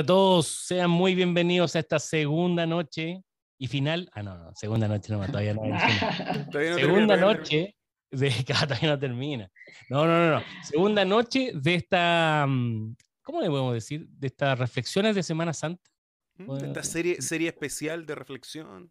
[0.00, 3.22] Hola a todos, sean muy bienvenidos a esta segunda noche
[3.58, 4.08] y final.
[4.14, 5.60] Ah, no, no, segunda noche no, todavía no.
[6.50, 7.76] Todavía no segunda termina, noche
[8.10, 8.30] de.
[8.56, 9.50] Ah, todavía no termina.
[9.90, 10.42] No, no, no, no.
[10.62, 12.46] Segunda noche de esta.
[12.48, 14.06] mm, ¿Cómo le podemos decir?
[14.08, 15.90] De estas reflexiones de Semana Santa.
[16.34, 16.62] termina.
[16.62, 16.64] ¿Mm?
[16.64, 18.90] Esta serie, serie especial de reflexión.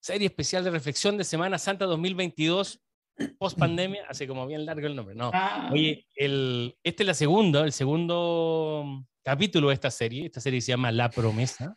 [0.00, 2.80] Serie especial de reflexión de Semana Santa 2022,
[3.38, 4.04] post pandemia.
[4.08, 5.14] Hace como bien largo el nombre.
[5.14, 5.30] No.
[5.32, 10.26] Ah, Oye, el, este es la segunda, el segundo capítulo de esta serie.
[10.26, 11.76] Esta serie se llama La Promesa.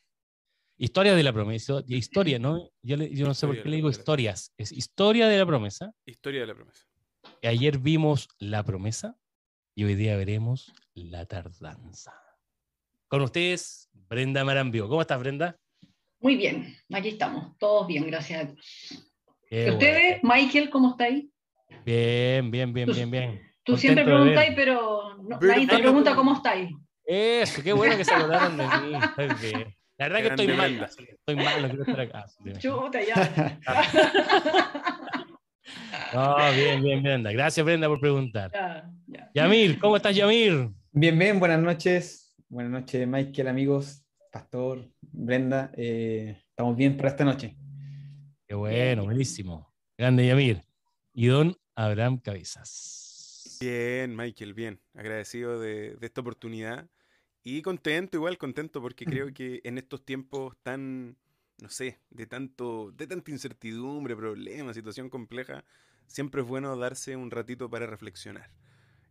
[0.77, 1.83] Historia de la promesa.
[1.87, 2.69] Historia, ¿no?
[2.81, 4.53] Yo, le- yo no sé por qué le digo historias.
[4.57, 5.91] Es Historia de la promesa.
[6.05, 6.85] Historia de la promesa.
[7.43, 9.17] Ayer vimos La promesa
[9.75, 12.13] y hoy día veremos La tardanza.
[13.09, 14.87] Con ustedes, Brenda Marambio.
[14.87, 15.57] ¿Cómo estás, Brenda?
[16.21, 19.08] muy bien, aquí estamos, todos bien, gracias a Dios.
[19.49, 21.29] Qué ¿Y ustedes, Michael, cómo está ahí?
[21.85, 23.41] Bien, bien, bien, Tú- bien, bien.
[23.63, 26.69] Tú Contento siempre preguntáis, pero no- nadie te pregunta cómo estáis.
[27.05, 28.93] Eso, qué bueno que se acordaron de mí.
[29.03, 29.75] Estoy bien.
[29.97, 30.83] La verdad que estoy mal.
[30.89, 32.25] Estoy mal, no quiero estar acá.
[32.59, 33.59] Chuta, ya.
[36.13, 37.31] No, bien, bien, Brenda.
[37.31, 38.49] Gracias, Brenda, por preguntar.
[38.51, 39.29] ya, ya.
[39.35, 40.69] Yamir, ¿cómo estás, Yamir?
[40.91, 42.35] Bien, bien, buenas noches.
[42.47, 45.71] Buenas noches, Michael, amigos, Pastor, Brenda.
[45.77, 47.55] eh, estamos bien para esta noche.
[48.49, 49.71] Qué bueno, buenísimo.
[49.95, 50.63] Grande, Yamir.
[51.13, 53.59] Y don Abraham Cabezas.
[53.61, 54.81] Bien, Michael, bien.
[54.95, 56.89] Agradecido de, de esta oportunidad.
[57.43, 61.15] Y contento, igual contento, porque creo que en estos tiempos tan,
[61.59, 65.63] no sé, de tanto, de tanta incertidumbre, problemas, situación compleja,
[66.07, 68.49] siempre es bueno darse un ratito para reflexionar.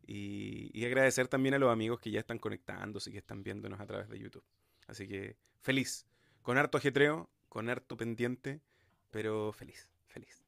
[0.04, 3.78] Y, y agradecer también a los amigos que ya están conectándose y que están viéndonos
[3.78, 4.44] a través de YouTube.
[4.88, 6.08] Así que feliz,
[6.42, 8.62] con harto ajetreo, con harto pendiente,
[9.10, 10.44] pero feliz, feliz.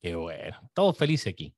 [0.00, 0.58] Qué bueno.
[0.74, 1.54] Todos felices aquí.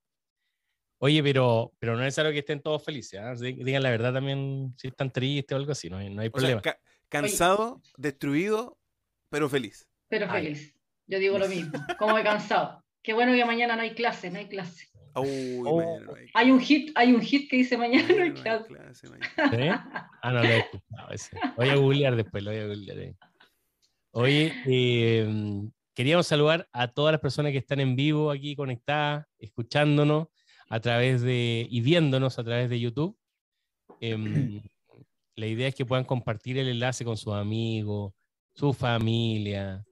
[0.99, 3.21] Oye, pero, pero no es necesario que estén todos felices.
[3.21, 3.35] ¿ah?
[3.35, 5.91] Dí- Digan la verdad también si están tristes o algo así.
[5.91, 6.63] No hay, no hay O sea, problema.
[6.63, 8.79] ca- cansado, destruido,
[9.29, 9.89] pero feliz.
[10.09, 10.43] Pero Ay.
[10.45, 10.75] feliz.
[11.07, 12.83] Yo digo lo mismo, como he cansado.
[13.03, 14.89] Qué bueno que mañana no hay clase, no hay clase.
[15.15, 15.77] Uy, Oh.
[15.79, 18.65] mañana no hay- Hay un hit, hay un hit que dice mañana no hay mañana
[18.69, 19.71] no hay clase.
[20.23, 21.39] Ah, no lo he escuchado ese.
[21.57, 22.99] Voy a googlear después, lo voy a googlear.
[22.99, 23.17] ahí.
[24.13, 30.29] Oye, eh, queríamos saludar a todas las personas que están en vivo aquí conectadas, escuchándonos
[30.69, 33.19] a través de y viéndonos a través de YouTube.
[34.01, 34.61] Em,
[35.37, 38.13] la idea es que puedan compartir el enlace con sus amigos,
[38.55, 39.85] su familia,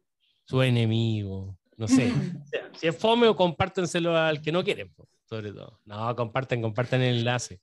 [0.45, 2.13] su enemigo, no sé.
[2.75, 4.93] Si es fome o compártenselo al que no quieren,
[5.27, 5.81] sobre todo.
[5.85, 7.61] No, compartan, compartan el enlace.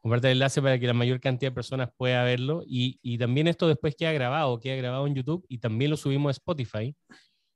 [0.00, 2.62] Compartan el enlace para que la mayor cantidad de personas pueda verlo.
[2.64, 6.30] Y, y también esto después queda grabado, queda grabado en YouTube y también lo subimos
[6.30, 6.94] a Spotify.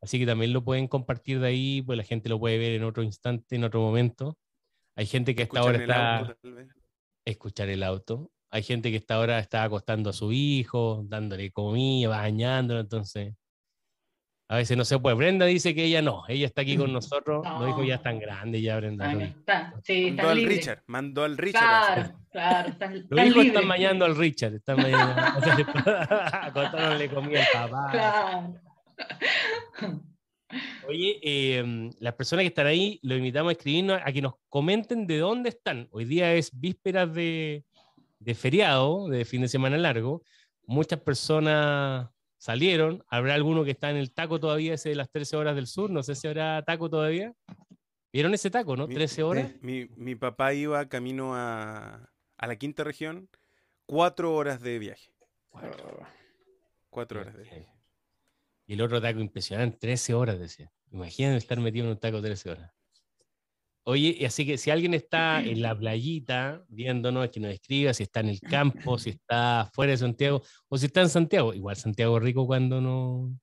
[0.01, 2.85] Así que también lo pueden compartir de ahí, pues la gente lo puede ver en
[2.85, 4.39] otro instante, en otro momento.
[4.97, 6.37] Hay gente que hasta ahora está auto,
[7.25, 8.31] escuchar el auto.
[8.51, 13.35] Hay gente que hasta ahora está acostando a su hijo, dándole comida, bañándolo, entonces
[14.51, 15.15] a veces no se puede.
[15.15, 17.47] Brenda dice que ella no, ella está aquí con nosotros.
[17.61, 19.13] Los hijos ya están grandes, ya Brenda.
[19.13, 20.45] Los, está, sí, Mandó al.
[20.45, 22.15] Richard, mandó al Richard.
[22.31, 25.15] Claro, claro, los hijos están bañando al Richard, están bañando,
[26.33, 27.91] acostándole comida al papá.
[27.91, 28.68] Claro.
[30.87, 35.07] Oye, eh, las personas que están ahí, los invitamos a escribirnos a que nos comenten
[35.07, 35.89] de dónde están.
[35.91, 37.65] Hoy día es vísperas de,
[38.19, 40.23] de feriado, de fin de semana largo.
[40.67, 42.09] Muchas personas
[42.39, 43.05] salieron.
[43.09, 45.91] ¿Habrá alguno que está en el taco todavía, ese de las 13 horas del sur?
[45.91, 47.35] No sé si habrá taco todavía.
[48.11, 48.87] ¿Vieron ese taco, no?
[48.89, 49.53] Mi- 13 horas.
[49.61, 53.29] Mi, mi papá iba camino a, a la quinta región,
[53.85, 55.13] cuatro horas de viaje.
[56.89, 57.67] Cuatro horas de viaje.
[58.69, 60.71] Y el otro taco impresionante, 13 horas, decía.
[60.93, 62.71] Imagínense estar metido en un taco 13 horas.
[63.85, 68.03] Oye, y así que si alguien está en la playita viéndonos, que nos escriba, si
[68.03, 71.55] está en el campo, si está fuera de Santiago, o si está en Santiago.
[71.55, 73.41] Igual Santiago es rico cuando no,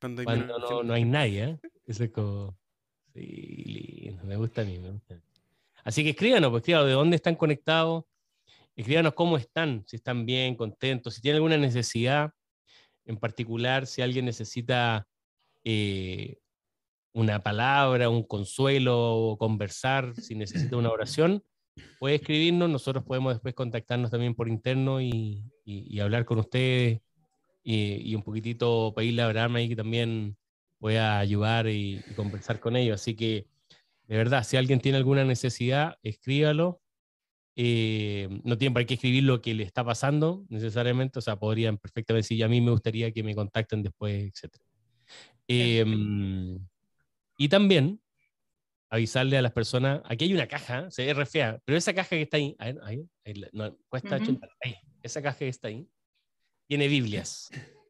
[0.00, 1.58] Cuando hay cuando no, no hay nadie, ¿eh?
[1.86, 2.58] Eso es como...
[3.14, 5.22] Sí, lindo, me gusta a mí, me gusta a mí.
[5.84, 8.02] Así que escríbanos, pues escríbanos de dónde están conectados,
[8.74, 12.32] escríbanos cómo están, si están bien, contentos, si tienen alguna necesidad
[13.06, 15.06] en particular, si alguien necesita
[15.64, 16.38] eh,
[17.12, 21.42] una palabra, un consuelo, conversar, si necesita una oración,
[21.98, 25.42] puede escribirnos, nosotros podemos después contactarnos también por interno y,
[26.00, 27.00] hablar con ustedes
[27.64, 30.36] y, y un poquitito pedirle a Abraham ahí que también
[30.78, 33.00] pueda ayudar y conversar con ellos.
[33.00, 33.46] Así que,
[34.06, 36.80] de verdad, si alguien tiene alguna necesidad, escríbalo.
[37.58, 41.78] Eh, no tienen por qué escribir lo que le está pasando necesariamente, o sea, podrían
[41.78, 44.58] perfectamente decir, a mí me gustaría que me contacten después, etc.
[45.48, 45.84] Eh,
[47.38, 47.98] y también
[48.90, 52.22] avisarle a las personas, aquí hay una caja, se ve fea, pero esa caja que
[52.22, 54.24] está ahí, ahí, ahí, ahí la- no, cuesta Ujú.
[54.24, 55.88] 80, ahí, esa caja que está ahí,
[56.68, 57.48] tiene Biblias.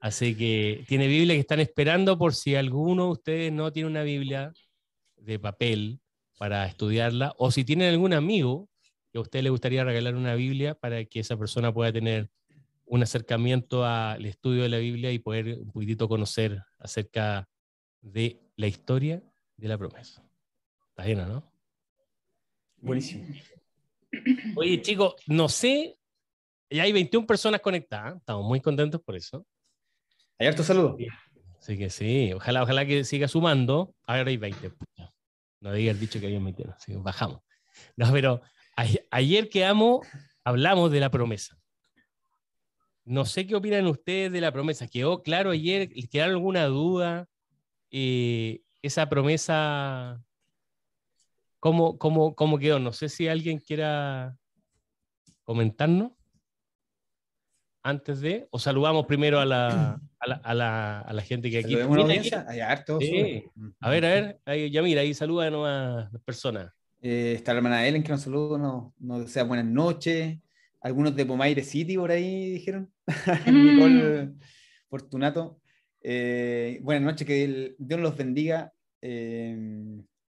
[0.00, 4.02] Así que tiene Biblias que están esperando por si alguno de ustedes no tiene una
[4.04, 4.52] Biblia
[5.16, 6.00] de papel
[6.38, 8.68] para estudiarla, o si tienen algún amigo
[9.10, 12.30] que a usted le gustaría regalar una Biblia para que esa persona pueda tener
[12.84, 17.48] un acercamiento al estudio de la Biblia y poder un poquitito conocer acerca
[18.00, 19.22] de la historia
[19.56, 20.24] de la promesa.
[20.90, 21.52] Está lleno, ¿no?
[22.78, 23.26] Buenísimo.
[24.56, 25.98] Oye, chicos, no sé,
[26.70, 29.46] ya hay 21 personas conectadas, estamos muy contentos por eso.
[30.38, 30.96] Hay harto saludo.
[31.58, 33.94] Así que sí, ojalá, ojalá que siga sumando.
[34.06, 34.70] Ahora hay 20.
[34.70, 35.12] pucha.
[35.60, 37.40] No el dicho que había 21, así que bajamos.
[37.96, 38.40] No, pero
[39.10, 40.06] ayer quedamos,
[40.44, 41.56] hablamos de la promesa.
[43.04, 44.86] No sé qué opinan ustedes de la promesa.
[44.86, 45.90] ¿Quedó claro ayer?
[45.94, 47.26] ¿Les quedaron alguna duda?
[47.90, 50.22] Eh, esa promesa,
[51.58, 52.78] ¿cómo, cómo, ¿cómo quedó?
[52.78, 54.36] No sé si alguien quiera
[55.42, 56.12] comentarnos
[57.82, 61.60] antes de, o saludamos primero a la, a la, a la, a la gente que
[61.60, 61.74] aquí.
[61.76, 62.22] Mira.
[63.00, 63.08] Sí.
[63.08, 63.50] sube.
[63.80, 66.70] A ver, a ver, ahí, ya mira, ahí saluda a nuevas personas.
[67.00, 70.38] Eh, está la hermana Ellen que nos saluda, nos, nos desea buenas noches.
[70.80, 72.92] Algunos de Pomaire City por ahí dijeron.
[73.46, 74.32] Nicole
[74.88, 75.60] Fortunato.
[76.02, 78.72] Eh, buenas noches, que el- Dios los bendiga.
[79.00, 79.56] Eh,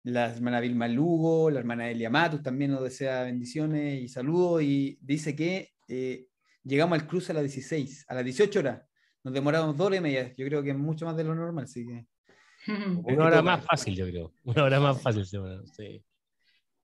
[0.04, 4.62] la hermana Vilma Lugo, la hermana Elia Matus también nos desea bendiciones y saludos.
[4.62, 6.28] Y dice que eh,
[6.64, 8.82] llegamos al cruce a las 16, a las 18 horas.
[9.24, 10.34] Nos demoramos dos horas y media.
[10.38, 12.06] Yo creo que es mucho más de lo normal, así que.
[13.04, 14.34] Una hora más fácil, yo creo.
[14.44, 16.04] Una hora más fácil, sí.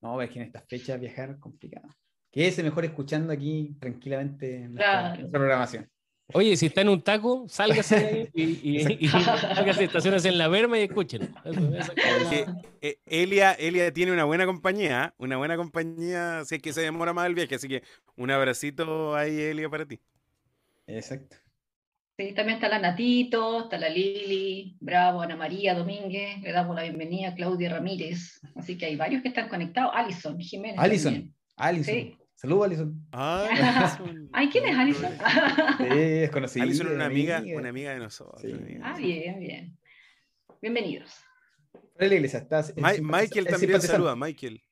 [0.02, 1.88] No, es que en estas fechas viajar es complicado.
[2.30, 5.08] Quédese mejor escuchando aquí tranquilamente nuestra, Claro.
[5.20, 5.88] nuestra programación.
[6.34, 8.42] Oye, si está en un taco, sálgase de ahí y,
[8.78, 11.22] y, y sálgase, estaciones en la verma y escuchen.
[11.44, 11.92] Eso- eso-
[12.30, 12.46] Que,
[12.80, 17.12] eh, Elia, Elia tiene una buena compañía, una buena compañía, si es que se demora
[17.12, 17.82] más el viaje, así que
[18.16, 20.00] un abracito ahí, Elia, para ti.
[20.86, 21.36] Exacto.
[22.18, 26.82] Sí, también está la Natito, está la Lili, Bravo, Ana María Domínguez, le damos la
[26.82, 28.38] bienvenida a Claudia Ramírez.
[28.54, 29.92] Así que hay varios que están conectados.
[29.94, 30.78] Alison Jiménez.
[30.78, 31.12] Alison.
[31.14, 31.34] también.
[31.56, 31.94] Alison.
[31.94, 32.16] Sí.
[32.34, 33.06] Saludos, Alison.
[33.12, 34.28] Ay, Alison.
[34.32, 35.10] Ay, ¿quién es Alison?
[35.78, 36.62] Sí, es conocida.
[36.64, 37.58] Alison es una amiga, amiga.
[37.58, 38.40] una amiga de nosotros.
[38.42, 38.48] Sí.
[38.48, 38.80] una amiga.
[38.84, 39.78] ah, bien, bien.
[40.60, 41.10] Bienvenidos.
[41.72, 44.62] Fuera de la iglesia, está- es Mi- simpatiza- Michael también saluda, Michael.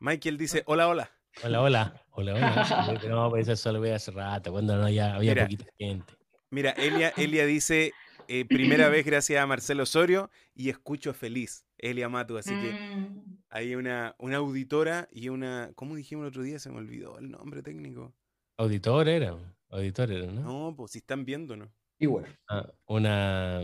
[0.00, 1.10] Michael dice, hola, hola.
[1.44, 2.04] Hola, hola.
[2.10, 3.00] Hola, hola.
[3.08, 5.44] No, pues eso lo veía hace rato, cuando no había, había Mira.
[5.44, 6.12] poquita gente.
[6.52, 7.92] Mira, Elia, Elia dice,
[8.28, 13.38] eh, primera vez gracias a Marcelo Osorio y escucho feliz, Elia Matu, así que Mm,
[13.48, 16.58] hay una, una auditora y una, ¿cómo dijimos el otro día?
[16.58, 18.14] Se me olvidó el nombre técnico.
[18.58, 19.34] Auditor era,
[19.70, 20.42] auditor era, ¿no?
[20.42, 21.72] No, pues si están viendo, ¿no?
[21.98, 22.26] Igual.
[22.48, 23.62] Ah, una.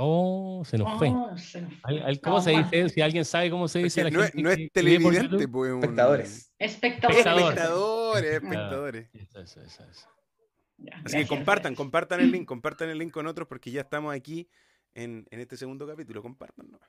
[0.00, 1.08] Oh, se nos fue.
[1.08, 1.80] oh, se nos fue.
[1.84, 2.88] Al- al- ¿Cómo No, se dice?
[2.90, 4.04] Si alguien sabe cómo se dice.
[4.04, 5.72] La no, es, gente no es televidente, pues.
[5.72, 6.52] Espectadores.
[6.58, 7.18] Espectadores.
[7.26, 8.24] Espectador.
[8.24, 9.08] Espectadores, espectadores.
[9.14, 10.08] Eso, eso, eso, eso.
[10.78, 11.76] Ya, Así que compartan, gracias.
[11.76, 14.48] compartan el link, compartan el link con otros porque ya estamos aquí
[14.94, 16.22] en, en este segundo capítulo.
[16.22, 16.70] Compartan.
[16.70, 16.80] ¿no?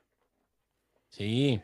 [1.08, 1.60] Sí.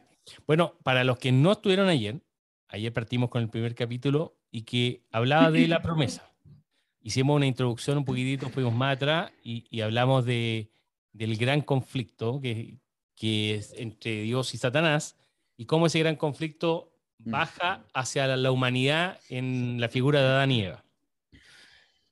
[0.46, 2.20] Bueno, para los que no estuvieron ayer,
[2.68, 6.30] ayer partimos con el primer capítulo y que hablaba de la promesa.
[7.00, 10.72] Hicimos una introducción un poquitito, fuimos más atrás y, y hablamos de,
[11.12, 12.78] del gran conflicto que,
[13.14, 15.16] que es entre Dios y Satanás
[15.56, 20.50] y cómo ese gran conflicto baja hacia la, la humanidad en la figura de Adán
[20.50, 20.85] y Eva.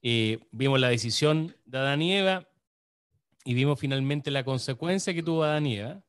[0.07, 2.47] Eh, vimos la decisión de Adán y Eva
[3.43, 6.05] y vimos finalmente la consecuencia que tuvo Adán y Eva,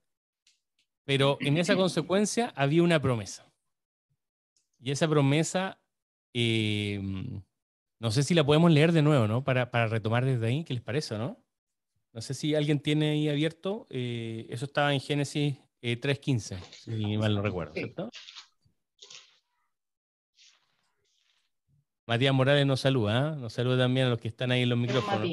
[1.05, 3.49] pero en esa consecuencia había una promesa.
[4.81, 5.79] Y esa promesa,
[6.33, 7.01] eh,
[7.99, 9.45] no sé si la podemos leer de nuevo, ¿no?
[9.45, 11.41] Para, para retomar desde ahí, ¿qué les parece, no?
[12.11, 17.17] No sé si alguien tiene ahí abierto, eh, eso estaba en Génesis eh, 3.15, si
[17.17, 17.93] mal no recuerdo, Sí.
[22.07, 23.35] Matías Morales nos saluda, ¿ah?
[23.35, 25.27] nos saluda también a los que están ahí en los micrófonos.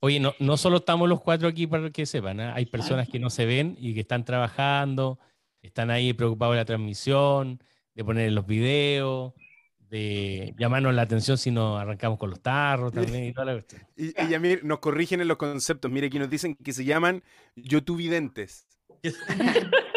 [0.00, 2.54] Oye, no, no solo estamos los cuatro aquí para que sepan, ¿ah?
[2.54, 5.18] hay personas que no se ven y que están trabajando,
[5.62, 7.62] están ahí preocupados de la transmisión,
[7.94, 9.34] de poner los videos,
[9.90, 13.82] de llamarnos la atención si nos arrancamos con los tarros también y toda la cuestión.
[13.96, 15.90] Y, y ya mir- nos corrigen en los conceptos.
[15.90, 17.22] Mire, aquí nos dicen que se llaman
[17.56, 18.66] youtubidentes.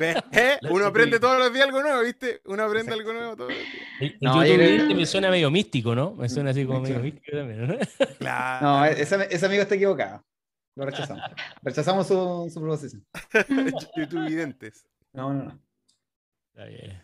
[0.00, 0.58] ¿Eh?
[0.70, 2.40] Uno aprende todos los días algo nuevo, ¿viste?
[2.44, 3.72] Uno aprende algo nuevo todos los días.
[4.00, 6.14] El, el No, YouTube yo este me suena medio místico, ¿no?
[6.14, 7.76] Me suena así como medio místico también, ¿no?
[8.18, 8.66] Claro.
[8.66, 10.24] No, ese, ese amigo está equivocado.
[10.76, 11.24] Lo rechazamos.
[11.62, 13.06] Rechazamos su, su proposición.
[13.96, 14.86] youtubidentes.
[15.12, 15.58] No, no, no.
[16.52, 17.02] Está bien.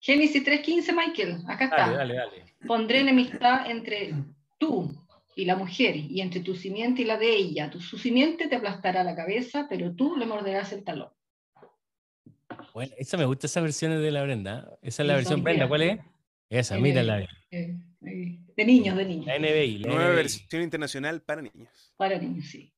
[0.00, 1.42] Génesis 3.15, Michael.
[1.48, 1.76] Acá está.
[1.76, 2.44] Dale, dale, dale.
[2.66, 4.14] Pondré enemistad entre
[4.58, 4.94] tú
[5.34, 7.70] y la mujer, y entre tu simiente y la de ella.
[7.70, 11.10] Tu, su simiente te aplastará la cabeza, pero tú le morderás el talón.
[12.74, 14.68] Bueno, esa me gusta esa versión de la Brenda.
[14.72, 14.78] ¿eh?
[14.88, 15.68] Esa es la versión Brenda.
[15.68, 16.00] ¿cuál es?
[16.48, 17.26] Esa, Eh, mírala.
[17.50, 18.40] Eh, ahí.
[18.56, 19.26] De niños, de niños.
[19.26, 19.78] La NBI.
[19.78, 20.16] la Nueva NBI.
[20.16, 21.92] versión internacional para niños.
[21.96, 22.72] Para niños, sí.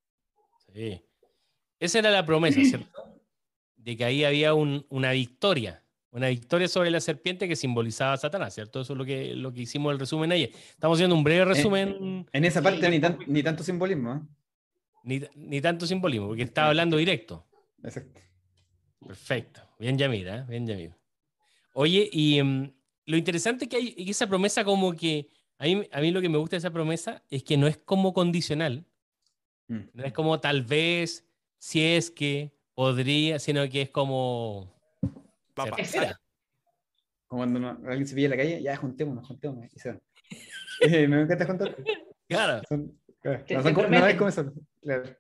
[0.75, 1.03] Sí.
[1.79, 3.21] Esa era la promesa, ¿cierto?
[3.77, 5.83] De que ahí había un- una victoria.
[6.11, 8.81] Una victoria sobre la serpiente que simbolizaba a Satanás, ¿cierto?
[8.81, 10.51] Eso es lo que, lo que hicimos el resumen ayer.
[10.71, 12.91] Estamos haciendo un breve resumen, En esa parte Sí.
[12.91, 14.15] ni, tan- ni tanto simbolismo.
[14.15, 14.21] ¿eh?
[15.05, 17.47] ni, ni tanto simbolismo, porque estaba hablando directo.
[17.83, 18.21] Exacto.
[19.07, 19.61] Perfecto.
[19.79, 20.45] Bien, Yamira, ¿eh?
[20.49, 20.97] bien, Yamira.
[21.75, 22.73] Oye, y mm,
[23.07, 25.29] lo interesante es que hay que esa promesa como que,
[25.59, 27.77] a mí, a mí lo que me gusta de esa promesa es que no es
[27.79, 28.85] como condicional,
[29.71, 29.81] Mm.
[29.93, 31.27] no es como tal vez,
[31.59, 34.75] si es que, podría, sino que es como...
[35.59, 36.17] Va a pasar.
[37.27, 39.71] Como cuando uno- alguien se pilla en la calle, ya juntémonos, juntémonos.
[39.75, 40.01] Y se van.
[40.81, 41.77] Eh, me encanta juntar.
[42.29, 42.63] Claro.
[42.69, 44.53] Son, claro, no, son no es como eso.
[44.81, 45.17] Claro.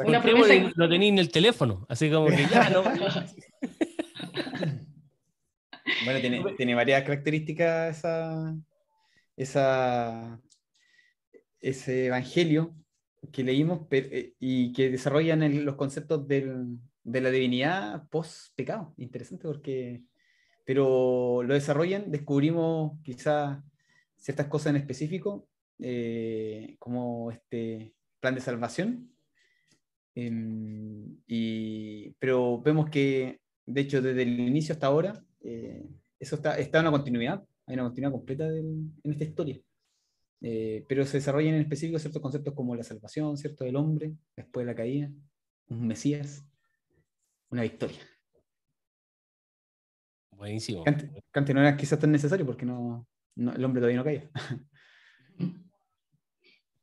[0.00, 2.82] Una promesa- y no tenéis en el teléfono, así como que ya, no.
[6.04, 8.54] Bueno, tiene, tiene varias características esa,
[9.36, 10.40] esa,
[11.60, 12.74] ese evangelio
[13.32, 18.94] que leímos eh, y que desarrollan el- los conceptos del- de la divinidad post-pecado.
[18.96, 20.02] Interesante porque,
[20.64, 23.58] pero lo desarrollan, descubrimos quizás
[24.16, 25.48] ciertas cosas en específico,
[25.80, 29.11] eh, como este plan de salvación.
[30.14, 35.86] Em, y, pero vemos que, de hecho, desde el inicio hasta ahora, eh,
[36.18, 39.60] eso está, está en una continuidad, hay una continuidad completa del- en esta historia.
[40.40, 43.64] Eh, pero se desarrollan en específico ciertos conceptos como la salvación, ¿cierto?
[43.64, 45.10] Del hombre, después de la caída,
[45.68, 46.44] un Mesías,
[47.50, 47.98] una victoria.
[50.32, 50.82] Buenísimo.
[50.86, 54.30] Antes no era quizás tan necesario porque no, no- el hombre todavía no caía.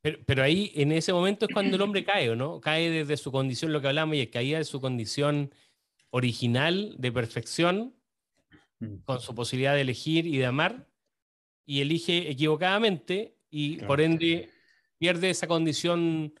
[0.02, 2.60] Pero, pero ahí, en ese momento es cuando el hombre cae, ¿o no?
[2.60, 5.52] Cae desde su condición, lo que hablamos, y caía de su condición
[6.10, 7.94] original de perfección,
[8.82, 9.02] Mm.
[9.04, 10.86] con su posibilidad de elegir y de amar,
[11.66, 13.88] y elige equivocadamente, y Claro.
[13.88, 14.48] por ende
[14.98, 16.32] pierde esa condición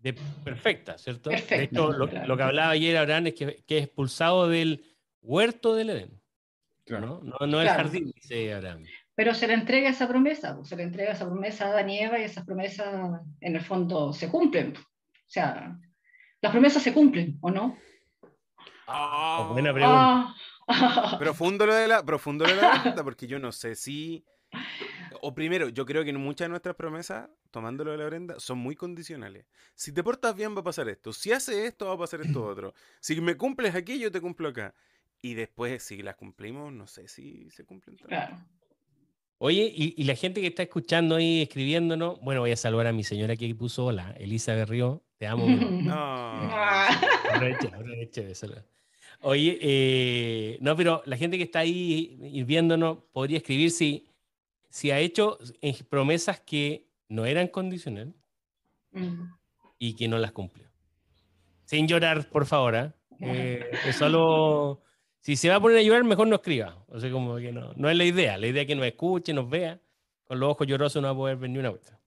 [0.00, 1.28] de perfecta, ¿cierto?
[1.28, 2.26] de Perfecta, hecho, lo, claro.
[2.28, 4.84] lo que hablaba ayer Abraham es que, que es expulsado del
[5.20, 6.20] huerto del Edén,
[6.88, 7.20] ¿no?
[7.22, 7.82] No, no del Claro.
[7.84, 8.84] jardín, dice Abraham.
[9.14, 11.98] Pero se le entrega esa promesa, pues, se le entrega esa promesa a Adán y
[11.98, 14.74] esas promesas en el fondo se cumplen.
[14.76, 14.80] O
[15.26, 15.78] sea,
[16.40, 17.76] las promesas se cumplen, ¿o no?
[18.86, 20.34] Oh, buena pregunta.
[20.68, 21.16] Ah.
[21.18, 24.24] Profundo lo de la, profundo lo de la pregunta, porque yo no sé si.
[25.20, 28.74] O primero, yo creo que muchas de nuestras promesas, tomándolo de la Brenda, son muy
[28.74, 29.46] condicionales.
[29.74, 31.12] Si te portas bien, va a pasar esto.
[31.12, 32.74] Si haces esto, va a pasar esto otro.
[33.00, 34.74] Si me cumples aquí, yo te cumplo acá.
[35.20, 38.08] Y después, si las cumplimos, no sé si se cumplen todas.
[38.08, 38.44] Claro.
[39.44, 42.92] Oye, y, y la gente que está escuchando ahí, escribiéndonos, bueno, voy a saludar a
[42.92, 45.46] mi señora que puso hola, Elisa Berrió, te amo.
[45.82, 45.94] No.
[45.96, 48.64] Aproveche, aproveche de saludar.
[49.20, 54.06] Oye, eh, no, pero la gente que está ahí y viéndonos podría escribir si,
[54.68, 55.38] si ha hecho
[55.88, 58.14] promesas que no eran condicionales
[58.92, 59.24] Mm.
[59.80, 60.68] y que no las cumplió.
[61.64, 62.76] Sin llorar, por favor.
[62.76, 62.94] ¿ah?
[63.18, 64.82] Eh, es solo.
[65.22, 66.84] Si se va a poner a llorar, mejor no escriba.
[66.88, 68.36] O sea, como que no, no es la idea.
[68.36, 69.80] La idea es que nos escuche, nos vea.
[70.24, 72.00] Con los ojos llorosos no va a poder ver ni una vuelta.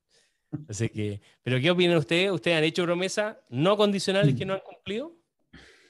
[0.67, 2.29] Así que, ¿pero qué opinan ustedes?
[2.29, 5.15] ¿Ustedes han hecho promesas no condicionales que no han cumplido?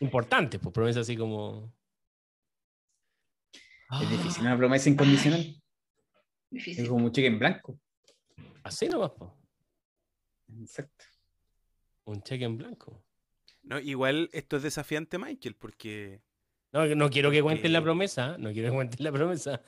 [0.02, 1.74] Importantes, pues promesas así como.
[4.02, 5.64] Es difícil una promesa incondicional.
[6.52, 7.80] Es como un cheque en blanco.
[8.64, 9.32] Así nomás, pues.
[10.62, 11.06] Exacto.
[12.06, 13.04] Un cheque en blanco.
[13.64, 16.22] No, igual esto es desafiante, Michael, porque.
[16.76, 18.36] No, no quiero que cuenten la promesa.
[18.38, 19.62] No quiero que cuenten la promesa.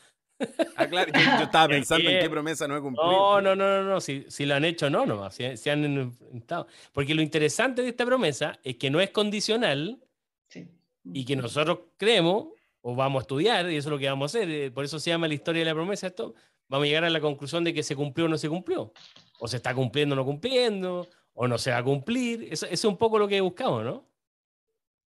[0.76, 3.10] Ah, claro, yo, yo estaba Es pensando en qué promesa no he cumplido.
[3.10, 4.02] No, no, no, no, no.
[4.02, 5.32] Si, si lo han hecho, no, no.
[5.32, 6.68] Si, si han enfrentado.
[6.92, 10.04] Porque lo interesante de esta promesa es que no es condicional
[10.50, 10.68] Sí.
[11.06, 12.48] y que nosotros creemos
[12.82, 14.50] o vamos a estudiar, y eso es lo que vamos a hacer.
[14.52, 16.08] eh, Por eso se llama la historia de la promesa.
[16.08, 16.36] Esto
[16.68, 18.94] vamos a llegar a la conclusión de que se cumplió o no se cumplió.
[19.40, 22.44] O se está cumpliendo o no cumpliendo, o no se va a cumplir.
[22.52, 24.06] Eso, eso es un poco lo que buscamos, ¿no?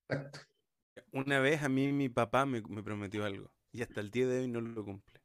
[0.09, 0.39] Exacto.
[1.11, 4.39] Una vez a mí mi papá me, me prometió algo y hasta el día de
[4.41, 5.21] hoy no lo cumple.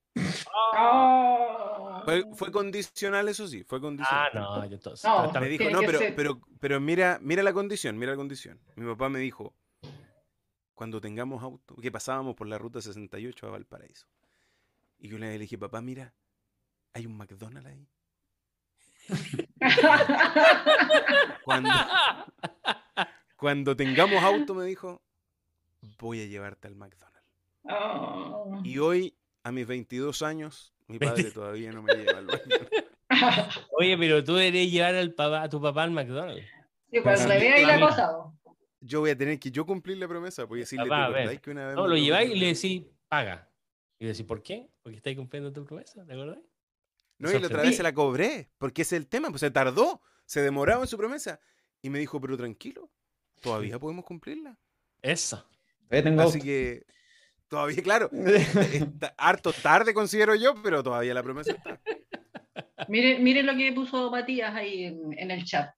[0.75, 2.03] Ah.
[2.05, 4.31] Fue, fue condicional, eso sí, fue Ah, condicional.
[4.35, 5.05] no, yo entonces.
[5.05, 8.61] No, Me dijo, no, pero, pero, pero mira, mira la condición, mira la condición.
[8.77, 9.55] Mi papá me dijo,
[10.75, 14.07] cuando tengamos auto, que pasábamos por la ruta 68 a Valparaíso.
[14.99, 16.15] Y yo le dije, papá, mira,
[16.95, 17.89] hay un McDonald's ahí.
[21.45, 21.71] Cuando,
[23.37, 25.03] cuando tengamos auto, me dijo,
[25.99, 27.07] voy a llevarte al McDonald's.
[27.65, 28.61] Ah.
[28.65, 32.71] Y hoy, a mis 22 años, mi padre todavía no me lleva al McDonald's.
[33.79, 36.47] Oye, pero tú deberías llevar al papá, a tu papá al McDonald's.
[36.91, 38.13] Sí, pues, le ve ahí la cosa.
[38.81, 41.37] Yo voy a tener que yo cumplir la promesa, voy a decirle, ¿te Papá, a
[41.37, 43.51] que una vez No, lo lleváis y prometiste?" le decís, paga.
[43.99, 44.69] Y le decís, ¿por qué?
[44.83, 46.39] Porque estáis cumpliendo tu promesa, ¿te acordás?
[47.19, 49.51] No, y la otra vez se la cobré, porque ese es el tema, pues se
[49.51, 51.41] tardó, se demoraba en su promesa.
[51.81, 52.91] Y me dijo, pero tranquilo,
[53.41, 54.59] todavía podemos cumplirla.
[55.91, 56.85] Así que
[57.49, 58.11] todavía, claro,
[59.19, 61.81] harto tarde considero yo, pero todavía la promesa está.
[62.89, 65.71] Miren, miren lo que puso Matías ahí en, el chat.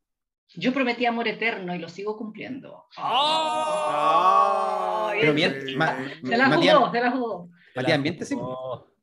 [0.54, 2.86] Yo prometí amor eterno y lo sigo cumpliendo.
[2.96, 5.10] ¡Oh!
[5.12, 7.50] se la jugó, se la jugó.
[7.76, 8.36] Matías, miente, sí.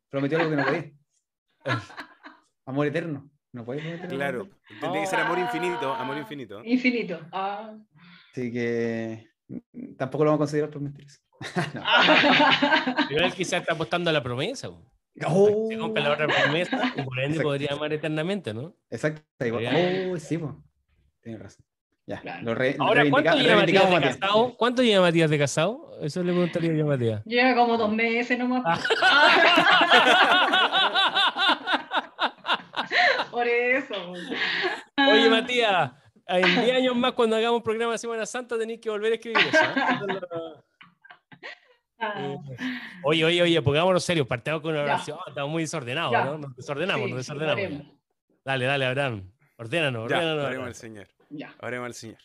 [0.09, 0.91] Prometió algo que no podía.
[2.65, 3.29] amor eterno.
[3.51, 4.49] No puede prometer Claro,
[4.81, 6.61] tendría que ser amor infinito, amor infinito.
[6.65, 7.21] Infinito.
[7.31, 7.73] Ah.
[8.31, 9.29] Así que
[9.97, 11.21] tampoco lo vamos a considerar por mentiras.
[13.09, 14.69] Pero él quizás está apostando a la promesa.
[15.25, 15.67] Oh.
[15.69, 18.75] Se cumple la otra promesa y por ende podría amar eternamente, ¿no?
[18.89, 19.21] Exacto.
[19.39, 20.53] Oh, sí, pues.
[21.21, 21.65] Tienes razón.
[22.07, 24.55] Ya, lo re, Ahora, ¿cuánto lleva Matías de casado?
[24.57, 25.97] ¿Cuánto lleva Matías de casado?
[26.01, 27.23] Eso le preguntaría yo a Matías.
[27.25, 28.87] Lleva como dos meses nomás.
[33.31, 33.95] Por eso.
[34.97, 35.93] Oye, Matías,
[36.27, 39.15] en 10 años más, cuando hagamos un programa de Semana Santa, tenéis que volver a
[39.15, 39.57] escribir eso.
[40.09, 40.61] ¿eh?
[41.97, 42.37] Ah.
[43.03, 45.17] Oye, oye, oye, pongámonos serios, partamos con una oración.
[45.27, 46.37] Estamos muy desordenados, ¿no?
[46.37, 47.85] Nos desordenamos, nos desordenamos.
[48.43, 49.31] dale, dale, Abraham.
[49.57, 50.45] Ordénanos, ordénanos.
[50.45, 51.07] oremos al Señor.
[51.61, 52.19] Oremos al Señor.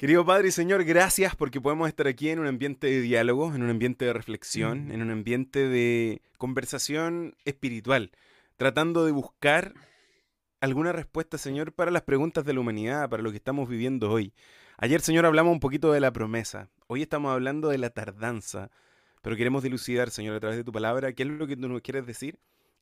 [0.00, 3.62] Querido Padre y Señor, gracias porque podemos estar aquí en un ambiente de diálogo, en
[3.62, 4.92] un ambiente de reflexión, mm.
[4.92, 8.10] en un ambiente de conversación espiritual,
[8.56, 9.74] tratando de buscar
[10.60, 14.32] alguna respuesta, Señor, para las preguntas de la humanidad, para lo que estamos viviendo hoy.
[14.78, 16.68] Ayer, Señor, hablamos un poquito de la promesa.
[16.86, 18.70] Hoy estamos hablando de la tardanza.
[19.22, 21.82] Pero queremos dilucidar, Señor, a través de tu palabra, qué es lo que tú nos
[21.82, 22.38] quieres decir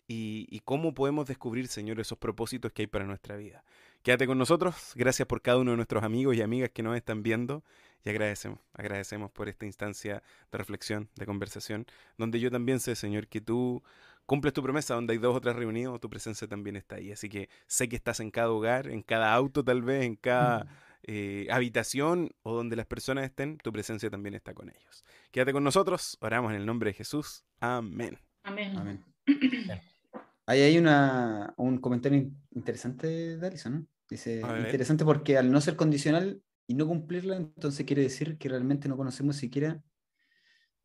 [0.06, 3.64] y, cómo podemos descubrir, Señor, esos propósitos que hay para nuestra vida.
[4.02, 4.92] Quédate con nosotros.
[4.94, 7.62] Gracias por cada uno de nuestros amigos y amigas que nos están viendo.
[8.04, 11.86] Y agradecemos, agradecemos por esta instancia de reflexión, de conversación,
[12.16, 13.82] donde yo también sé, Señor, que tú
[14.28, 17.10] cumples tu promesa, donde hay dos o tres reunidos, tu presencia también está ahí.
[17.10, 20.68] Así que sé que estás en cada hogar, en cada auto tal vez, en cada...
[21.04, 25.04] Eh, habitación o donde las personas estén, tu presencia también está con ellos.
[25.30, 27.44] Quédate con nosotros, oramos en el nombre de Jesús.
[27.60, 28.18] Amén.
[28.42, 29.04] Amén.
[30.46, 33.86] Ahí hay una, un comentario interesante de Alison, ¿no?
[34.10, 38.88] Dice, interesante porque al no ser condicional y no cumplirla, entonces quiere decir que realmente
[38.88, 39.80] no conocemos siquiera,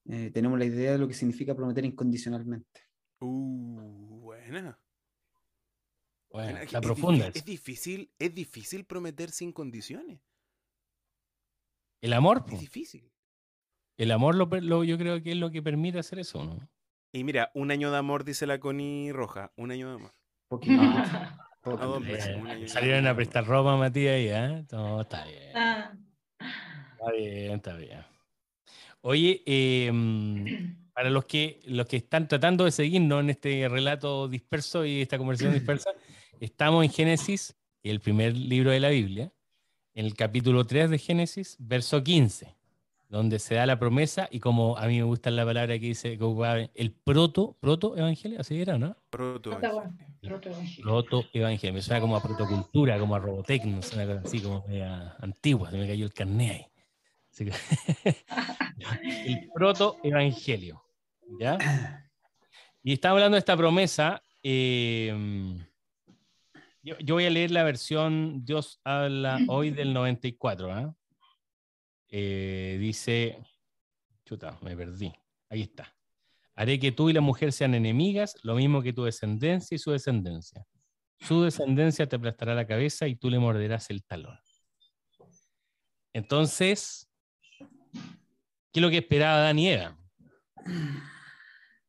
[0.05, 2.92] eh, tenemos la idea de lo que significa prometer incondicionalmente.
[3.23, 4.77] Uh, buena
[6.33, 7.27] la profunda.
[7.27, 10.19] Es, difícil, es difícil prometer sin condiciones.
[12.01, 12.43] El amor.
[12.51, 13.11] Es difícil.
[13.97, 16.67] El amor lo, yo creo que es lo que permite hacer eso, ¿no?
[17.11, 19.51] Y mira, un año de amor, dice la Connie Roja.
[19.55, 20.15] Un año de amor.
[22.67, 24.65] salieron a prestar ropa, Matías, y ¿eh?
[24.67, 25.51] Todo está bien.
[25.55, 25.93] Ah.
[26.93, 28.03] Está bien, está bien.
[29.01, 29.91] Oye, eh,
[30.93, 35.17] para los que, los que están tratando de seguirnos en este relato disperso y esta
[35.17, 35.91] conversación dispersa,
[36.39, 39.31] estamos en Génesis, el primer libro de la Biblia,
[39.95, 42.55] en el capítulo 3 de Génesis, verso 15,
[43.09, 46.17] donde se da la promesa y como a mí me gusta la palabra que dice
[46.73, 48.95] el proto, proto evangelio, así era, ¿no?
[49.09, 50.83] Proto evangelio.
[50.83, 51.73] Proto evangelio.
[51.73, 54.65] Me suena como a protocultura, como a robotecno, una cosa así como
[55.19, 56.65] antigua, se me cayó el carné ahí.
[59.25, 60.82] el proto evangelio.
[61.39, 61.57] ¿Ya?
[62.83, 64.21] Y está hablando de esta promesa.
[64.43, 65.13] Eh,
[66.81, 70.73] yo, voy a leer la versión Dios habla hoy del 94.
[70.73, 70.95] ¿ah?
[72.09, 73.37] Eh, dice,
[74.25, 75.13] chuta, me perdí.
[75.49, 75.95] Ahí está.
[76.55, 79.91] Haré que tú y la mujer sean enemigas, lo mismo que tu descendencia y su
[79.91, 80.65] descendencia.
[81.19, 84.37] Su descendencia te aplastará la cabeza y tú le morderás el talón.
[86.11, 87.09] Entonces,
[88.71, 89.97] ¿qué es lo que esperaba Dan y Eva?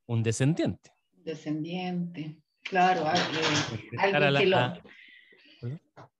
[0.06, 0.90] Un descendiente.
[1.12, 3.06] Descendiente, claro,
[3.98, 4.82] alguien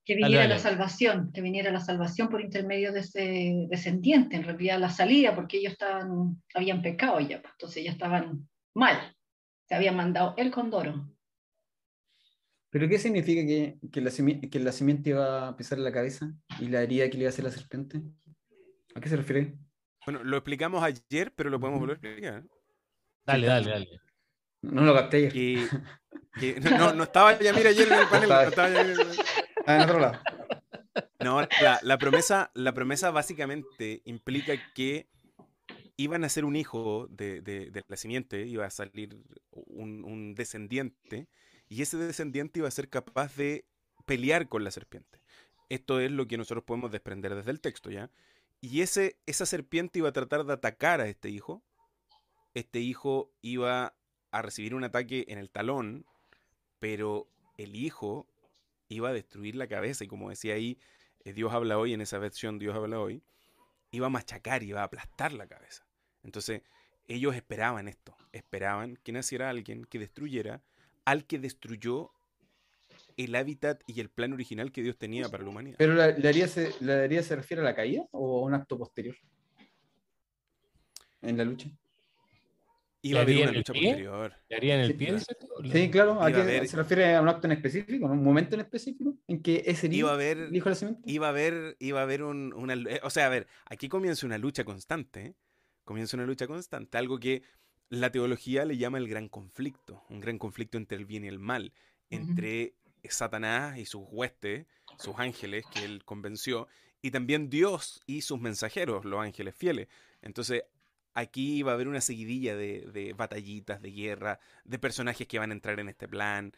[0.04, 4.78] que, viniera la salvación, que viniera la salvación por intermedio de ese descendiente, en realidad
[4.78, 9.16] la salida, porque ellos estaban, habían pecado ya, pues, entonces ya estaban mal,
[9.66, 11.10] se habían mandado el condoro.
[12.70, 14.10] ¿Pero qué significa que, que, la,
[14.50, 17.32] que la simiente iba a pisar la cabeza y la herida que le iba a
[17.32, 18.02] hacer la serpiente?
[18.96, 19.54] ¿A qué se refiere?
[20.04, 22.44] Bueno, lo explicamos ayer, pero lo podemos volver a explicar.
[23.24, 24.00] Dale, dale, dale.
[24.62, 25.30] No lo capté
[26.78, 28.28] no, no, estaba Yamir ayer en el panel.
[28.28, 28.96] No, estaba en
[29.66, 30.20] Ah, en otro lado.
[31.20, 31.40] No,
[31.82, 35.08] la, promesa, la promesa básicamente implica que
[35.96, 39.16] iban a ser un hijo de, la simiente, iba a salir
[39.50, 41.28] un, un, descendiente,
[41.68, 43.64] y ese descendiente iba a ser capaz de
[44.04, 45.20] pelear con la serpiente.
[45.70, 48.10] Esto es lo que nosotros podemos desprender desde el texto, ¿ya?
[48.60, 51.62] Y ese, esa serpiente iba a tratar de atacar a este hijo,
[52.54, 53.94] este hijo iba
[54.30, 56.06] a recibir un ataque en el talón,
[56.78, 58.26] pero el hijo
[58.88, 60.78] iba a destruir la cabeza y como decía ahí,
[61.24, 63.22] eh, Dios habla hoy, en esa versión Dios habla hoy,
[63.90, 65.86] iba a machacar, iba a aplastar la cabeza.
[66.22, 66.62] Entonces,
[67.06, 70.62] ellos esperaban esto, esperaban que naciera alguien que destruyera
[71.04, 72.12] al que destruyó
[73.16, 75.76] el hábitat y el plan original que Dios tenía para la humanidad.
[75.78, 79.16] ¿Pero la, herida se, se refiere a la caída o a un acto posterior?
[81.22, 81.70] En la lucha.
[83.04, 84.32] Iba a haber una lucha posterior.
[84.48, 85.18] ¿Le haría en el pie?
[85.18, 86.22] Sí, claro.
[86.22, 88.06] ¿A ¿Se refiere a un acto en específico?
[88.06, 89.14] ¿Un momento en específico?
[89.28, 90.48] ¿En que ese iba a haber,
[91.04, 92.72] Iba a haber, iba a haber un, una...
[92.72, 95.20] Eh, o sea, a ver, aquí comienza una lucha constante.
[95.20, 95.34] ¿eh?
[95.84, 96.96] Comienza una lucha constante.
[96.96, 97.42] Algo que
[97.90, 100.02] la teología le llama el gran conflicto.
[100.08, 101.74] Un gran conflicto entre el bien y el mal.
[102.08, 102.72] Entre
[103.06, 104.66] Satanás y sus huestes,
[104.98, 106.68] sus ángeles que él convenció.
[107.02, 109.88] Y también Dios y sus mensajeros, los ángeles fieles.
[110.22, 110.64] Entonces,
[111.14, 115.54] aquí va a haber una seguidilla de, batallitas, de guerra, de personajes que van a
[115.54, 116.52] entrar en este plan.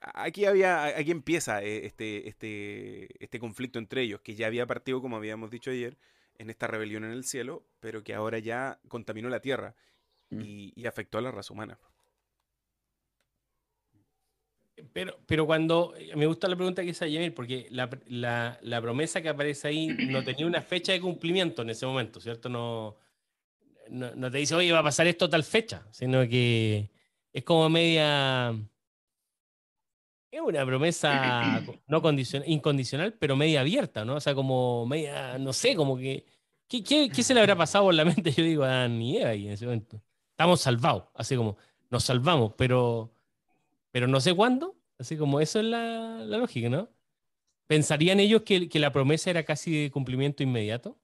[0.00, 5.00] Aquí había, aquí empieza eh, este, este, este conflicto entre ellos, que ya había partido,
[5.00, 5.96] como habíamos dicho ayer,
[6.38, 9.74] en esta rebelión en el cielo, pero que ahora ya contaminó la tierra
[10.30, 10.40] mm.
[10.42, 11.78] y, afectó a la raza humana.
[14.94, 19.28] Pero, pero cuando, me gusta la pregunta que hizo Yemir, porque la, la, promesa que
[19.28, 22.48] aparece ahí no tenía una fecha de cumplimiento en ese momento, ¿cierto?
[22.48, 22.96] No,
[23.90, 26.90] no, te dice, oye, va a pasar esto tal fecha, sino que
[27.32, 28.54] es como media.
[30.30, 32.02] Es una promesa no
[32.46, 34.16] incondicional, pero media abierta, ¿no?
[34.16, 36.24] O sea, como media, no sé, como que.
[36.68, 39.46] ¿Qué, qué, se le habrá pasado por la mente, yo digo, a ni Eva ahí
[39.46, 40.00] en ese momento?
[40.30, 41.56] Estamos salvados, así como,
[41.90, 43.12] nos salvamos, pero,
[43.90, 44.76] pero no sé cuándo.
[44.96, 46.90] Así como, eso es la, la lógica, ¿no?
[47.66, 50.98] ¿Pensarían ellos que, que la promesa era casi de cumplimiento inmediato?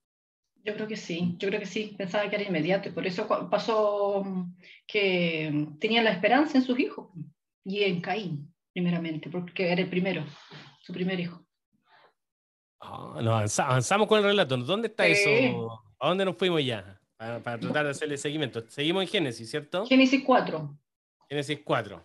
[0.66, 3.28] Yo creo que sí, yo creo que sí, pensaba que era inmediato y por eso
[3.48, 4.24] pasó
[4.84, 7.08] que tenían la esperanza en sus hijos
[7.64, 10.24] y en Caín, primeramente, porque era el primero,
[10.80, 11.46] su primer hijo.
[12.80, 14.56] Ah, no, avanzamos con el relato.
[14.56, 15.84] ¿Dónde está eso?
[16.00, 17.00] ¿A dónde nos fuimos ya?
[17.16, 18.68] Para, tratar de hacerle seguimiento.
[18.68, 19.86] Seguimos en Génesis, ¿cierto?
[19.86, 20.78] Génesis 4.
[21.28, 22.04] Génesis 4.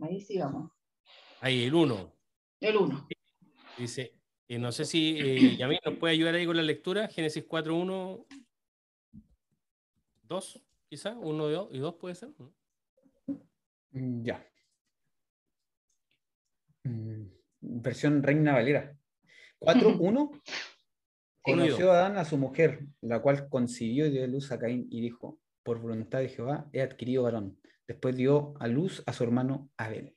[0.00, 0.72] Ahí sí vamos.
[1.42, 2.12] Ahí, el 1.
[2.60, 3.08] El 1.
[3.76, 4.14] Dice,
[4.46, 7.08] y no sé si eh, Yamil nos puede ayudar ahí con la lectura.
[7.08, 8.26] Génesis 4, 1,
[10.22, 11.16] 2, quizá.
[11.16, 12.30] 1 y 2 puede ser.
[13.92, 14.46] Mm, ya.
[16.82, 17.26] Mm,
[17.60, 18.94] versión Reina Valera.
[19.58, 20.30] 4, 1.
[21.42, 25.02] Conoció a Adán a su mujer, la cual concibió y dio luz a Caín y
[25.02, 27.58] dijo, por voluntad de Jehová he adquirido varón.
[27.86, 30.16] Después dio a luz a su hermano Abel.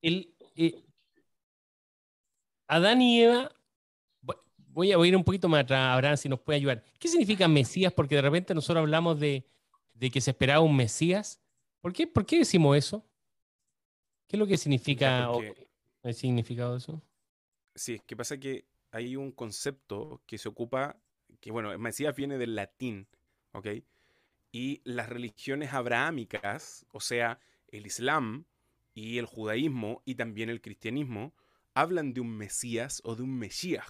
[0.00, 0.84] El, eh,
[2.66, 3.50] Adán y Eva,
[4.72, 6.82] voy a, ir un poquito más atrás, Abraham, si nos puede ayudar.
[6.98, 7.92] ¿Qué significa Mesías?
[7.92, 9.44] Porque de repente nosotros hablamos de,
[10.12, 11.40] que se esperaba un Mesías.
[11.80, 13.04] ¿Por qué, ¿Por qué decimos eso?
[14.26, 15.28] ¿Qué es lo que significa
[16.02, 17.02] el significado de eso?
[17.74, 20.96] Sí, que pasa que hay un concepto que se ocupa,
[21.40, 23.08] que bueno, Mesías viene del latín,
[23.52, 23.66] ¿ok?
[24.52, 28.44] Y las religiones abrahámicas, o sea, el Islam,
[29.00, 31.34] y el judaísmo y también el cristianismo
[31.74, 33.86] hablan de un Mesías o de un Mesías,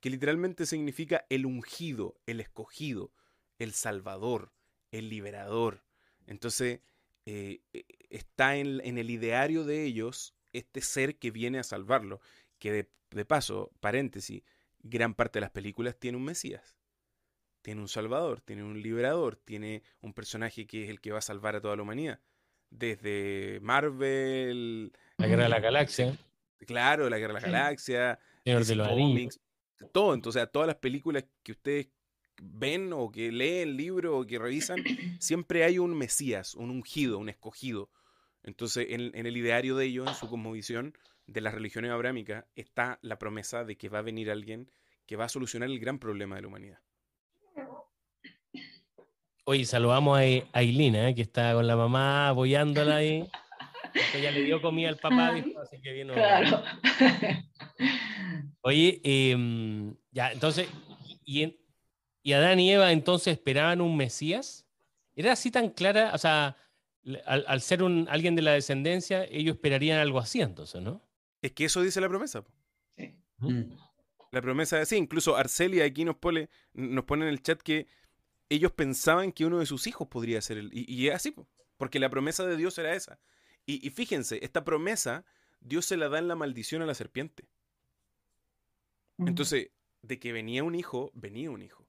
[0.00, 3.12] que literalmente significa el ungido, el escogido,
[3.58, 4.52] el salvador,
[4.90, 5.84] el liberador.
[6.26, 6.80] Entonces,
[7.26, 12.20] eh, eh, está en, el ideario de ellos este ser que viene a salvarlo,
[12.58, 14.42] que de paso, paréntesis,
[14.78, 16.76] gran parte de las películas tiene un Mesías
[17.60, 21.22] tiene un salvador, tiene un liberador, tiene un personaje que es el que va a
[21.22, 22.18] salvar a toda la humanidad
[22.70, 24.92] desde Marvel.
[25.16, 26.16] La Guerra de la Galaxia.
[26.66, 28.18] Claro, la Guerra de la Galaxia.
[28.44, 29.40] de los
[29.92, 30.14] todo.
[30.14, 31.88] Entonces, todas las películas que ustedes
[32.40, 34.82] ven o que leen libro o que revisan,
[35.20, 37.90] siempre hay un Mesías, un ungido, un escogido.
[38.42, 42.98] Entonces, en, en el ideario de ellos, en su cosmovisión de las religiones abrámicas, está
[43.02, 44.70] la promesa de que va a venir alguien
[45.06, 46.78] que va a solucionar el gran problema de la humanidad.
[49.50, 51.14] Oye, saludamos a Ailina, ¿eh?
[51.14, 53.26] que está con la mamá apoyándola ahí.
[54.14, 56.12] Ella le dio comida al papá, así que vino.
[56.12, 56.62] Claro.
[58.60, 60.68] Oye, em, ya, entonces,
[61.24, 61.56] y,
[62.22, 64.66] y Adán y Eva entonces esperaban un Mesías.
[65.16, 66.10] ¿Era así tan clara?
[66.12, 66.54] O sea,
[67.24, 71.00] al, ser un, alguien de la descendencia, ellos esperarían algo así entonces, ¿no?
[71.40, 72.44] Es que eso dice la promesa.
[72.98, 73.14] Sí.
[73.38, 73.62] Mm.
[74.30, 77.86] La promesa, sí, incluso Arcelia aquí nos pone, nos pone en el chat que
[78.48, 80.70] ellos pensaban que uno de sus hijos podría ser él.
[80.72, 81.34] Y, es así,
[81.76, 83.20] porque la promesa de Dios era esa.
[83.66, 85.26] Y, fíjense, esta promesa
[85.60, 87.48] Dios se la da en la maldición a la serpiente.
[89.18, 89.70] Entonces,
[90.02, 91.86] de que venía un hijo, venía un hijo.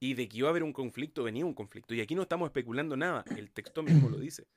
[0.00, 1.94] Y de que iba a haber un conflicto, venía un conflicto.
[1.94, 4.48] Y aquí no estamos especulando nada, el texto mismo lo dice.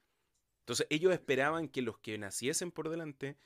[0.64, 3.38] Entonces ellos esperaban que los que naciesen por delante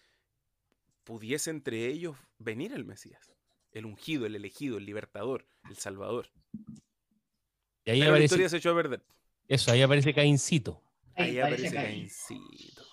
[1.04, 3.34] pudiese entre ellos venir el Mesías,
[3.72, 6.32] el ungido, el elegido, el libertador, el salvador.
[7.88, 9.02] Y ahí la historia se echó a perder.
[9.48, 10.82] Eso, ahí aparece Caincito.
[11.16, 12.84] Ahí, aparece Caincito.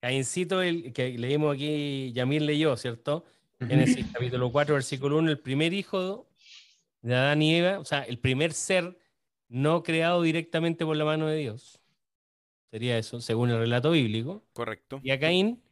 [0.00, 3.24] Caincito, el que leímos aquí, Yamil leyó, ¿cierto?
[3.60, 6.26] Génesis capítulo 4, versículo 1, el primer hijo
[7.02, 8.98] de Adán y Eva, o sea, el primer ser
[9.48, 11.80] no creado directamente por la mano de Dios.
[12.72, 14.44] Sería eso, según el relato bíblico.
[14.52, 15.00] Correcto.
[15.04, 15.62] Y a Caín,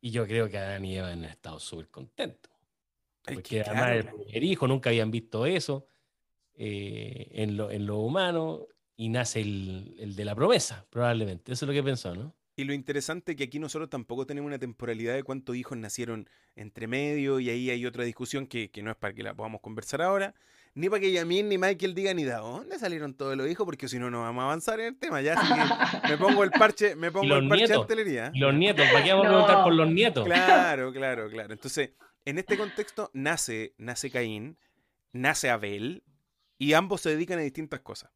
[0.00, 2.50] y yo creo que Adán y Eva han estado súper contentos.
[3.22, 5.86] Porque además el primer hijo, nunca habían visto eso
[6.62, 11.52] eh, en, lo, en, lo, humano, y nace el, el, de la promesa, probablemente.
[11.52, 12.34] Eso es lo que pensó, ¿no?
[12.54, 16.28] Y lo interesante es que aquí nosotros tampoco tenemos una temporalidad de cuántos hijos nacieron
[16.56, 19.62] entre medio, y ahí hay otra discusión que, que no es para que la podamos
[19.62, 20.34] conversar ahora,
[20.74, 23.88] ni para que Yamin ni Michael digan ni de dónde salieron todos los hijos, porque
[23.88, 25.22] si no, no vamos a avanzar en el tema.
[25.22, 25.34] Ya
[26.10, 28.32] me pongo el parche, me pongo el parche nietos, de artillería.
[28.34, 30.26] los nietos, ¿para qué vamos a preguntar por los nietos?
[30.26, 31.54] Claro, claro, claro.
[31.54, 31.92] Entonces,
[32.26, 34.58] en este contexto nace, nace Caín,
[35.12, 36.02] nace Abel,
[36.60, 38.10] y ambos se dedican a distintas cosas.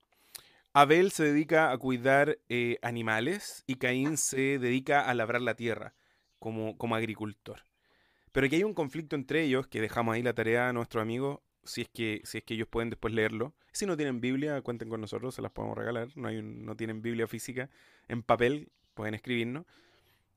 [0.74, 5.94] Abel se dedica a cuidar eh, animales y Caín se dedica a labrar la tierra
[6.38, 7.62] como, como agricultor.
[8.32, 11.42] Pero aquí hay un conflicto entre ellos, que dejamos ahí la tarea a nuestro amigo
[11.62, 13.54] si es que, si es que ellos pueden después leerlo.
[13.72, 16.08] Si no tienen Biblia, cuenten con nosotros, se las podemos regalar.
[16.14, 17.70] No, hay no tienen Biblia física
[18.08, 19.64] en papel, pueden escribirnos.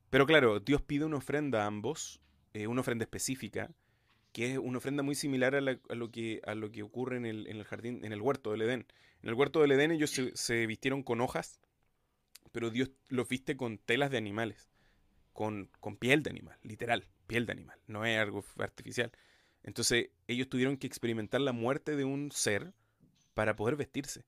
[0.09, 2.21] Pero claro, Dios pide una ofrenda a ambos,
[2.53, 3.69] eh, una ofrenda específica,
[4.37, 7.47] que es una ofrenda muy similar a, lo, que, a lo que ocurre en el,
[7.47, 8.85] en el, jardín, en el huerto del Edén.
[9.23, 11.59] En el huerto del Edén ellos se, vistieron con hojas,
[12.51, 14.69] pero Dios los viste con telas de animales,
[15.33, 19.11] con, con piel de animal, literal, piel de animal, no es algo artificial.
[19.63, 22.75] Entonces ellos tuvieron que experimentar la muerte de un ser
[23.33, 24.23] para poder vestirse.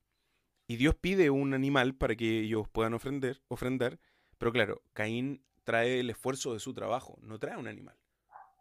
[0.66, 4.00] Y Dios pide un animal para que ellos puedan ofrender, ofrendar,
[4.40, 7.96] pero claro, Caín trae el esfuerzo de su trabajo, no trae un animal.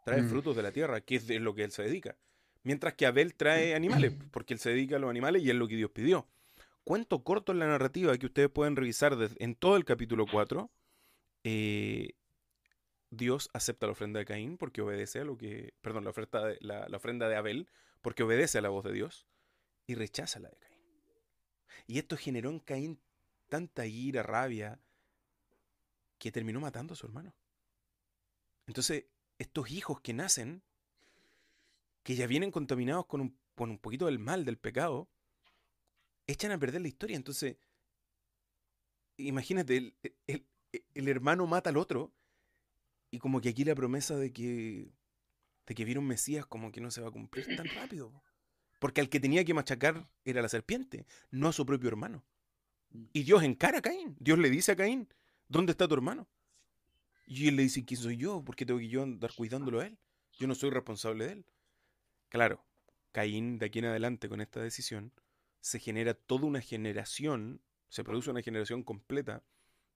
[0.09, 0.29] Trae mm.
[0.29, 2.17] frutos de la tierra, que es de lo que él se dedica.
[2.63, 5.67] Mientras que Abel trae animales, porque él se dedica a los animales y es lo
[5.67, 6.27] que Dios pidió.
[6.83, 10.71] Cuento corto en la narrativa que ustedes pueden revisar en todo el capítulo 4.
[11.43, 12.13] Eh,
[13.11, 16.57] Dios acepta la ofrenda de Caín porque obedece a lo que, perdón, la, oferta de,
[16.61, 17.69] la, ofrenda de Abel
[18.01, 19.27] porque obedece a la voz de Dios
[19.85, 20.79] y rechaza la de Caín.
[21.85, 22.99] Y esto generó en Caín
[23.49, 24.79] tanta ira, rabia,
[26.17, 27.33] que terminó matando a su hermano.
[28.67, 29.05] Entonces,
[29.39, 30.61] estos hijos que nacen,
[32.03, 35.09] que ya vienen contaminados con un, con un poquito del mal, del pecado,
[36.27, 37.15] echan a perder la historia.
[37.17, 37.57] Entonces,
[39.17, 39.95] imagínate,
[40.27, 40.45] el,
[40.93, 42.13] el hermano mata al otro
[43.11, 44.91] y como que aquí la promesa de que,
[45.65, 48.21] de que viene un Mesías como que no se va a cumplir tan rápido.
[48.79, 52.23] Porque al que tenía que machacar era la serpiente, no a su propio hermano.
[52.91, 53.05] Mm.
[53.13, 54.15] Y Dios encara a Caín.
[54.19, 55.07] Dios le dice a Caín,
[55.47, 56.27] ¿dónde está tu hermano?
[57.29, 58.43] Y él le dice, ¿quién soy yo?
[58.43, 59.97] ¿Por qué tengo que yo andar cuidándolo a él?
[60.37, 61.45] Yo no soy responsable de él.
[62.27, 62.65] Claro,
[63.13, 65.13] Caín de aquí en adelante con esta decisión,
[65.61, 69.43] se genera toda una generación, se produce una generación completa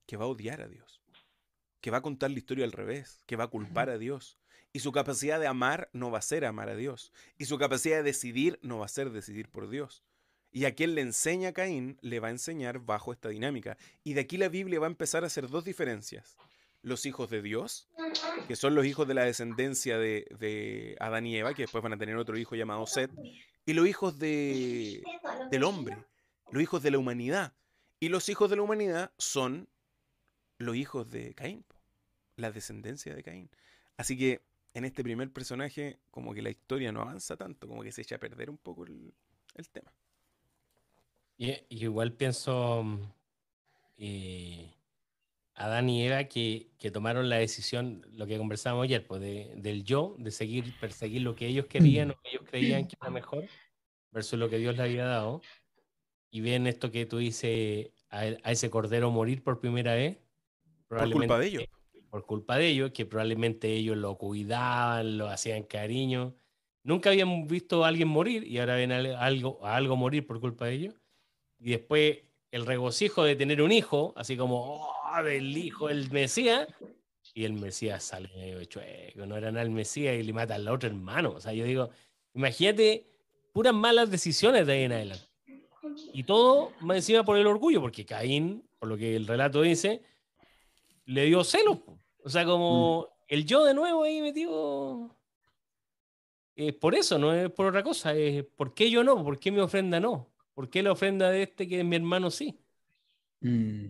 [0.05, 1.03] que va a odiar a Dios
[1.83, 4.39] que va a contar la historia al revés, que va a culpar a Dios.
[4.71, 7.11] Y su capacidad de amar no va a ser amar a Dios.
[7.37, 10.01] Y su capacidad de decidir no va a ser decidir por Dios.
[10.49, 13.75] Y a quien le enseña a Caín, le va a enseñar bajo esta dinámica.
[14.01, 16.37] Y de aquí la Biblia va a empezar a hacer dos diferencias.
[16.83, 17.89] Los hijos de Dios,
[18.47, 21.97] que son los hijos de la descendencia de, Adán y Eva, que después van a
[21.97, 23.11] tener otro hijo llamado Seth.
[23.65, 25.01] Y los hijos de,
[25.49, 25.97] del hombre,
[26.51, 27.53] los hijos de la humanidad.
[27.99, 29.67] Y los hijos de la humanidad son
[30.57, 31.65] los hijos de Caín
[32.35, 33.49] la descendencia de Caín.
[33.97, 34.41] Así que
[34.73, 38.15] en este primer personaje, como que la historia no avanza tanto, como que se echa
[38.15, 39.13] a perder un poco el,
[39.71, 39.93] tema.
[41.37, 43.01] Y, igual pienso mm,
[45.55, 50.31] Adán y Eva que, tomaron la decisión, lo que conversábamos ayer, pues del yo, de
[50.31, 53.45] seguir, perseguir lo que ellos querían o que ellos creían que era mejor,
[54.11, 55.41] versus lo que Dios le había dado.
[56.31, 60.17] Y ven esto que tú dices, a, ese cordero morir por primera vez.
[60.87, 61.63] Por culpa de ellos
[62.13, 66.35] por culpa de ellos, que probablemente ellos lo cuidaban, lo hacían cariño.
[66.83, 70.39] Nunca habían visto a alguien morir y ahora ven a algo, a algo morir por
[70.39, 70.95] culpa de ellos.
[71.57, 72.19] Y después
[72.51, 76.67] el regocijo de tener un hijo, así como, oh, del hijo del Mesías,
[77.33, 80.67] y el Mesías sale medio chueco, no era nada el Mesías y le mata al
[80.67, 81.31] otro hermano.
[81.31, 81.89] O sea, yo digo,
[82.33, 83.07] imagínate
[83.51, 85.25] puras malas decisiones de ahí en adelante.
[86.13, 90.01] Y todo más encima por el orgullo, porque Caín, por lo que el relato dice,
[91.05, 91.79] le dio celos.
[92.23, 93.05] O sea, como mm.
[93.27, 95.15] el yo de nuevo ahí metido.
[96.55, 98.15] es por eso, no es por otra cosa.
[98.15, 99.23] Es ¿Por qué yo no?
[99.23, 100.29] ¿Por qué mi ofrenda no?
[100.53, 102.57] ¿Por qué la ofrenda de este que es mi hermano sí?
[103.41, 103.87] Mm.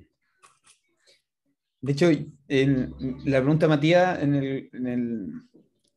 [1.84, 2.10] De hecho,
[3.26, 4.18] la pregunta Matías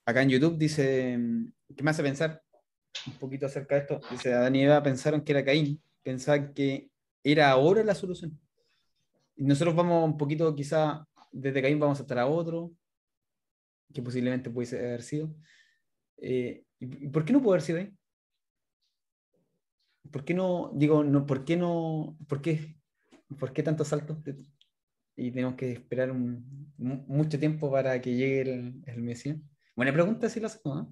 [0.04, 1.16] acá en YouTube dice,
[1.76, 2.42] ¿qué me hace pensar
[3.06, 4.00] un poquito acerca de esto?
[4.10, 6.90] Dice, Adán y Eva pensaron que era Caín, pensaban que
[7.22, 8.36] era ahora la solución.
[9.36, 12.72] Y nosotros vamos un poquito, quizá desde Caín vamos a estar a otro,
[13.94, 15.36] que posiblemente puede haber sido.
[16.16, 17.96] Eh, ¿Y por qué no puede haber sido ahí?
[20.10, 22.76] ¿Por qué no, digo, no, por qué no, por qué,
[23.38, 24.18] por qué tantos saltos?
[25.16, 29.38] Y tenemos que esperar un, mucho tiempo para que llegue el, el Mesías.
[29.74, 30.88] Buena pregunta si lo hacemos,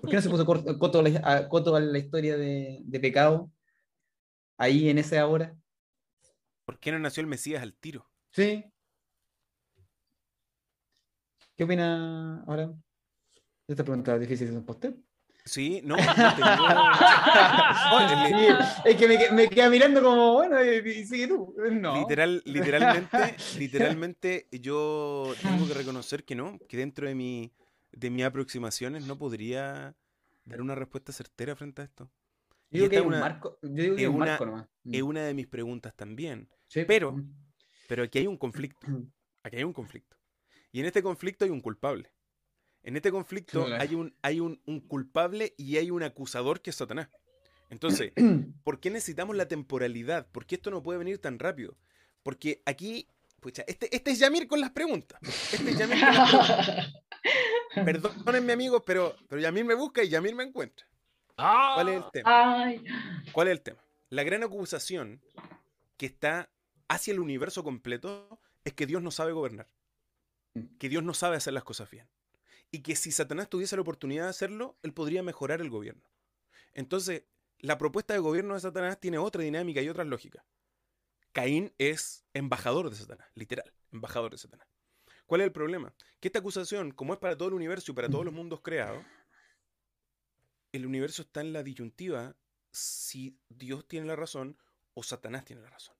[0.00, 0.46] ¿Por qué no se puso
[0.78, 3.50] coto a, coto a la historia de, de, pecado
[4.56, 5.54] ahí en ese ahora?
[6.64, 8.08] ¿Por qué no nació el Mesías al tiro?
[8.30, 8.64] Sí.
[11.54, 12.72] ¿Qué opina ahora?
[13.68, 14.96] Esta pregunta difícil de usted.
[15.44, 15.96] Sí, no,
[18.84, 21.52] es que me, me, queda mirando como, bueno, y sigue tú.
[21.72, 21.98] No.
[21.98, 27.52] Literal, literalmente, literalmente, yo tengo que reconocer que no, que dentro de mi,
[27.90, 29.96] de mis aproximaciones no podría
[30.44, 32.08] dar una respuesta certera frente a esto.
[32.70, 34.68] Yo digo que es un marco, yo digo que es un marco nomás.
[34.90, 36.48] Es una de mis preguntas también.
[36.86, 37.20] Pero,
[37.88, 38.86] pero aquí hay un conflicto.
[39.42, 40.16] Aquí hay un conflicto.
[40.70, 42.12] Y en este conflicto hay un culpable.
[42.84, 44.56] En este conflicto hay, un, hay un,
[44.88, 47.08] culpable y hay un acusador que es Satanás.
[47.70, 48.12] Entonces,
[48.64, 50.26] ¿por qué necesitamos la temporalidad?
[50.30, 51.76] ¿Por qué esto no puede venir tan rápido?
[52.24, 53.08] Porque aquí,
[53.40, 55.20] pucha, este, este es Yamir con las preguntas.
[55.22, 56.94] Este es Yamir con las preguntas.
[57.74, 60.86] Perdónenme amigos, pero, pero Yamir me busca y Yamir me encuentra.
[61.36, 62.72] ¿Cuál es el tema?
[63.32, 63.78] ¿Cuál es el tema?
[64.10, 65.22] La gran acusación
[65.96, 66.50] que está
[66.88, 69.68] hacia el universo completo es que Dios no sabe gobernar.
[70.78, 72.06] Que Dios no sabe hacer las cosas bien
[72.72, 76.02] y que si Satanás tuviese la oportunidad de hacerlo, él podría mejorar el gobierno.
[76.72, 77.24] Entonces,
[77.58, 80.44] la propuesta de gobierno de Satanás tiene otra dinámica y otra lógica.
[81.32, 84.66] Caín es embajador de Satanás, literal, embajador de Satanás.
[85.26, 85.94] ¿Cuál es el problema?
[86.18, 89.04] Que esta acusación, como es para todo el universo y para todos los mundos creados,
[90.72, 92.34] el universo está en la disyuntiva
[92.70, 94.56] si Dios tiene la razón
[94.94, 95.94] o Satanás tiene la razón.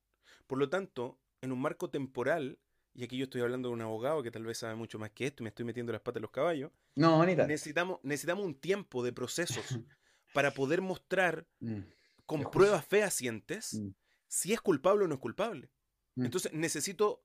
[0.47, 2.59] Por lo tanto, en un marco temporal,
[2.95, 5.25] y aquí yo estoy hablando de un abogado que tal vez sabe mucho más que
[5.25, 6.71] esto y me estoy metiendo las patas en los caballos.
[6.95, 9.65] No, Necesitamos, necesitamos un tiempo de procesos
[10.33, 11.79] para poder mostrar mm.
[12.25, 13.89] con pruebas fehacientes mm.
[14.27, 15.71] si es culpable o no es culpable.
[16.15, 16.25] Mm.
[16.25, 17.23] Entonces necesito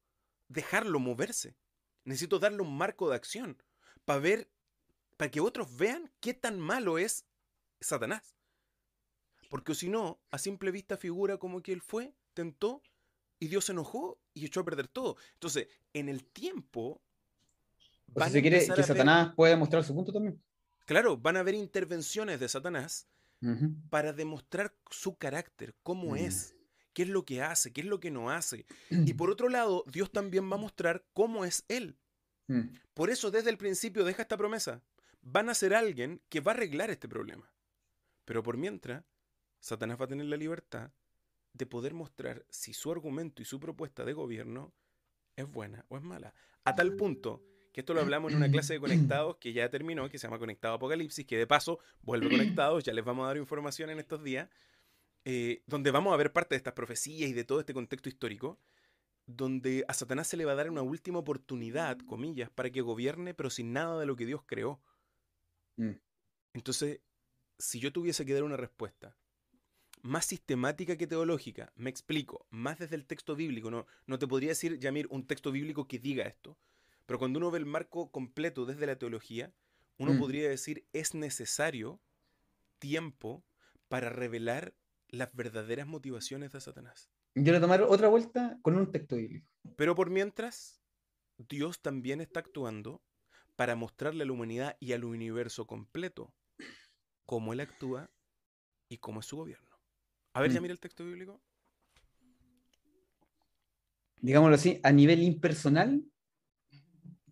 [0.48, 1.54] dejarlo moverse.
[2.04, 3.62] Necesito darle un marco de acción
[4.06, 4.50] para ver,
[5.18, 7.26] para que otros vean qué tan malo es
[7.80, 8.34] Satanás.
[9.50, 12.82] Porque si no, a simple vista figura como que él fue, tentó
[13.38, 15.16] y Dios se enojó y echó a perder todo.
[15.34, 17.00] Entonces, en el tiempo.
[18.14, 20.40] O si se quiere que Satanás pueda demostrar su punto también.
[20.86, 23.06] Claro, van a haber intervenciones de Satanás
[23.90, 26.16] para demostrar su carácter, cómo mm.
[26.16, 26.56] es,
[26.92, 28.66] qué es lo que hace, qué es lo que no hace.
[29.06, 31.96] Y por otro lado, Dios también va a mostrar cómo es Él.
[32.48, 32.70] Mm.
[32.94, 34.82] Por eso, desde el principio, deja esta promesa.
[35.20, 37.52] Van a ser alguien que va a arreglar este problema.
[38.24, 39.04] Pero por mientras,
[39.60, 40.90] Satanás va a tener la libertad
[41.58, 44.72] de poder mostrar si su argumento y su propuesta de gobierno
[45.36, 46.32] es buena o es mala.
[46.64, 47.42] A tal punto
[47.72, 50.38] que esto lo hablamos en una clase de conectados que ya terminó, que se llama
[50.38, 54.22] Conectado Apocalipsis, que de paso vuelve conectados, ya les vamos a dar información en estos
[54.22, 54.48] días,
[55.24, 58.58] eh, donde vamos a ver parte de estas profecías y de todo este contexto histórico,
[59.26, 63.34] donde a Satanás se le va a dar una última oportunidad, comillas, para que gobierne,
[63.34, 64.80] pero sin nada de lo que Dios creó.
[65.76, 65.92] Mm.
[66.54, 67.00] Entonces,
[67.58, 69.16] si yo tuviese que dar una respuesta
[70.02, 71.72] más sistemática que teológica.
[71.76, 73.70] Me explico, más desde el texto bíblico.
[73.70, 76.56] No, no te podría decir, Yamir, un texto bíblico que diga esto.
[77.06, 79.52] Pero cuando uno ve el marco completo desde la teología,
[79.98, 80.18] uno mm.
[80.18, 82.00] podría decir, es necesario
[82.78, 83.44] tiempo
[83.88, 84.74] para revelar
[85.08, 87.10] las verdaderas motivaciones de Satanás.
[87.34, 89.46] Yo le tomar otra vuelta con un texto bíblico.
[89.76, 90.82] Pero por mientras,
[91.36, 93.02] Dios también está actuando
[93.56, 96.32] para mostrarle a la humanidad y al universo completo
[97.26, 98.10] cómo Él actúa
[98.88, 99.67] y cómo es su gobierno.
[100.38, 100.62] A ver, ya mm.
[100.62, 101.42] mira el texto bíblico.
[104.20, 106.04] Digámoslo así, a nivel impersonal,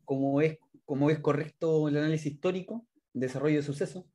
[0.04, 4.06] como es, como es correcto el análisis histórico, desarrollo de sucesos,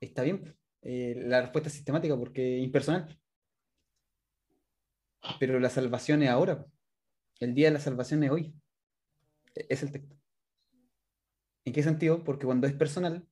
[0.00, 0.56] está bien.
[0.80, 3.20] Eh, la respuesta es sistemática porque es impersonal.
[5.38, 6.64] Pero la salvación es ahora.
[7.40, 8.54] El día de la salvación es hoy.
[9.54, 10.16] E-, es el texto.
[11.66, 12.24] ¿En qué sentido?
[12.24, 13.28] Porque cuando es personal,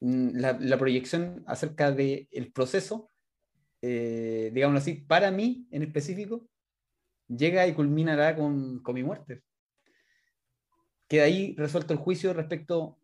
[0.00, 3.12] mm, la, proyección acerca del el proceso
[3.82, 6.48] eh, digámoslo así, para mí en específico,
[7.28, 9.42] llega y culminará con, mi muerte.
[11.08, 12.98] Queda ahí resuelto el juicio respecto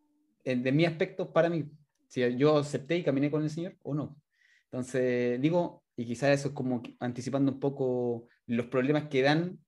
[0.45, 1.71] de mi aspecto para mí.
[2.09, 4.17] Si yo acepté y caminé con el Señor o no.
[4.65, 9.59] Entonces, digo, y quizás eso es como anticipando un poco los problemas que dan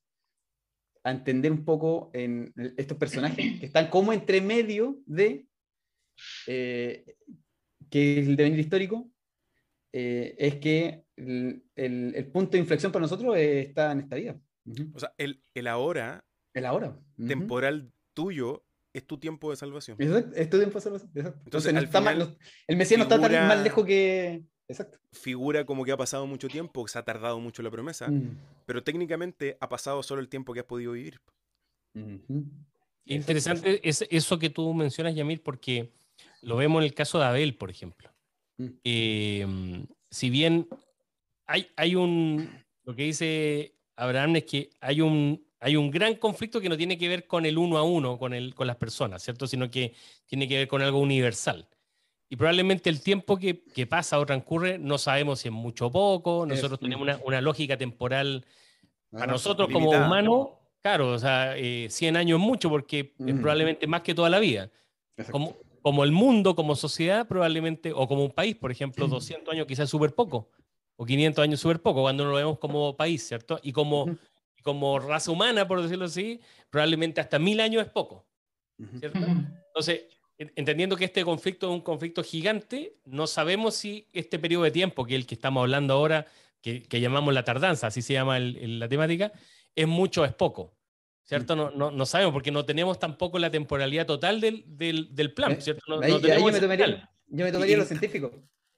[1.05, 5.47] a entender un poco en estos personajes que están como entre medio de
[6.49, 7.17] eh,
[7.91, 9.09] que el devenir histórico
[9.93, 14.41] eh, es que el, el, punto de inflexión para nosotros está en esta vida.
[14.95, 16.25] O sea, el, el ahora,
[16.55, 19.97] el ahora temporal tuyo es tu tiempo de salvación.
[20.01, 21.35] es tu tiempo de salvación.
[21.45, 21.75] Entonces,
[22.67, 24.99] el Mesías no está tan más lejos que, Exacto.
[25.13, 28.39] figura como que ha pasado mucho tiempo, que se ha tardado mucho la promesa, mm.
[28.67, 31.21] pero técnicamente ha pasado solo el tiempo que has podido vivir.
[33.05, 35.93] Interesante es eso que tú mencionas, Yamil, porque
[36.43, 38.11] lo vemos en el caso de Abel, por ejemplo.
[38.59, 40.69] Em, si bien
[41.47, 42.49] hay, hay un,
[42.85, 46.99] lo que dice Abraham es que hay un, hay un gran conflicto que no tiene
[46.99, 49.47] que ver con el uno a uno, con, el, con las personas, ¿cierto?
[49.47, 49.95] Sino que
[50.27, 51.69] tiene que ver con algo universal
[52.29, 55.93] y probablemente el tiempo que, que, pasa o transcurre no sabemos si es mucho o
[55.93, 58.45] poco, nosotros tenemos una, una, lógica temporal
[59.11, 60.49] para nosotros como humanos,
[60.83, 63.41] claro, o sea, 100 eh, años es mucho porque es mm.
[63.41, 64.71] probablemente más que toda la vida.
[65.31, 65.57] Como,
[65.87, 69.85] como el mundo, como sociedad, probablemente, o como un país, por ejemplo, 200 años quizás
[69.85, 70.51] es súper poco,
[70.97, 73.61] o 500 años súper poco, cuando lo vemos como país, ¿cierto?
[73.63, 74.19] Y como,
[74.65, 78.27] como raza humana, por decirlo así, probablemente hasta mil años es poco,
[78.99, 79.21] ¿cierto?
[79.69, 80.07] Entonces,
[80.39, 85.05] entendiendo que este conflicto es un conflicto gigante, no sabemos si este periodo de tiempo,
[85.05, 86.27] que es el que estamos hablando ahora,
[86.63, 89.31] que, llamamos la tardanza, así se llama la temática,
[89.77, 90.76] es mucho o es poco.
[91.27, 91.57] ¿Cierto?
[91.57, 91.77] Mm.
[91.77, 95.83] No, no, sabemos porque no tenemos tampoco la temporalidad total del, del, plan, eh, ¿cierto?
[95.89, 98.33] No, yo, me tomaría, yo me tomaría lo científico.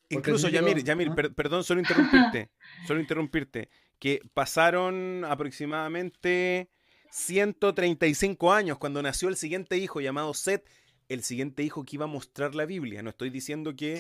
[0.09, 2.51] Incluso, Yamir, Yamir perdón, solo interrumpirte,
[2.87, 3.69] solo interrumpirte,
[3.99, 6.71] que pasaron aproximadamente
[7.11, 10.67] 135 años cuando nació el siguiente hijo llamado Seth,
[11.09, 13.03] el siguiente hijo que iba a mostrar la Biblia.
[13.03, 13.99] No estoy diciendo que,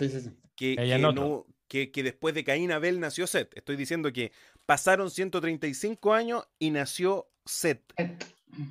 [0.56, 3.54] Que, que, después de Caín Abel nació Set.
[3.54, 4.32] Estoy diciendo que
[4.64, 7.82] pasaron 135 años y nació Set,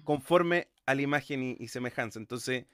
[0.03, 2.19] conforme a la imagen y, semejanza.
[2.19, 2.65] Entonces,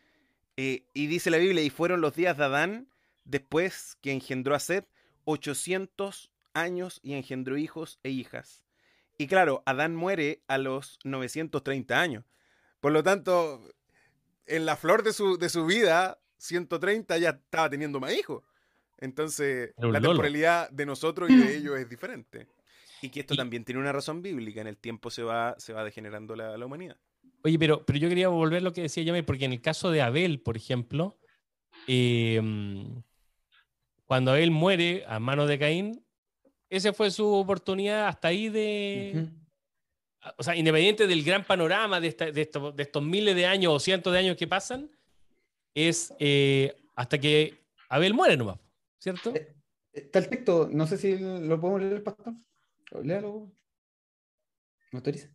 [0.58, 2.88] eh, y dice la Biblia, y fueron los días de Adán,
[3.26, 4.88] después que engendró a Set,
[5.26, 8.64] 800 años y engendró hijos e hijas.
[9.18, 12.26] Y claro, Adán muere a los 930 años.
[12.80, 13.62] Por lo tanto,
[14.46, 18.44] en la flor de su, de su vida, 130 ya estaba teniendo más hijos.
[18.98, 22.48] Entonces, la temporalidad de nosotros y de ellos es diferente.
[23.04, 24.62] Y que esto también tiene una razón bíblica.
[24.62, 26.96] En el tiempo se va, se va degenerando la, humanidad.
[27.44, 29.92] Oye, pero, pero yo quería volver a lo que decía Yamil, porque en el caso
[29.92, 31.18] de Abel, por ejemplo,
[31.86, 33.04] em,
[34.06, 36.06] cuando Abel muere a manos de Caín,
[36.70, 39.28] esa fue su oportunidad hasta ahí de,
[40.38, 44.38] o sea, independiente del gran panorama de, estos miles de años o cientos de años
[44.38, 44.90] que pasan,
[45.76, 48.60] es eh, hasta que Abel muere nomás,
[48.98, 49.36] ¿cierto?
[49.36, 49.54] Eh,
[49.92, 52.34] está el texto, no sé si lo podemos leer, pastor.
[53.02, 53.52] Léalo.
[54.92, 55.30] ¿Me autoriza?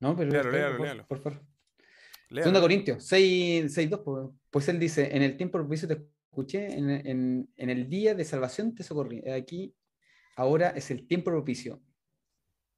[0.00, 1.06] No, pero léalo, léalo, léalo.
[1.06, 1.42] Por, favor.
[2.30, 6.76] Segunda Corintios 6, 6, 2, pues, pues, él dice, en el tiempo propicio te escuché,
[6.76, 9.26] en, en, en el día de salvación te socorrí.
[9.30, 9.74] Aquí,
[10.36, 11.80] ahora es el tiempo propicio.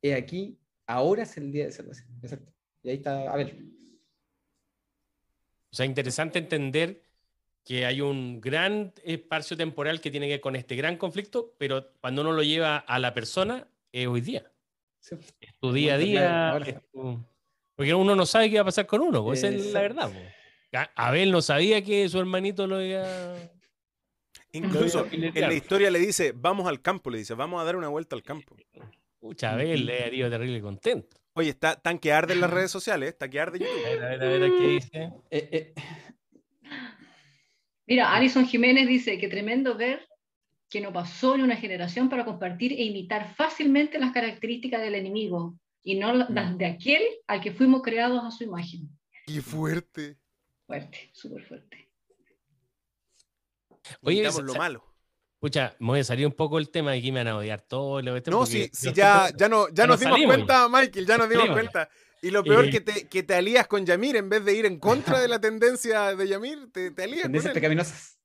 [0.02, 0.60] He aquí,
[0.90, 2.08] Ahora es el día de salvación.
[2.20, 2.52] Exacto.
[2.82, 3.56] Y ahí está, a ver.
[5.70, 7.04] O sea, interesante entender
[7.64, 11.92] que hay un gran espacio temporal que tiene que ver con este gran conflicto, pero
[12.00, 14.50] cuando uno lo lleva a la persona, es hoy día.
[15.40, 16.60] Es tu día a día.
[17.74, 20.12] Porque uno no sabe qué va a pasar con uno, esa es la verdad.
[20.94, 23.04] Abel no sabía que su hermanito lo iba.
[24.52, 27.88] Incluso en la historia le dice, vamos al campo, le dice, vamos a dar una
[27.88, 28.56] vuelta al campo.
[29.18, 31.16] Pucha, Abel le haría terrible contento.
[31.34, 33.86] Oye, está tan que arde en las redes sociales, está que arde YouTube.
[33.86, 35.12] A ver, a ver, a ver, ¿qué dice?
[35.30, 35.74] Eh, eh.
[37.86, 40.09] Mira, Alison Jiménez dice que tremendo ver
[40.70, 45.58] que no pasó en una generación para compartir e imitar fácilmente las características del enemigo
[45.82, 46.56] y no las mm.
[46.56, 48.88] de aquel al que fuimos creados a su imagen.
[49.26, 50.16] ¡Qué fuerte!
[50.66, 51.90] Fuerte, súper fuerte.
[54.02, 54.84] Oye, lo malo.
[55.40, 57.62] Pucha, me voy a salir un poco el tema de aquí me van a odiar
[57.62, 58.00] todo.
[58.02, 61.88] No, sí, sí ya, ya, no, ya nos dimos cuenta, Michael, ya nos dimos cuenta.
[62.22, 64.78] Y lo peor que, te, que te alías con Yamir en vez de ir en
[64.78, 68.19] contra de la tendencia de Yamir, te, te alías Tendencias pecaminosas.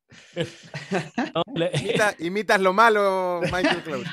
[2.20, 4.06] Imitas lo malo, Michael Claudio.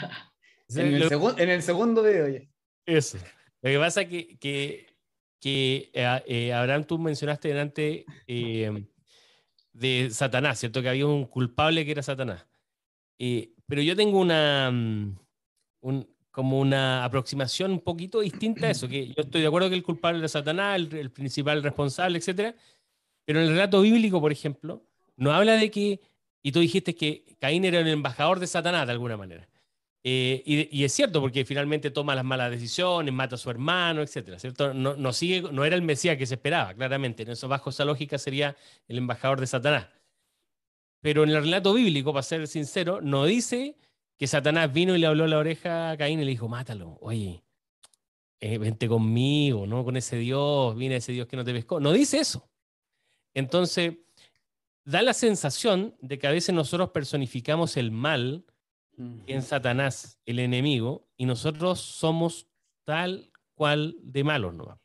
[0.74, 2.49] En, el en el segundo video, oye.
[2.86, 3.18] Eso.
[3.61, 4.86] Lo que pasa es que, que,
[5.38, 8.86] que eh, eh, Abraham, tú mencionaste delante eh,
[9.72, 10.82] de Satanás, ¿cierto?
[10.82, 12.47] Que había un culpable que era Satanás.
[13.18, 15.16] Eh, pero yo tengo una, mm,
[16.30, 19.82] como una aproximación un poquito distinta a eso, que yo estoy de acuerdo que el
[19.82, 22.57] culpable es Satanás, el, principal responsable, etc.
[23.24, 24.82] Pero en el relato bíblico, por ejemplo,
[25.17, 26.01] no habla de que,
[26.43, 29.49] y tú dijiste que Caín era el embajador de Satanás de alguna manera.
[30.05, 34.39] Eh, y, es cierto, porque finalmente toma las malas decisiones, mata a su hermano, etcétera,
[34.39, 34.75] ¿cierto?
[34.75, 37.23] No, no, sigue, no era el Mesías que se esperaba, claramente.
[37.23, 38.57] En eso, bajo esa lógica, sería
[38.89, 39.89] el embajador de Satanás.
[41.01, 43.77] Pero en el relato bíblico, para ser sincero, no dice
[44.17, 46.99] que Satanás vino y le habló a la oreja a Caín y le dijo, mátalo,
[47.01, 47.43] oye,
[48.41, 49.85] eh, vente conmigo, ¿no?
[49.85, 51.79] Con ese Dios, viene ese Dios que no te pescó.
[51.79, 52.49] No dice eso.
[53.35, 53.95] Entonces,
[54.85, 58.45] da la sensación de que a veces nosotros personificamos el mal
[59.26, 62.47] en Satanás, el enemigo, y nosotros somos
[62.85, 64.80] tal cual de malos, ¿no?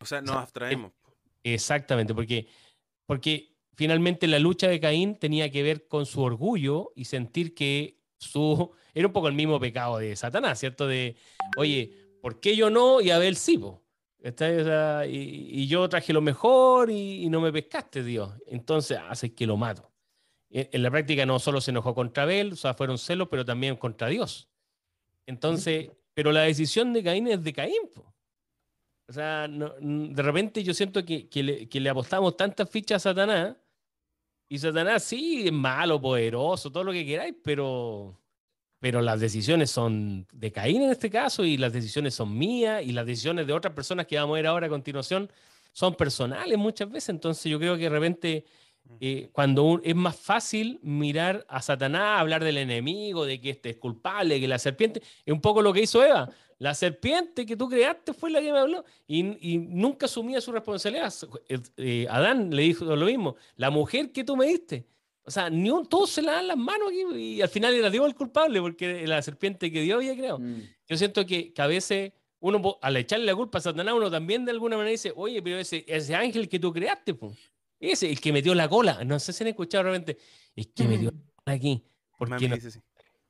[0.00, 0.92] O sea, nos abstraemos.
[1.44, 2.48] Exactamente, porque,
[3.06, 8.00] porque finalmente la lucha de Caín tenía que ver con su orgullo y sentir que
[8.18, 8.70] su...
[8.94, 10.86] Era un poco el mismo pecado de Satanás, ¿cierto?
[10.86, 11.16] De,
[11.56, 13.60] oye, ¿por qué yo no y Abel sí?
[15.08, 18.32] Y, yo traje lo mejor y, no me pescaste, Dios.
[18.46, 19.90] Entonces hace que lo mato.
[20.50, 23.76] En, la práctica no solo se enojó contra Abel, o sea, fueron celos, pero también
[23.76, 24.48] contra Dios.
[25.26, 27.90] Entonces, pero la decisión de Caín es de Caín.
[29.08, 33.56] O sea, de repente yo siento que, le, que, le, apostamos tantas fichas a Satanás,
[34.48, 38.21] y Satanás sí es malo, poderoso, todo lo que queráis, pero
[38.82, 42.90] pero las decisiones son de Caín en este caso y las decisiones son mías y
[42.90, 45.30] las decisiones de otras personas que vamos a ver ahora a continuación
[45.70, 47.10] son personales muchas veces.
[47.10, 48.44] Entonces yo creo que de repente
[48.98, 53.76] eh, cuando es más fácil mirar a Satanás, hablar del enemigo, de que este es
[53.76, 56.28] culpable, que la serpiente, es un poco lo que hizo Eva.
[56.58, 59.22] La serpiente que tú creaste fue la que me habló y,
[59.58, 61.14] nunca asumía su responsabilidad.
[61.48, 64.86] Eh, eh, Adán le dijo lo mismo, la mujer que tú me diste.
[65.24, 67.90] O sea, ni un, todos se le dan las manos aquí y al final era
[67.90, 70.40] Dios el culpable porque la serpiente que Dios había creado.
[70.40, 70.62] Mm.
[70.88, 74.50] Yo siento que, a veces uno, al echarle la culpa a Satanás, uno también de
[74.50, 77.38] alguna manera dice, oye, pero ese, ese ángel que tú creaste, pues,
[77.78, 80.18] ese, el que metió la cola, no sé si han escuchado realmente,
[80.56, 81.84] es que metió la cola aquí.
[82.18, 82.50] Porque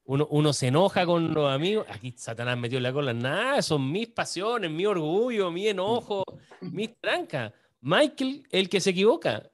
[0.05, 4.09] uno, uno se enoja con los amigos, aquí Satanás metió la cola, nada, son mis
[4.09, 6.25] pasiones, mi orgullo, mi enojo,
[6.61, 7.53] mis trancas.
[7.83, 9.52] Michael, el que se equivoca,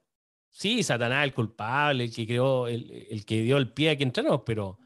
[0.59, 4.42] sí, Satanás el culpable, el que creó, el, que dio el pie a que entramos,
[4.44, 4.76] pero,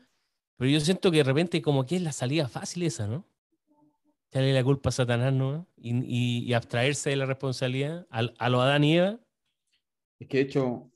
[0.57, 3.27] pero yo siento que de repente como que es la salida fácil esa, ¿no?
[4.31, 5.67] Darle la culpa a Satanás, ¿no?
[5.79, 9.19] Y, abstraerse de la responsabilidad a, a lo Adán y Eva.
[10.19, 10.91] Es que de hecho,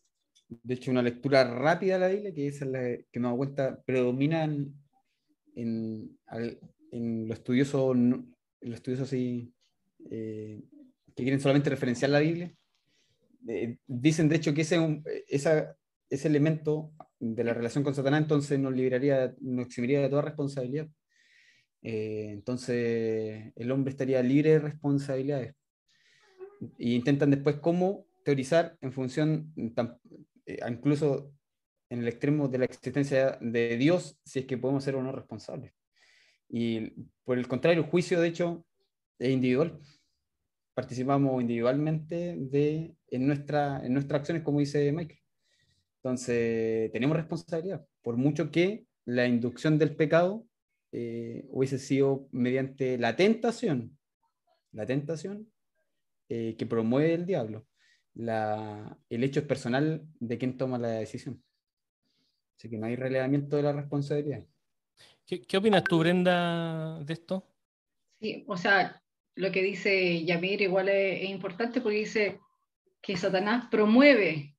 [0.49, 3.83] de hecho una lectura rápida de la Biblia, que es la que me da cuenta,
[3.83, 4.75] predomina en,
[5.55, 6.19] en,
[7.29, 9.55] lo estudioso, en lo estudioso así,
[10.11, 10.63] eh,
[11.15, 12.55] que quieren solamente referenciar la Biblia,
[13.49, 15.77] eh, dicen de hecho que ese, esa,
[16.11, 20.89] ese elemento de la relación con Satanás entonces nos liberaría, nos eximiría de toda responsabilidad.
[21.83, 25.55] Eh, entonces el hombre estaría libre de responsabilidades.
[26.79, 29.53] Y intentan después cómo teorizar en función,
[30.47, 31.33] eh, incluso
[31.91, 35.13] en el extremo de la existencia de Dios, si es que podemos ser o no
[35.13, 35.73] responsables.
[36.49, 36.91] Y
[37.25, 38.65] por el contrario, el juicio, de hecho,
[39.19, 39.79] es individual
[40.77, 45.19] participamos individualmente de, en, nuestra, en nuestras acciones, como dice Michael.
[45.97, 50.45] Entonces, tenemos responsabilidad, por mucho que la inducción del pecado
[50.93, 53.97] eh, hubiese sido mediante la tentación,
[54.73, 55.51] la tentación
[56.29, 57.67] eh, que promueve el diablo.
[58.13, 61.43] La, el hecho es personal de quien toma la decisión.
[62.59, 64.45] Así que no hay relevamiento de la responsabilidad.
[65.25, 67.47] ¿Qué, qué opinas tú, Brenda, de esto?
[68.21, 69.03] Sí, o sea,
[69.37, 72.41] lo que dice Yamir igual es, importante porque dice
[73.03, 74.55] que Satanás promueve,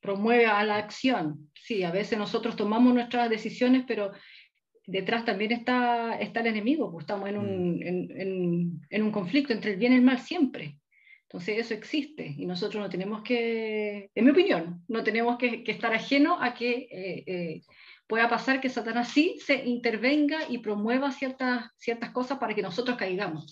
[0.00, 1.50] promueve a la acción.
[1.54, 4.12] Sí, a veces nosotros tomamos nuestras decisiones, pero
[4.86, 8.86] detrás también está, está el enemigo, pues estamos en un, mm.
[8.90, 10.78] en, un conflicto entre el bien y el mal siempre.
[11.22, 15.92] Entonces eso existe y nosotros no tenemos que, en mi opinión, no tenemos que, estar
[15.92, 17.62] ajeno a que eh, eh,
[18.06, 22.96] pueda pasar que Satanás sí se intervenga y promueva ciertas, ciertas cosas para que nosotros
[22.96, 23.46] caigamos.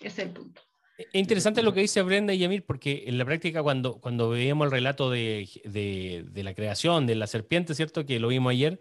[0.00, 0.62] Es el punto.
[0.98, 4.66] Es interesante lo que dice Brenda y Yamil, porque en la práctica cuando, cuando veíamos
[4.66, 8.04] el relato de, de, la creación de la serpiente, ¿cierto?
[8.04, 8.80] Que lo vimos ayer,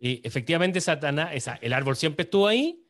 [0.00, 2.80] eh, efectivamente Satanás, esa, el árbol siempre estuvo ahí,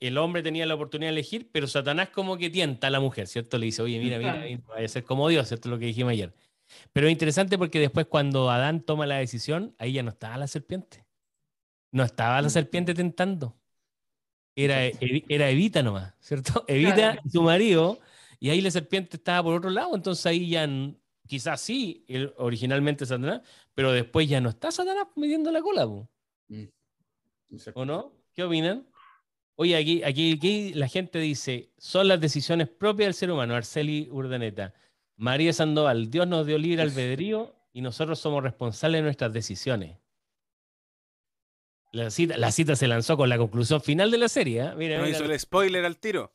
[0.00, 3.26] el hombre tenía la oportunidad de elegir, pero Satanás como que tienta a la mujer,
[3.26, 3.58] ¿cierto?
[3.58, 5.68] Le dice, oye, mira, mira, mira vaya a ser como Dios, ¿cierto?
[5.68, 6.34] Lo que dijimos ayer.
[6.92, 10.46] Pero es interesante porque después cuando Adán toma la decisión, ahí ya no estaba la
[10.46, 11.04] serpiente.
[11.92, 12.50] No estaba la mm.
[12.50, 13.59] serpiente tentando
[14.64, 14.84] era,
[15.28, 16.64] era Evita nomás, ¿cierto?
[16.68, 18.00] Evita y su marido,
[18.38, 20.68] y ahí la serpiente estaba por otro lado, entonces ahí ya
[21.26, 22.04] quizás sí,
[22.36, 23.42] originalmente Satanás,
[23.74, 25.86] pero después ya no está Satanás midiendo la cola.
[26.48, 26.64] Mm.
[27.74, 28.12] ¿O no?
[28.34, 28.86] ¿Qué opinan?
[29.56, 34.08] Oye, aquí, aquí, aquí, la gente dice, son las decisiones propias del ser humano, Arceli
[34.10, 34.72] Urdaneta.
[35.16, 39.98] María Sandoval, Dios nos dio libre albedrío y nosotros somos responsables de nuestras decisiones.
[41.92, 44.62] La cita, la cita se lanzó con la conclusión final de la serie.
[44.62, 44.72] ¿eh?
[44.76, 46.32] Mira, no hizo el spoiler al tiro.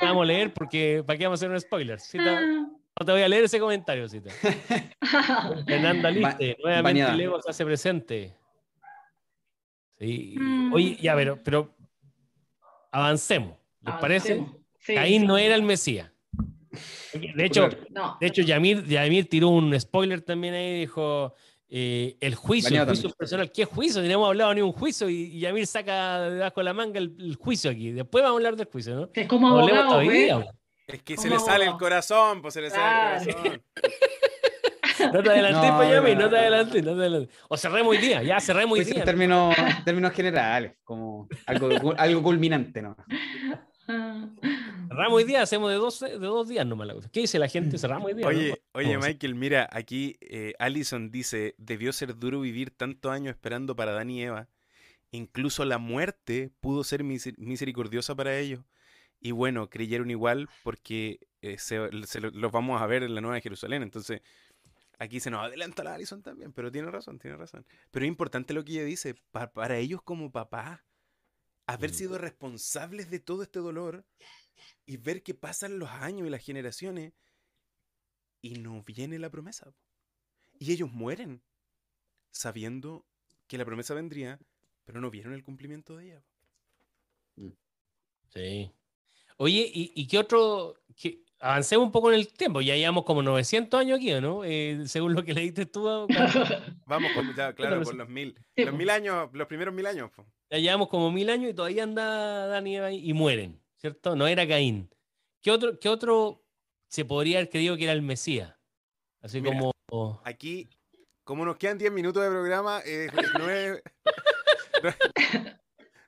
[0.00, 2.00] vamos a leer porque ¿para qué vamos a hacer un spoiler?
[2.00, 4.30] Cita, no te voy a leer ese comentario, Cita.
[5.66, 8.36] Fernanda Liste, nuevamente Lego se hace presente.
[9.98, 10.34] Sí.
[10.38, 10.72] Mm.
[10.72, 11.74] Oye, ya, pero, pero
[12.90, 13.56] avancemos.
[13.80, 14.44] ¿Les parece?
[14.84, 16.10] Caín no era el Mesías.
[17.12, 17.68] De hecho,
[18.20, 21.34] de hecho Yamir, Yamir tiró un spoiler también ahí, dijo,
[21.74, 23.50] eh, el juicio, el juicio personal.
[23.50, 24.02] ¿Qué juicio?
[24.02, 27.70] No hemos hablado ni un juicio y, Yamir saca debajo de la manga el, juicio
[27.70, 27.92] aquí.
[27.92, 29.08] Después vamos a hablar del juicio, ¿no?
[29.14, 30.02] Es como abogado,
[30.86, 33.62] Es que se le sale el corazón, pues se le sale el corazón.
[35.14, 37.32] No te adelanté, no, pues, Yamir, no te adelanté, no te adelanté.
[37.48, 39.04] O cerré muy día, ya cerré muy pues día.
[39.04, 42.94] Términos, términos generales, como algo, algo culminante, ¿no?
[44.92, 47.08] Cerramos hoy día, hacemos de dos, de dos días nomás la cosa.
[47.10, 47.78] ¿Qué dice la gente?
[47.78, 48.26] Cerramos hoy día.
[48.26, 53.74] Oye, oye Michael, mira, aquí eh, Allison dice: debió ser duro vivir tantos años esperando
[53.74, 54.48] para Dan y Eva.
[55.10, 58.60] Incluso la muerte pudo ser misericordiosa para ellos.
[59.18, 63.82] Y bueno, creyeron igual porque eh, se, los vamos a ver en la Nueva Jerusalén.
[63.82, 64.20] Entonces,
[64.98, 67.64] aquí se nos adelanta la Allison también, pero tiene razón, tiene razón.
[67.90, 70.84] Pero es importante lo que ella dice, para ellos como papá,
[71.66, 71.94] haber mm.
[71.94, 74.04] sido responsables de todo este dolor
[74.86, 77.12] y ver que pasan los años y las generaciones
[78.40, 79.72] y no viene la promesa.
[80.58, 81.42] Y ellos mueren
[82.30, 83.06] sabiendo
[83.46, 84.40] que la promesa vendría,
[84.84, 86.22] pero no vieron el cumplimiento de ella.
[87.36, 87.50] Mm.
[88.34, 88.72] Sí.
[89.36, 90.76] Oye, ¿y, qué otro?
[91.40, 94.44] avancemos un poco en el tiempo, ya llevamos como 900 años aquí, ¿no?
[94.44, 95.84] Eh, según lo que leíste tú.
[96.86, 98.38] Vamos, con, claro, con los mil.
[98.56, 100.10] Los mil años, los primeros mil años.
[100.50, 103.61] Ya llevamos como mil años y todavía anda Dani y, y mueren.
[103.82, 104.14] ¿Cierto?
[104.14, 104.88] No era Caín.
[105.42, 106.44] ¿Qué otro, qué otro
[106.88, 108.54] se podría haber creído que era el Mesías?
[109.20, 109.72] Así como.
[110.24, 110.70] Aquí,
[111.24, 113.08] como nos quedan 10 minutos de programa, eh,
[113.38, 113.82] no, es,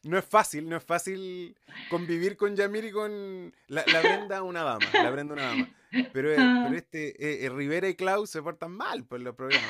[0.04, 1.56] no, es, fácil, no es fácil
[1.90, 4.86] convivir con Yamir y con la, la Brenda, una dama.
[4.92, 5.74] La Brenda, una dama.
[6.12, 6.70] Pero, eh, ah.
[6.74, 9.68] este, eh, Rivera y Klaus se portan mal por los programas.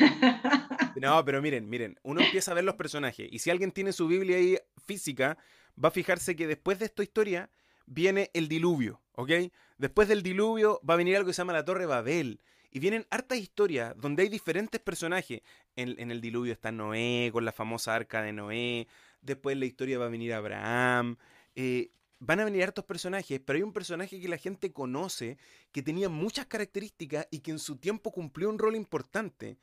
[0.96, 3.26] No, pero miren, miren, uno empieza a ver los personajes.
[3.30, 5.36] Y si alguien tiene su Biblia ahí física,
[5.82, 7.50] va a fijarse que después de esta historia
[7.86, 9.30] viene el diluvio, ¿ok?
[9.78, 12.40] Después del diluvio va a venir algo que se llama la Torre Babel.
[12.70, 15.42] Y vienen hartas historias donde hay diferentes personajes.
[15.76, 18.88] En, el diluvio está Noé, con la famosa arca de Noé.
[19.22, 21.16] Después la historia va a venir Abraham.
[21.54, 25.38] Eh, van a venir hartos personajes, pero hay un personaje que la gente conoce,
[25.70, 29.56] que tenía muchas características y que en su tiempo cumplió un rol importante,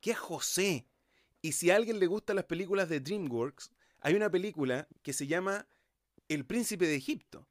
[0.00, 0.86] que es José.
[1.40, 5.26] Y si a alguien le gustan las películas de DreamWorks, hay una película que se
[5.26, 5.66] llama
[6.28, 7.48] El Príncipe de Egipto.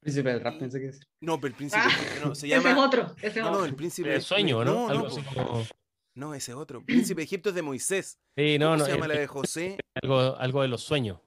[0.00, 1.00] Príncipe del rap, pensé que es.
[1.20, 1.82] No, pero el príncipe.
[1.84, 1.90] Ah,
[2.24, 2.70] no, se llama.
[2.70, 3.16] Ese es otro.
[3.20, 4.14] Ese no, no, el príncipe.
[4.14, 4.88] El sueño, ¿no?
[4.88, 5.66] No, no,
[6.14, 6.84] no, ese otro.
[6.84, 8.18] Príncipe de Egipto es de Moisés.
[8.36, 8.84] Sí, no, no.
[8.84, 9.78] se llama la de José?
[10.02, 11.18] Algo, algo de los sueños.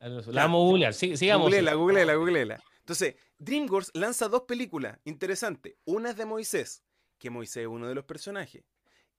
[0.00, 0.94] La vamos a googlear.
[0.94, 1.46] Sí, sigamos.
[1.46, 2.62] Googleela, googleela, googleela.
[2.78, 5.76] Entonces, DreamWorks lanza dos películas interesantes.
[5.84, 6.82] Una es de Moisés,
[7.18, 8.64] que Moisés es uno de los personajes.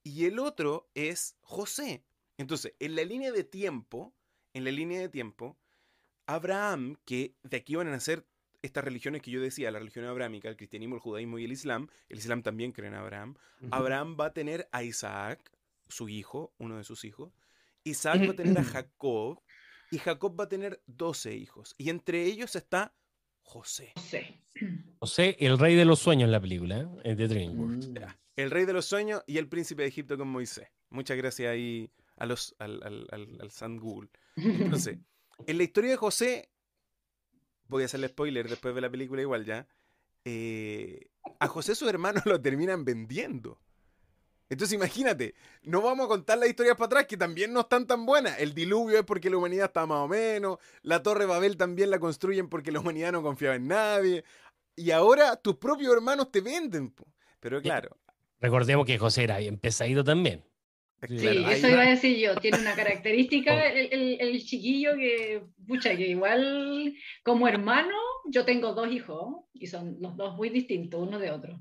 [0.03, 2.03] Y el otro es José.
[2.37, 4.13] Entonces, en la línea de tiempo,
[4.53, 5.57] en la línea de tiempo,
[6.25, 8.25] Abraham, que de aquí van a nacer
[8.61, 11.87] estas religiones que yo decía, la religión abrámica, el cristianismo, el judaísmo y el islam,
[12.09, 13.35] el islam también cree en Abraham,
[13.71, 15.51] Abraham va a tener a Isaac,
[15.87, 17.33] su hijo, uno de sus hijos,
[17.83, 19.41] Isaac va a tener a Jacob,
[19.89, 22.93] y Jacob va a tener 12 hijos, y entre ellos está
[23.41, 23.93] José.
[24.99, 25.35] José.
[25.39, 27.15] el rey de los sueños en la película, ¿eh?
[27.15, 27.89] de DreamWorks.
[27.89, 27.95] Mm.
[28.37, 30.67] El rey de los sueños y el príncipe de Egipto con Moisés.
[30.89, 34.09] Muchas gracias ahí a los, al, al, al, al San Google.
[34.35, 34.99] Entonces,
[35.47, 36.49] en la historia de José,
[37.67, 39.67] voy a hacerle spoiler después de la película igual ya,
[40.25, 43.59] eh, a José sus hermanos lo terminan vendiendo.
[44.49, 45.33] Entonces imagínate,
[45.63, 48.37] no vamos a contar las historias para atrás que también no están tan buenas.
[48.37, 51.99] El diluvio es porque la humanidad está más o menos, la torre Babel también la
[51.99, 54.25] construyen porque la humanidad no confiaba en nadie.
[54.75, 56.93] Y ahora tus propios hermanos te venden.
[57.39, 57.97] Pero claro.
[58.41, 60.43] Recordemos que José era bien pesadito también.
[61.07, 62.35] Sí, eso iba a decir yo.
[62.35, 63.59] Tiene una característica oh.
[63.73, 66.93] el, chiquillo que, pucha, que igual
[67.23, 67.95] como hermano,
[68.25, 71.59] yo tengo dos hijos y son los dos muy distintos uno de otro.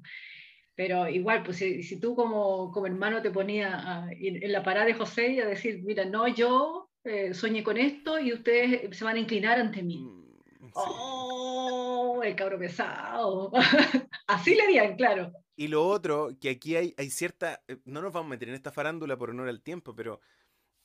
[0.74, 5.32] Pero igual, pues si, tú como, como, hermano te ponías en la parada de José
[5.32, 9.20] y a decir, mira, no, yo eh, soñé con esto y ustedes se van a
[9.20, 9.98] inclinar ante mí.
[9.98, 12.20] Mm, ¡Oh!
[12.22, 13.50] El cabro pesado.
[14.26, 15.32] Así le dirían, claro.
[15.60, 17.62] Y lo otro, que aquí hay, hay cierta.
[17.68, 20.22] Eh, no nos vamos a meter en esta farándula por honor al tiempo, pero.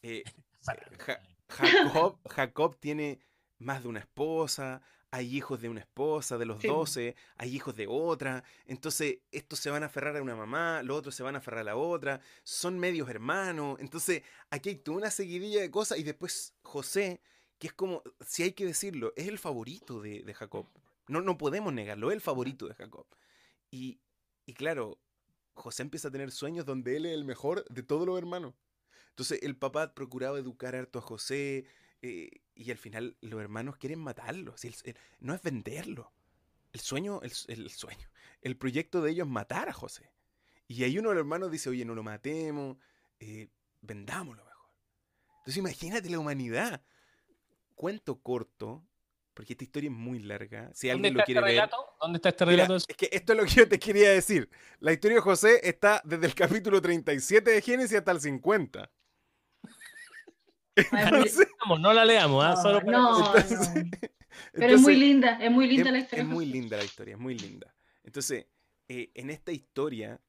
[0.02, 0.22] Eh,
[1.48, 3.22] Jacob, Jacob tiene
[3.58, 4.82] más de una esposa.
[5.12, 9.70] hay hijos de una esposa, de los doce, hay hijos de otra, entonces estos se
[9.70, 12.20] van a aferrar a una mamá, los otros se van a aferrar a la otra,
[12.44, 17.22] son medios hermanos, entonces aquí hay toda una seguidilla de cosas y después José,
[17.60, 20.68] que es como, si hay que decirlo, es el favorito de, Jacob,
[21.08, 23.08] no, no podemos negarlo, es el favorito de Jacob.
[23.72, 24.02] Y,
[24.46, 25.00] y claro,
[25.54, 28.54] José empieza a tener sueños donde él es el mejor de todos los hermanos.
[29.10, 31.66] Entonces el papá procuraba educar harto a José,
[32.02, 34.56] eh, y al final los hermanos quieren matarlo.
[35.20, 36.12] no es venderlo.
[36.72, 38.10] El sueño, el, sueño,
[38.42, 40.12] el proyecto de ellos es matar a José.
[40.68, 42.78] Y ahí uno de los hermanos dice, oye, no lo matemos,
[43.20, 43.50] eh,
[43.82, 44.70] vendámoslo mejor.
[45.40, 46.84] Entonces imagínate la humanidad.
[47.76, 48.86] Cuento corto,
[49.36, 50.72] porque esta historia es muy larga.
[50.74, 51.70] Si alguien lo quiere este ver.
[52.02, 52.78] ¿Dónde está este relato?
[52.78, 54.50] es que esto es lo que yo te quería decir.
[54.80, 58.90] La historia de José está desde el capítulo 37 de Génesis hasta el 50.
[61.80, 62.56] no la leamos, ¿ah?
[62.56, 63.34] Solo no,
[64.54, 66.24] Pero es muy linda, es muy linda la historia.
[66.24, 67.76] Es muy linda la historia, es muy linda.
[68.04, 68.48] Entonces,
[68.88, 70.22] eh, en esta historia,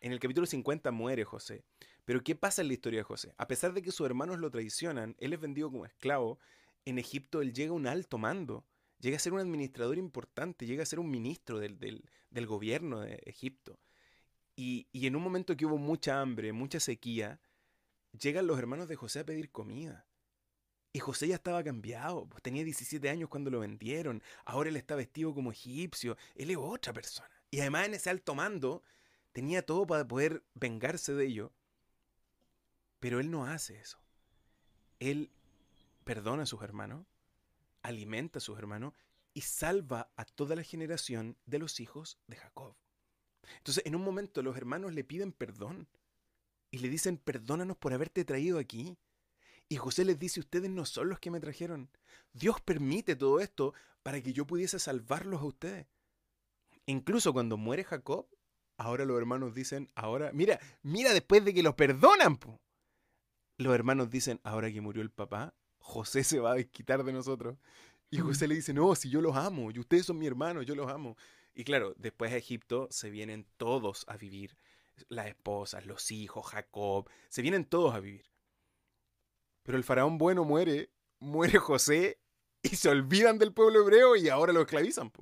[0.00, 1.62] en el capítulo 50 muere José.
[2.06, 3.34] Pero ¿qué pasa en la historia de José?
[3.36, 6.38] A pesar de que sus hermanos lo traicionan, él es vendido como esclavo,
[6.86, 8.64] en Egipto él llega a un alto mando,
[9.00, 13.16] llega a ser un administrador importante, llega a ser un ministro del, del, gobierno de
[13.26, 13.78] Egipto.
[14.54, 17.40] Y, y en un momento que hubo mucha hambre, mucha sequía,
[18.18, 20.06] llegan los hermanos de José a pedir comida.
[20.92, 24.94] Y José ya estaba cambiado, pues tenía 17 años cuando lo vendieron, ahora él está
[24.94, 27.28] vestido como egipcio, él es otra persona.
[27.50, 28.82] Y además en ese alto mando
[29.32, 31.52] tenía todo para poder vengarse de ello.
[32.98, 33.98] Pero él no hace eso.
[34.98, 35.30] Él
[36.06, 37.04] perdona a sus hermanos,
[37.82, 38.94] alimenta a sus hermanos
[39.34, 42.76] y salva a toda la generación de los hijos de Jacob.
[43.58, 45.88] Entonces en un momento los hermanos le piden perdón
[46.70, 48.96] y le dicen, perdónanos por haberte traído aquí.
[49.68, 51.90] Y José les dice, ustedes no son los que me trajeron.
[52.32, 55.88] Dios permite todo esto para que yo pudiese salvarlos a ustedes.
[56.86, 58.28] Incluso cuando muere Jacob,
[58.76, 62.38] ahora los hermanos dicen, ahora, mira, mira después de que los perdonan,
[63.58, 65.52] los hermanos dicen, ahora que murió el papá,
[65.86, 67.56] José se va a desquitar de nosotros.
[68.10, 70.74] Y José le dice, no, si yo los amo, y ustedes son mi hermano, yo
[70.74, 71.16] los amo.
[71.54, 74.56] Y claro, después a Egipto se vienen todos a vivir
[75.08, 78.26] las esposas, los hijos, Jacob, se vienen todos a vivir.
[79.62, 82.18] Pero el faraón bueno muere, muere José
[82.62, 85.12] y se olvidan del pueblo hebreo y ahora lo esclavizan.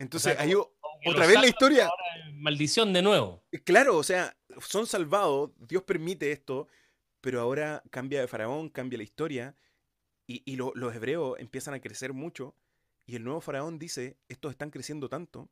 [0.00, 1.88] Entonces, ahí otra vez la historia.
[2.32, 3.44] Maldición de nuevo.
[3.64, 6.66] Claro, o sea, son salvados, Dios permite esto,
[7.20, 9.56] pero ahora cambia de faraón, cambia la historia
[10.26, 12.54] y, los hebreos empiezan a crecer mucho
[13.06, 15.48] y el nuevo faraón dice, estos están creciendo tanto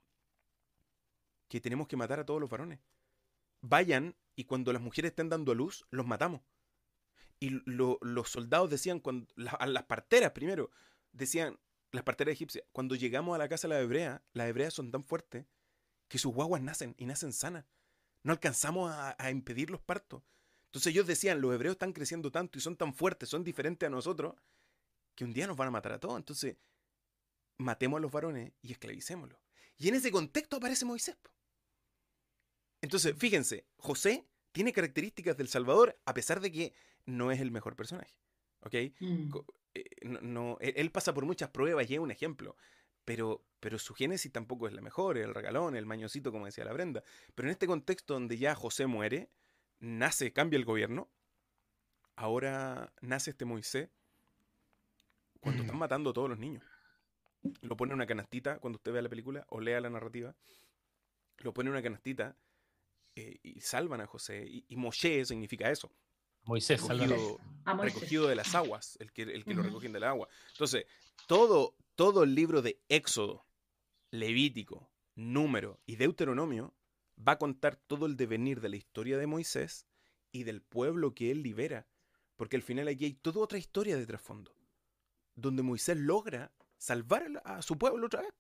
[1.49, 2.81] que tenemos que matar a todos los varones.
[3.63, 6.43] Vayan y cuando las mujeres estén dando a luz, los matamos.
[7.41, 9.27] Y los soldados decían, cuando,
[9.59, 10.71] a las parteras primero,
[11.13, 11.59] decían,
[11.93, 15.05] las parteras egipcias, cuando llegamos a la casa de la hebrea, las hebreas son tan
[15.05, 15.47] fuertes
[16.09, 17.65] que sus guaguas nacen y nacen sanas.
[18.23, 20.23] No alcanzamos a, a impedir los partos.
[20.77, 23.89] Entonces ellos decían, los hebreos están creciendo tanto y son tan fuertes, son diferentes a
[23.89, 24.35] nosotros,
[25.15, 26.19] que un día nos van a matar a todos.
[26.19, 26.59] Entonces,
[27.57, 29.41] matemos a los varones y esclavicémoslos.
[29.79, 31.17] Y en ese contexto aparece Moisés.
[32.83, 36.75] Entonces, fíjense, José tiene características del Salvador a pesar de que
[37.07, 38.15] no es el mejor personaje.
[38.61, 38.75] ¿Ok?
[39.01, 39.35] Mm.
[39.73, 42.55] Eh, no, e, él pasa por muchas pruebas y es un ejemplo.
[43.07, 46.75] Pero, pero su génesis tampoco es la mejor, el regalón, el mañosito, como decía la
[46.75, 47.03] Brenda.
[47.35, 49.31] Pero en este contexto donde ya José muere,
[49.79, 51.09] nace, cambia el gobierno,
[52.17, 53.91] ahora nace este Moisés
[55.41, 56.65] cuando están matando a todos los niños.
[57.63, 60.35] Lo pone en una canastita cuando usted vea la película o lea la narrativa.
[61.39, 62.37] Lo pone en una canastita
[63.15, 64.45] eh, y salvan a José.
[64.47, 65.93] Y, Moshe significa eso.
[66.45, 67.41] Moisés, recogido,
[67.83, 70.29] recogido de las aguas, el que, el que lo recogen del agua.
[70.53, 70.87] Entonces,
[71.27, 73.45] todo, todo el libro de Éxodo,
[74.11, 76.76] Levítico, Número y Deuteronomio
[77.17, 79.87] va a contar todo el devenir de la historia de Moisés
[80.33, 81.89] y del pueblo que él libera.
[82.37, 84.55] Porque al final aquí hay toda otra historia de trasfondo,
[85.35, 88.35] donde Moisés logra salvar a su pueblo otra vez.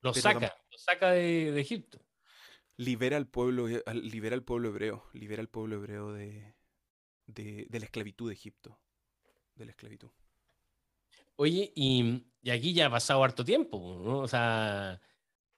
[0.00, 2.04] Lo saca, lo saca de Egipto
[2.76, 6.54] libera al pueblo, libera al pueblo hebreo, libera al pueblo hebreo de,
[7.26, 8.78] de, la esclavitud de Egipto,
[9.54, 10.10] de la esclavitud.
[11.36, 14.18] Oye, y, aquí ya ha pasado harto tiempo, ¿no?
[14.18, 15.00] O sea,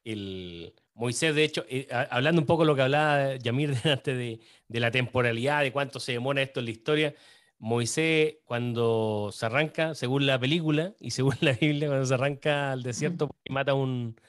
[0.04, 4.40] el Moisés, de hecho, eh, hablando un poco de lo que hablaba Yamir antes de,
[4.68, 7.14] de, la temporalidad, de cuánto se demora esto en la historia,
[7.58, 12.82] Moisés cuando se arranca, según la película y según la Biblia, cuando se arranca al
[12.82, 14.20] desierto y mata a un,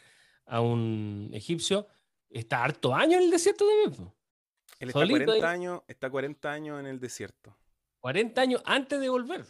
[0.45, 1.87] a un egipcio,
[2.29, 4.13] está harto años en el desierto también.
[4.79, 7.57] Él está 40, años, está 40 años en el desierto.
[8.01, 9.45] 40 años antes de volver.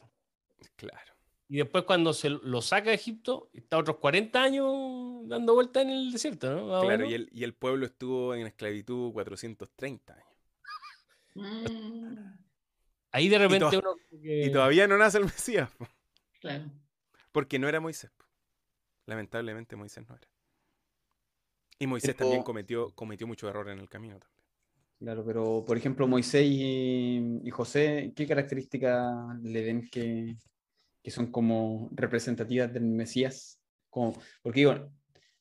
[0.75, 1.14] Claro.
[1.47, 5.91] Y después cuando se lo saca de Egipto, está otros 40 años dando vuelta en
[5.91, 6.81] el desierto, ¿no?
[6.81, 10.25] claro, y el, y el, pueblo estuvo en esclavitud 430 años.
[11.35, 12.45] Mm.
[13.11, 13.95] Ahí de repente y uno...
[14.11, 15.69] Y todavía no nace el Mesías.
[16.41, 16.65] Claro.
[17.31, 18.11] Porque no era Moisés.
[19.05, 20.27] Lamentablemente Moisés no era.
[21.79, 24.35] Y Moisés también cometió, cometió muchos errores en el camino también.
[24.99, 30.37] Claro, pero por ejemplo, Moisés y, José, ¿qué características le ven que,
[31.11, 33.61] son como representativas del Mesías?
[33.89, 34.91] Como, porque digo,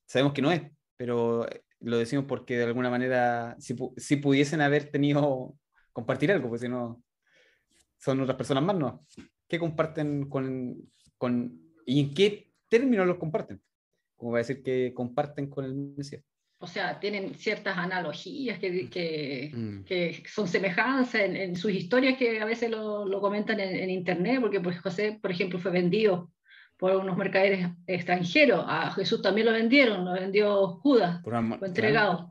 [0.07, 0.63] sabemos que no es,
[0.97, 1.47] pero
[1.81, 5.55] lo decimos porque de alguna manera, si, si pudiesen haber tenido,
[5.93, 7.03] compartir algo, pues si no,
[7.99, 9.07] son otras personas más, ¿no?
[9.49, 10.77] ¿Qué comparten con,
[11.19, 13.63] con y en qué términos los comparten?
[14.17, 16.23] Como va a decir que comparten con el Mesías
[16.65, 19.85] o sea, tienen ciertas analogías que, que, mm.
[19.85, 24.41] que son semejanzas en, en, sus historias que a veces lo, lo comentan en, internet,
[24.41, 26.33] porque pues José, por ejemplo, fue vendido
[26.79, 32.31] por unos mercaderes extranjeros, a Jesús también lo vendieron, lo vendió Judas, fue entregado.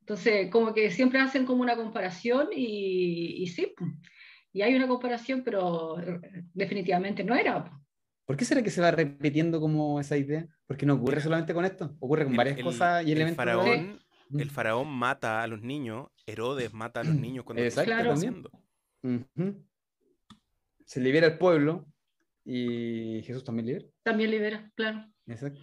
[0.00, 3.74] Entonces, como que siempre hacen como una comparación y, y sí,
[4.52, 5.98] y hay una comparación, pero
[6.52, 7.70] definitivamente no era.
[8.28, 10.46] ¿Por qué será que se va repitiendo como esa idea?
[10.66, 13.42] Porque no ocurre solamente con esto, ocurre con varias cosas y elementos.
[13.42, 14.00] El faraón,
[14.38, 14.50] el mm.
[14.50, 18.50] faraón mata a los niños, Herodes mata a los niños cuando Exacto, están haciendo.
[20.84, 21.86] Se libera el pueblo
[22.44, 23.86] y Jesús también libera.
[24.02, 25.10] También libera, claro.
[25.26, 25.60] Exacto.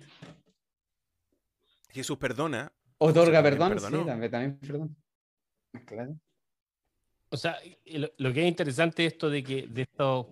[1.92, 2.74] Jesús perdona.
[2.98, 4.98] Otorga perdón, sí, también, también perdón.
[5.86, 6.20] Claro.
[7.30, 7.60] O sea,
[8.18, 10.26] lo, que es interesante esto de que de estos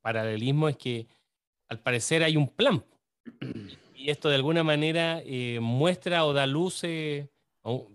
[0.00, 1.08] paralelismos es que
[1.74, 2.84] al parecer hay un plan.
[3.96, 7.26] Y esto de alguna manera eh, muestra o da luces,
[7.62, 7.88] o,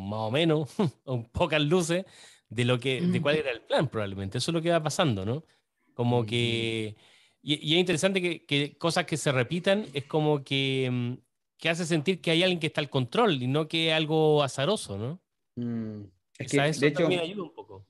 [0.00, 0.70] más o menos,
[1.04, 2.06] o pocas luces,
[2.48, 4.38] de, lo que, de cuál era el plan probablemente.
[4.38, 5.44] Eso es lo que va pasando, ¿no?
[5.92, 6.96] Como que...
[7.42, 11.12] Y, es interesante que, cosas que se repitan es como que, mm,
[11.58, 14.96] que, hace sentir que hay alguien que está al control y no que algo azaroso,
[14.96, 15.20] ¿no?
[15.56, 16.06] Mm,
[16.38, 17.86] es que, eso de hecho, ayuda un poco.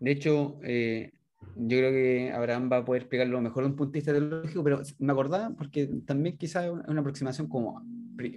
[0.00, 1.12] De hecho, eh,
[1.58, 4.62] yo creo que Abraham va a poder explicarlo mejor de un punto de vista teológico,
[4.62, 7.82] pero me acordaba porque también quizás es una aproximación como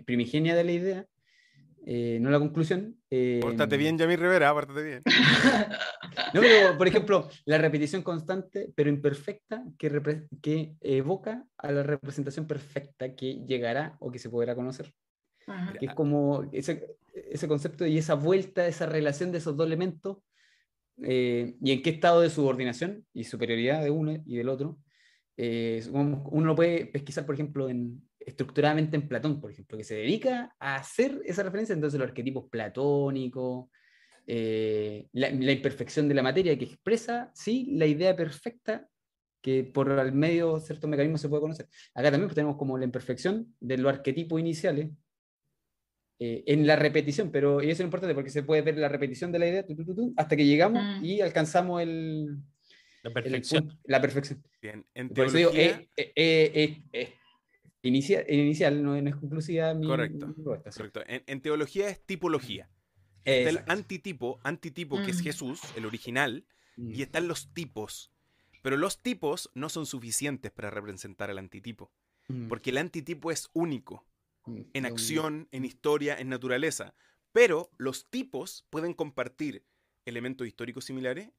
[0.06, 1.06] primigenia de la idea,
[1.86, 2.96] eh, no la conclusión.
[3.10, 5.02] Eh, pórtate bien, Yamir Rivera, pórtate bien.
[6.34, 12.48] no, pero por ejemplo, la repetición constante, pero imperfecta, que, que evoca a la representación
[12.48, 14.94] perfecta que llegará o que se podrá conocer.
[15.80, 20.18] Que es como ese, ese concepto y esa vuelta, esa relación de esos dos elementos
[21.04, 24.80] eh, y en qué estado de subordinación y superioridad de uno y del otro.
[25.38, 29.96] Eh, uno lo puede pesquisar, por ejemplo, en, estructuradamente en Platón, por ejemplo, que se
[29.96, 33.70] dedica a hacer esa referencia, entonces los arquetipos platónicos,
[34.28, 38.88] eh, la, imperfección de la materia que expresa, sí, la idea perfecta
[39.42, 41.68] que por el medio de ciertos mecanismos se puede conocer.
[41.96, 44.92] Acá también tenemos como la imperfección de los arquetipos iniciales,
[46.22, 49.32] eh, en la repetición, pero y eso es importante porque se puede ver la repetición
[49.32, 49.66] de la idea
[50.18, 51.06] hasta que llegamos mm.
[51.06, 52.38] y alcanzamos el,
[53.04, 53.80] la perfección.
[53.86, 54.44] la perfección.
[54.62, 55.82] Bien, en teología...
[55.96, 57.14] Eh, eh,
[57.82, 60.36] inicial, no, es conclusiva mi, Correcto.
[60.44, 61.02] correcto.
[61.08, 62.70] En, teología es tipología.
[63.24, 65.22] Está el antitipo, antitipo que es.
[65.22, 66.46] Jesús, el original,
[66.76, 66.96] mm.
[66.96, 68.12] y están los tipos.
[68.62, 71.94] Pero los tipos no son suficientes para representar al antitipo,
[72.50, 74.06] porque el antitipo es único.
[74.50, 76.96] Mm, en acción, en historia, en naturaleza.
[77.32, 79.66] Pero los tipos pueden compartir
[80.06, 81.32] elementos históricos similares,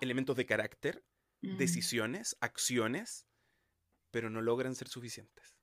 [0.00, 1.04] elementos de carácter,
[1.40, 3.26] decisiones, acciones,
[4.12, 5.56] pero no logran ser suficientes.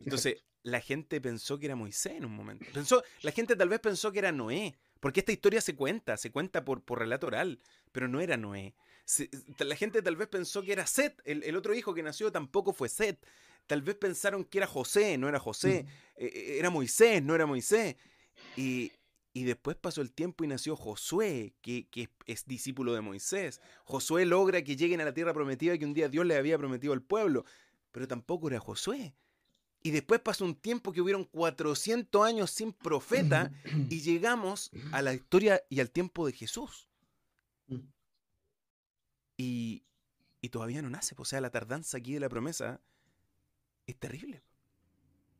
[0.00, 2.66] Entonces, la gente pensó que era Moisés en un momento.
[2.74, 6.32] Pensó, la gente tal vez pensó que era Noé, porque esta historia se cuenta, se
[6.32, 7.60] cuenta por, por relato oral,
[7.92, 8.74] pero no era Noé.
[9.58, 12.72] La gente tal vez pensó que era Set, el, el, otro hijo que nació tampoco
[12.72, 13.18] fue Set
[13.68, 15.86] tal vez pensaron que era José, no era José,
[16.16, 17.94] eh, eh, era Moisés, no era Moisés.
[18.56, 18.90] Y,
[19.34, 21.86] después pasó el tiempo y nació Josué, que,
[22.26, 23.60] es, discípulo de Moisés.
[23.84, 26.92] Josué logra que lleguen a la tierra prometida que un día Dios le había prometido
[26.92, 27.44] al pueblo,
[27.92, 29.14] pero tampoco era Josué.
[29.80, 33.52] Y después pasó un tiempo que hubieron 400 años sin profeta
[33.88, 36.88] y llegamos a la historia y al tiempo de Jesús.
[39.38, 39.84] Y,
[40.42, 42.80] y todavía no nace, o sea, la tardanza aquí de la promesa
[43.86, 44.42] es terrible.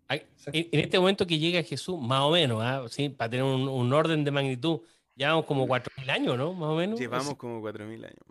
[0.09, 2.87] en este momento que llega Jesús, más o menos, ¿ah?
[2.89, 3.09] ¿Sí?
[3.09, 4.81] para tener un, orden de magnitud,
[5.15, 6.55] llevamos como 4.000 años, ¿no?
[6.55, 6.99] Más o menos.
[6.99, 8.25] Llevamos como 4.000 años.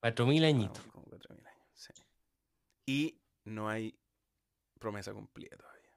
[0.00, 0.84] 4.000 añitos.
[0.86, 1.92] Como 4.000 años, sí.
[2.86, 3.98] Y no hay
[4.78, 5.90] promesa cumplida todavía.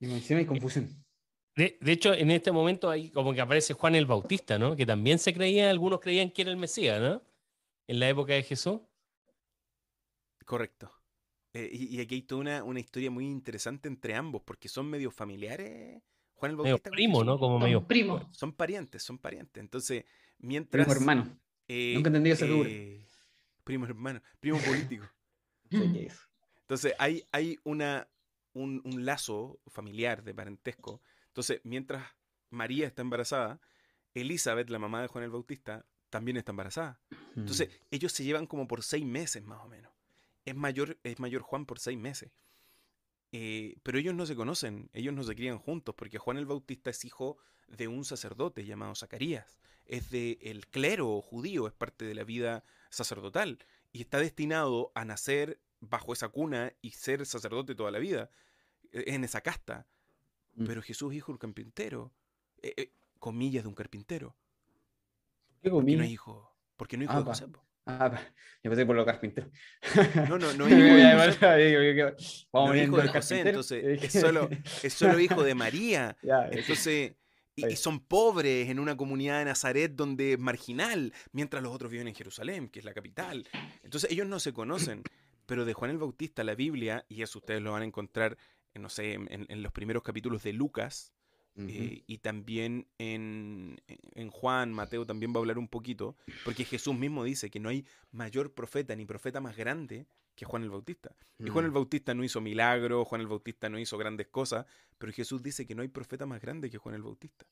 [0.00, 1.03] Y encima hay confusión.
[1.56, 4.74] De, de, hecho, en este momento hay como que aparece Juan el Bautista, ¿no?
[4.74, 7.22] Que también se creía, algunos creían que era el Mesías, ¿no?
[7.86, 8.80] en la época de Jesús.
[10.44, 10.90] Correcto.
[11.52, 16.02] Eh, y, aquí hay toda una, historia muy interesante entre ambos, porque son medio familiares.
[16.34, 16.90] Juan el Bautista.
[16.90, 17.38] Medio primo, ¿no?
[17.38, 18.28] Como medio primo.
[18.32, 19.60] Son parientes, son parientes.
[19.60, 20.04] Entonces,
[20.38, 20.86] mientras.
[20.86, 21.38] Primo hermano.
[21.68, 23.06] Eh, Nunca entendí esa eh,
[23.62, 25.06] Primo hermano, primo político.
[26.60, 28.06] Entonces, hay, hay una,
[28.52, 31.00] un, lazo familiar de parentesco.
[31.34, 32.06] Entonces, mientras
[32.50, 33.60] María está embarazada,
[34.14, 37.00] Elizabeth, la mamá de Juan el Bautista, también está embarazada.
[37.34, 37.72] Entonces, mm.
[37.90, 39.92] ellos se llevan como por seis meses más o menos.
[40.44, 42.30] Es mayor, es mayor Juan por seis meses.
[43.32, 46.90] Eh, pero ellos no se conocen, ellos no se crían juntos, porque Juan el Bautista
[46.90, 49.58] es hijo de un sacerdote llamado Zacarías.
[49.86, 53.58] Es del el clero judío, es parte de la vida sacerdotal.
[53.90, 58.30] Y está destinado a nacer bajo esa cuna y ser sacerdote toda la vida,
[58.92, 59.88] e, en esa casta.
[60.56, 60.66] Mm.
[60.66, 62.12] Pero Jesús es hijo de un carpintero,
[62.62, 64.36] eh, eh, comillas de un carpintero.
[65.62, 65.96] ¿Qué comillas?
[65.96, 67.46] Porque no es hijo, porque no es hijo de José.
[67.86, 68.18] Ah,
[68.62, 69.50] yo pensé por los carpinteros.
[70.28, 72.38] No, no, no es hijo de José.
[72.52, 74.48] no hijo de José, entonces es solo,
[74.82, 76.16] es solo hijo de María.
[76.50, 77.14] entonces,
[77.56, 82.08] y, son pobres en una comunidad de Nazaret donde es marginal, mientras los otros viven
[82.08, 83.46] en Jerusalén, que es la capital.
[83.82, 85.02] Entonces ellos no se conocen.
[85.46, 88.38] Pero de Juan el Bautista, la Biblia, y eso ustedes lo van a encontrar,
[88.74, 91.12] no sé, en, los primeros capítulos de Lucas,
[91.56, 96.96] eh, y también en, en, Juan, Mateo también va a hablar un poquito, porque Jesús
[96.96, 101.14] mismo dice que no hay mayor profeta ni profeta más grande que Juan el Bautista.
[101.38, 101.74] Y Juan el mm.
[101.74, 104.66] Bautista no hizo milagros, Juan el Bautista no hizo grandes cosas,
[104.98, 107.46] pero Jesús dice que no hay profeta más grande que Juan el Bautista.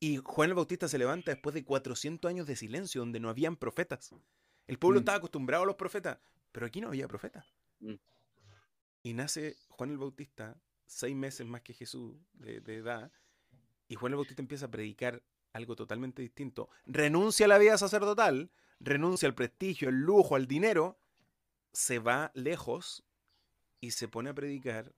[0.00, 3.56] Y Juan el Bautista se levanta después de 400 años de silencio donde no habían
[3.56, 4.14] profetas.
[4.66, 5.02] El pueblo mm.
[5.02, 6.18] estaba acostumbrado a los profetas,
[6.52, 7.46] pero aquí no había profeta.
[9.04, 13.12] Y nace Juan el Bautista, seis meses más que Jesús de, edad,
[13.86, 16.70] y Juan el Bautista empieza a predicar algo totalmente distinto.
[16.86, 18.50] Renuncia a la vida sacerdotal,
[18.80, 20.98] renuncia al prestigio, al lujo, al dinero,
[21.70, 23.04] se va lejos
[23.78, 24.94] y se pone a predicar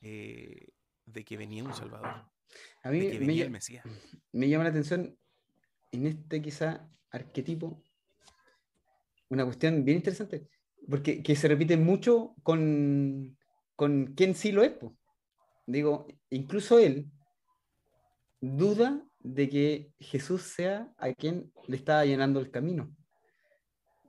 [0.00, 0.68] eh,
[1.04, 2.30] de que venía un Salvador.
[2.84, 3.84] A mí que venía me, el Mesías.
[4.30, 5.18] Me llama la atención
[5.90, 7.82] en este quizá arquetipo
[9.28, 10.48] una cuestión bien interesante
[10.88, 13.36] porque que se repite mucho con,
[13.76, 14.72] con quien sí lo es.
[15.66, 17.10] Digo, incluso él
[18.40, 22.94] duda de que Jesús sea a quien le está llenando el camino.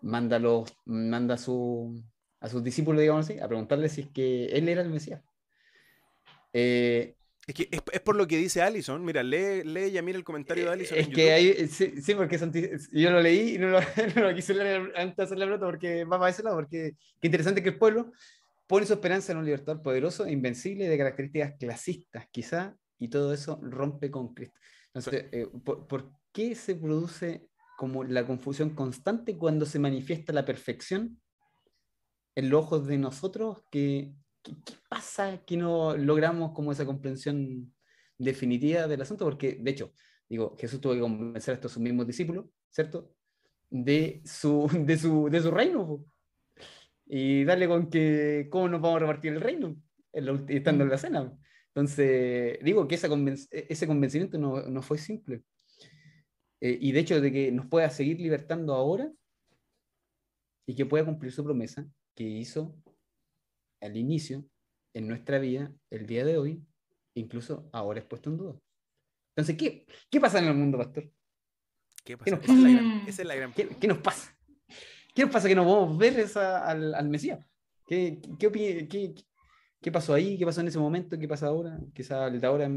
[0.02, 0.40] Manda,
[0.86, 2.04] manda a, su,
[2.42, 5.24] a sus discípulos, digamos así, a preguntarle si es que él era el Mesías.
[6.54, 7.16] Eh,
[7.48, 9.04] es, que es, por lo que dice Allison.
[9.04, 10.98] Mira, lee, lee ya mira el comentario de Allison.
[10.98, 12.40] Es que hay, sí, porque
[12.92, 13.80] yo lo leí y no lo,
[14.16, 16.56] no quise leer antes de hacer la pregunta porque va para ese lado.
[16.56, 18.12] Porque qué interesante que el pueblo
[18.68, 23.60] pone su esperanza en un libertador poderoso, invencible, de características clasistas, quizá, y todo eso
[23.62, 24.60] rompe con Cristo.
[24.88, 31.22] Entonces, eh, ¿por, qué se produce como la confusión constante cuando se manifiesta la perfección
[32.36, 34.14] en los ojos de nosotros que
[34.46, 37.74] ¿qué, pasa que no logramos como esa comprensión
[38.18, 39.26] definitiva del asunto?
[39.26, 39.94] Porque, de hecho,
[40.30, 43.12] digo, Jesús tuvo que convencer a estos sus mismos discípulos, ¿cierto?
[43.70, 46.06] De su, de su, de su reino.
[47.08, 49.76] Y darle con que, ¿cómo nos vamos a repartir el reino?
[50.12, 51.38] Estando en la cena.
[51.68, 53.10] Entonces, digo que esa
[53.52, 55.44] ese convencimiento no, no fue simple.
[56.62, 59.12] Eh, y de hecho, de que nos pueda seguir libertando ahora
[60.66, 61.86] y que pueda cumplir su promesa
[62.16, 62.76] que hizo
[63.86, 64.46] al inicio,
[64.94, 66.66] en nuestra vida, el día de hoy,
[67.14, 68.60] incluso ahora es puesto en duda.
[69.36, 71.12] Entonces, ¿qué, qué pasa en el mundo, pastor?
[72.04, 72.40] ¿Qué, pasa?
[73.08, 74.38] Esa es la gran, ¿Qué, ¿Qué, nos pasa?
[75.14, 77.46] ¿Qué nos pasa que no podemos ver esa, al, al, Mesías?
[77.88, 79.16] ¿Qué, qué, qué,
[79.82, 80.38] qué, pasó ahí?
[80.38, 81.18] ¿Qué pasó en ese momento?
[81.18, 81.78] ¿Qué pasa ahora?
[81.94, 82.70] Quizá el de ahora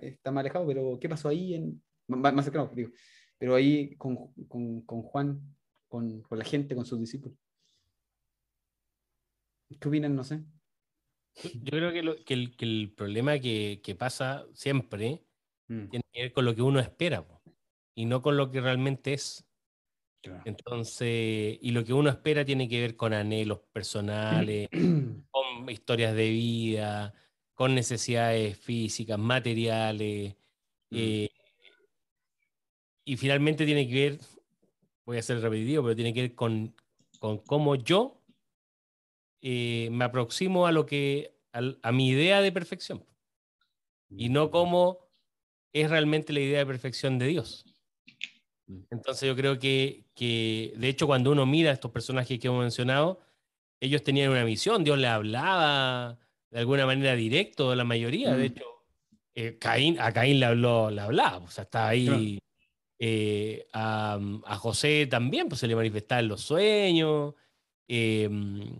[0.00, 1.54] está más alejado, pero ¿qué pasó ahí?
[1.54, 2.90] En, más, cercano, digo.
[3.36, 5.56] Pero ahí con, con, con Juan,
[5.88, 7.36] con, con la gente, con sus discípulos.
[9.80, 10.14] ¿Qué opinan?
[10.14, 10.44] No sé.
[11.42, 15.22] Yo creo que, que, el, que el, problema que, que pasa siempre
[15.68, 15.88] mm.
[15.88, 17.24] tiene que ver con lo que uno espera
[17.94, 19.44] y no con lo que realmente es.
[20.46, 24.70] Entonces, y lo que uno espera tiene que ver con anhelos personales,
[25.30, 27.14] con historias de vida,
[27.52, 30.34] con necesidades físicas, materiales.
[30.90, 30.96] Mm.
[30.96, 31.30] Eh,
[33.04, 34.20] y finalmente tiene que ver,
[35.04, 36.74] voy a ser repetitivo, pero tiene que ver con,
[37.18, 38.23] con cómo yo
[39.46, 43.04] eh, me aproximo a lo que, a, mi idea de perfección.
[44.08, 45.00] Y no como
[45.74, 47.66] es realmente la idea de perfección de Dios.
[48.90, 52.62] Entonces yo creo que, que, de hecho, cuando uno mira a estos personajes que hemos
[52.62, 53.20] mencionado,
[53.80, 56.18] ellos tenían una misión, Dios le hablaba
[56.50, 58.64] de alguna manera directo a la mayoría, de hecho,
[59.34, 62.38] eh, Caín, a Caín le habló, le hablaba, o sea, está ahí
[62.98, 64.18] Eh, a,
[64.58, 67.34] José también pues, se le manifestaban los sueños.
[67.86, 68.78] Em,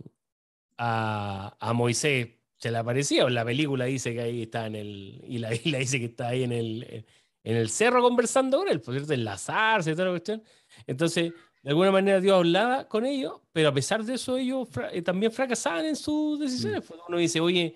[0.79, 3.25] a, a, Moisés se le aparecía.
[3.25, 5.25] En la película dice que ahí está en el.
[5.27, 7.05] Y la isla dice que está ahí en el,
[7.45, 10.43] en el cerro conversando con él, por cierto, enlazarse y toda la cuestión.
[10.87, 15.03] Entonces, de alguna manera Dios hablaba con ellos, pero a pesar de eso, ellos eh,
[15.03, 16.85] también fracasaban en sus decisiones.
[16.85, 16.87] Mm.
[16.87, 17.75] Pues, uno dice, oye,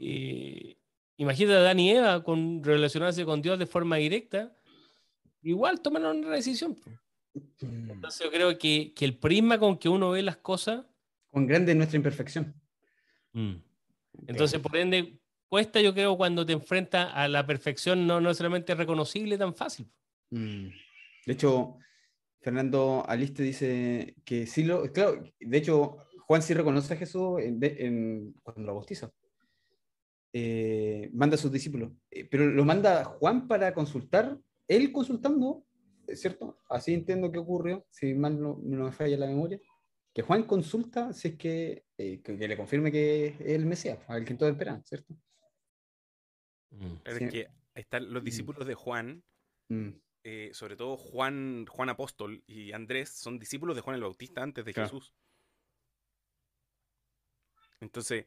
[0.00, 0.76] eh,
[1.16, 4.56] imagínate a Dan y Eva con relacionarse con Dios de forma directa,
[5.42, 6.76] igual tomaron una decisión.
[7.60, 7.90] Mm.
[7.90, 10.84] Entonces yo creo que, que, el prisma con que uno ve las cosas...
[11.32, 12.54] Con grande nuestra imperfección.
[13.32, 13.54] Mm.
[14.28, 15.18] Entonces, por ende,
[15.48, 19.90] cuesta yo creo cuando te enfrentas a la perfección no, no solamente reconocible tan fácil.
[20.30, 20.72] De
[21.26, 21.78] hecho,
[22.40, 24.92] Fernando Aliste dice que sí lo...
[24.92, 29.10] Claro, de hecho, Juan sí reconoce a Jesús en, cuando lo bautiza.
[30.32, 31.92] Eh, manda a sus discípulos.
[32.10, 35.64] Eh, pero lo manda Juan para consultar, él consultando,
[36.14, 36.58] ¿cierto?
[36.68, 39.60] Así entiendo que ocurrió, si mal no, me falla la memoria,
[40.14, 44.24] que Juan consulta si es que, eh, que, le confirme que es el Mesías, al
[44.24, 45.14] que todos esperan, ¿cierto?
[46.70, 46.94] Mm.
[47.04, 48.26] Es que están los mm.
[48.26, 49.24] discípulos de Juan,
[49.68, 49.90] mm.
[50.52, 54.74] sobre todo Juan, Juan Apóstol y Andrés, son discípulos de Juan el Bautista antes de
[54.74, 55.14] Jesús.
[57.80, 58.26] Entonces,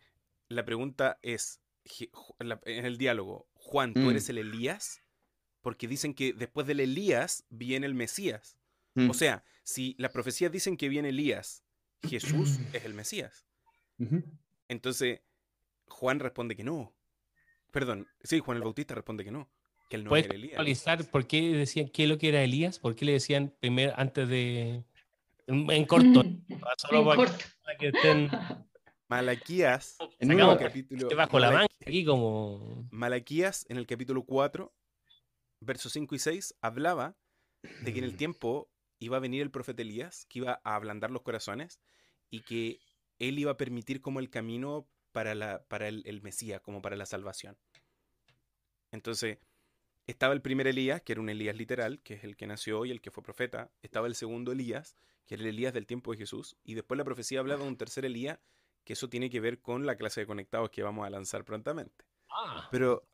[0.50, 1.62] la pregunta es,
[2.40, 5.02] en el diálogo, Juan, ¿tú eres el Elías?
[5.62, 8.58] Porque dicen que después del Elías viene el Mesías.
[9.10, 11.65] O sea, si las profecías dicen que viene Elías,
[12.08, 13.46] Jesús es el Mesías.
[14.68, 15.22] Entonces,
[15.88, 16.94] Juan responde que no.
[17.72, 19.50] Perdón, sí, Juan el Bautista responde que no.
[19.90, 21.08] Que él no era Elías.
[21.12, 22.80] por qué decían que lo que era Elías?
[22.80, 24.84] ¿Por qué le decían primero, antes de.
[25.48, 26.24] En, corto.
[26.78, 27.38] Solo para,
[27.78, 28.30] que estén
[29.08, 31.10] Malaquías, en el capítulo.
[31.16, 32.88] Bajo la aquí como.
[32.92, 34.74] Malaquías, en el capítulo 4,
[35.60, 37.16] versos 5 y 6, hablaba
[37.82, 41.12] de que en el tiempo iba a venir el profeta Elías, que iba a ablandar
[41.12, 41.80] los corazones
[42.30, 42.80] y que
[43.20, 46.96] él iba a permitir como el camino para, la, para el, el Mesías, como para
[46.96, 47.58] la salvación.
[48.92, 49.40] Entonces,
[50.08, 52.92] estaba el primer Elías, que era un Elías literal, que es el que nació y
[52.92, 53.72] el que fue profeta.
[53.82, 54.96] Estaba el segundo Elías,
[55.26, 56.58] que era el Elías del tiempo de Jesús.
[56.64, 58.40] Y después la profecía hablaba de un tercer Elías,
[58.84, 62.06] que eso tiene que ver con la clase de conectados que vamos a lanzar prontamente.
[62.30, 63.08] Ah, pero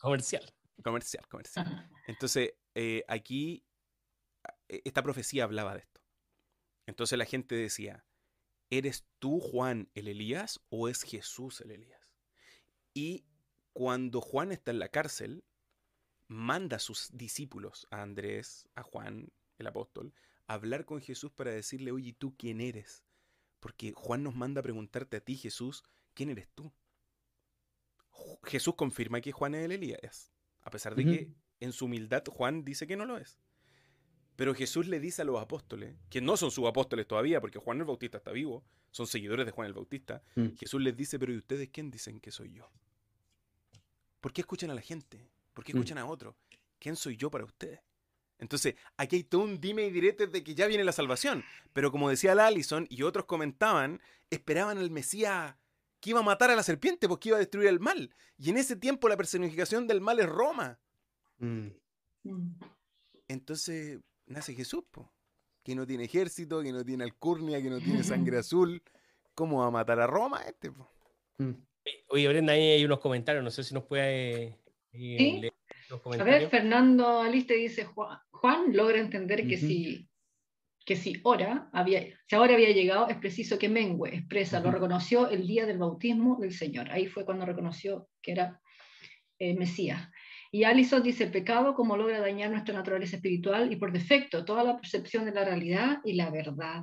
[0.00, 0.52] comercial.
[0.82, 1.90] Comercial, comercial.
[2.08, 3.64] Entonces, eh, aquí
[4.68, 5.91] e, esta profecía hablaba de esto.
[6.92, 8.04] Entonces la gente decía,
[8.68, 12.06] ¿eres tú Juan el Elías o es Jesús el Elías?
[12.92, 13.24] Y
[13.72, 15.42] cuando Juan está en la cárcel,
[16.28, 20.12] manda a sus discípulos, a Andrés, a Juan, el apóstol,
[20.46, 23.02] a hablar con Jesús para decirle, oye, ¿tú quién eres?
[23.58, 26.74] Porque Juan nos manda a preguntarte a ti, Jesús, ¿quién eres tú?
[28.44, 30.30] Jesús confirma que Juan es el Elías,
[30.60, 33.38] a pesar de que en su humildad Juan dice que no lo es.
[34.36, 37.78] Pero Jesús le dice a los apóstoles, que no son sus apóstoles todavía, porque Juan
[37.78, 40.56] el Bautista está vivo, son seguidores de Juan el Bautista, mm.
[40.58, 42.70] Jesús les dice, pero ¿y ustedes quién dicen que soy yo?
[44.20, 45.28] ¿Por qué escuchan a la gente?
[45.52, 45.76] ¿Por qué mm.
[45.76, 46.36] escuchan a otro?
[46.78, 47.80] ¿Quién soy yo para ustedes?
[48.38, 51.44] Entonces, aquí hay todo un dime y direte de que ya viene la salvación.
[51.72, 54.00] Pero como decía la Allison y otros comentaban,
[54.30, 55.54] esperaban al Mesías
[56.00, 58.12] que iba a matar a la serpiente porque iba a destruir el mal.
[58.36, 60.80] Y en ese tiempo la personificación del mal es Roma.
[61.38, 61.68] Mm.
[62.24, 62.58] Mm.
[63.28, 64.00] Entonces
[64.32, 64.84] nace Jesús,
[65.62, 68.82] que no tiene ejército, que no tiene alcurnia, que no tiene sangre azul.
[69.34, 70.70] ¿Cómo va a matar a Roma este?
[71.38, 71.52] Mm.
[72.08, 74.58] Oye, Brenda, ahí hay unos comentarios, no sé si nos puede
[74.92, 75.50] eh,
[76.18, 80.08] a ver, Fernando Aliste dice, Juan, logra entender que si
[80.84, 85.30] que si ahora había, si ahora había llegado, es preciso que mengue, expresa, lo reconoció
[85.30, 86.90] el día del bautismo del Señor.
[86.90, 88.60] Ahí fue cuando reconoció que era
[89.38, 90.10] eh, Mesías.
[90.54, 94.62] Y Alison dice, el pecado como logra dañar nuestra naturaleza espiritual y por defecto toda
[94.62, 96.82] la percepción de la realidad y la verdad.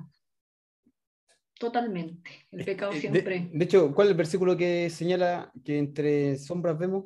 [1.53, 2.47] Totalmente.
[2.51, 3.47] El pecado eh, siempre.
[3.51, 7.05] de hecho, ¿cuál es el versículo que señala que entre sombras vemos?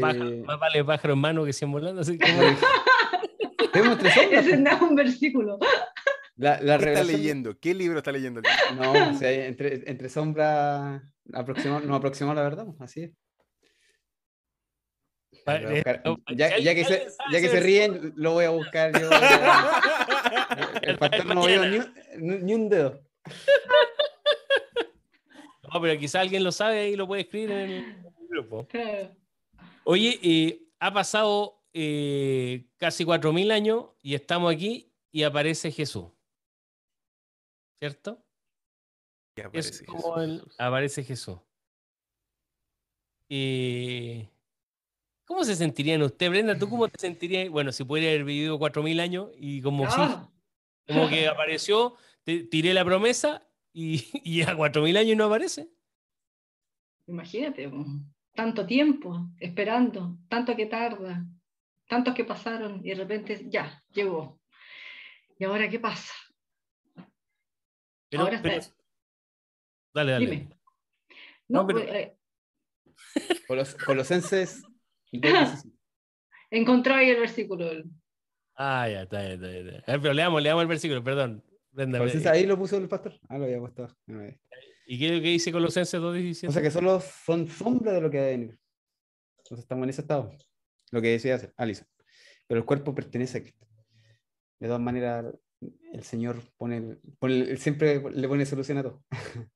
[0.00, 0.16] Más,
[0.60, 2.02] vale pájaro en mano que 100 volando.
[2.02, 2.26] Así que...
[4.30, 5.58] Ese no es un versículo.
[6.36, 7.58] La, la ¿Qué está leyendo?
[7.58, 8.40] ¿Qué libro está leyendo?
[8.76, 13.12] No, o sea, entre, entre sombras aproximamos, nos aproximamos la verdad, pues, así es.
[16.34, 19.10] Ya, ya, que se, ya que se ríen, lo voy a buscar yo.
[20.82, 21.78] El pastor no veo ni,
[22.38, 23.00] ni, un dedo.
[25.72, 27.96] No, pero quizá alguien lo sabe y lo puede escribir en el
[28.28, 28.68] grupo.
[29.82, 36.12] Oye, eh, ha pasado eh, casi cuatro mil años y estamos aquí y aparece Jesús.
[37.80, 38.23] ¿Cierto?
[39.42, 40.54] Aparece, Jesús.
[40.58, 41.38] aparece Jesús.
[45.24, 46.58] ¿Cómo se sentirían usted, Brenda?
[46.58, 47.48] ¿Tú cómo te sentirías?
[47.48, 49.86] Bueno, si pudiera haber vivido 4.000 años y como,
[50.86, 53.42] como que apareció, tiré la promesa
[53.72, 55.70] y, y a 4.000 años no aparece.
[57.06, 57.70] Imagínate,
[58.34, 61.24] tanto tiempo esperando, tanto que tarda,
[61.88, 64.40] tantos que pasaron y de repente ya, llegó.
[65.38, 66.12] ¿Y ahora qué pasa?
[68.16, 68.74] ahora está...
[69.94, 70.26] Dale, dale.
[70.26, 70.48] Dime.
[71.48, 71.80] No, pero...
[73.46, 73.76] Pues, eh...
[73.84, 74.62] Colosenses.
[76.50, 77.70] Encontró ahí el versículo.
[78.56, 80.00] Ah, ya, está, está, está.
[80.00, 81.42] pero leamos, leamos el versículo, perdón.
[81.74, 83.14] Colosenses, ahí lo puso el pastor.
[83.28, 83.88] Ah, lo había puesto.
[84.86, 86.48] ¿Y qué, qué dice Colosenses 2.17?
[86.48, 88.58] O sea que solo son sombra de lo que ha de venir.
[89.38, 90.30] Entonces estamos en ese estado.
[90.90, 91.86] Lo que decía hacer, Alison.
[92.46, 93.66] Pero el cuerpo pertenece a Cristo.
[94.60, 95.26] De todas maneras,
[95.92, 96.98] el Señor pone,
[97.56, 99.04] siempre le pone solución a todo.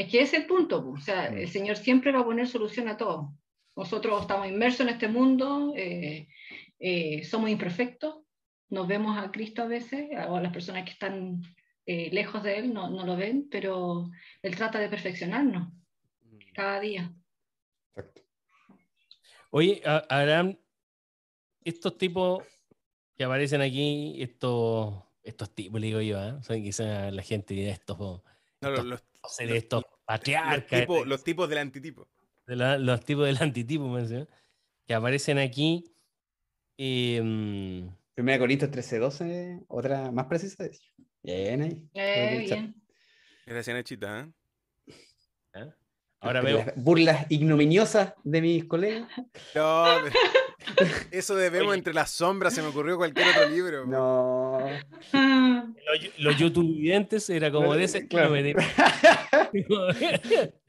[0.00, 1.50] Es que ese es el punto, o sea, el mm.
[1.50, 3.34] Señor siempre va a poner solución a todo.
[3.76, 6.26] Nosotros estamos inmersos en este mundo, eh,
[6.78, 8.16] eh, somos imperfectos,
[8.70, 11.42] nos vemos a Cristo a veces, o a las personas que están
[11.84, 14.10] eh, lejos de Él no, no, lo ven, pero
[14.40, 16.38] Él trata de perfeccionarnos mm.
[16.54, 17.12] cada día.
[19.50, 20.56] Oye, Abraham,
[21.62, 22.42] estos tipos
[23.18, 26.42] que aparecen aquí, estos, estos tipos, le digo yo, ¿eh?
[26.42, 28.22] son quizás la gente de estos, no,
[28.62, 30.86] estos, los, estos patriarcas.
[31.06, 32.08] Los, tipos, del antitipo.
[32.46, 33.96] los tipos del antitipo,
[34.86, 35.84] que aparecen aquí.
[36.76, 40.68] Eh, Primera Corintios 13-12, otra más precisa.
[41.22, 41.88] Bien ahí.
[41.94, 42.74] Eh, bien.
[43.46, 44.20] Gracias, Nachita.
[44.86, 44.94] ¿eh?
[45.54, 45.72] ¿Eh?
[46.20, 46.64] Ahora veo.
[46.76, 49.08] burlas ignominiosas de mis colegas.
[49.54, 49.84] No,
[51.10, 53.86] eso debemos entre las sombras, se me ocurrió cualquier otro libro.
[53.90, 54.60] No.
[55.12, 58.34] Los, los youtubers era como de ese claro.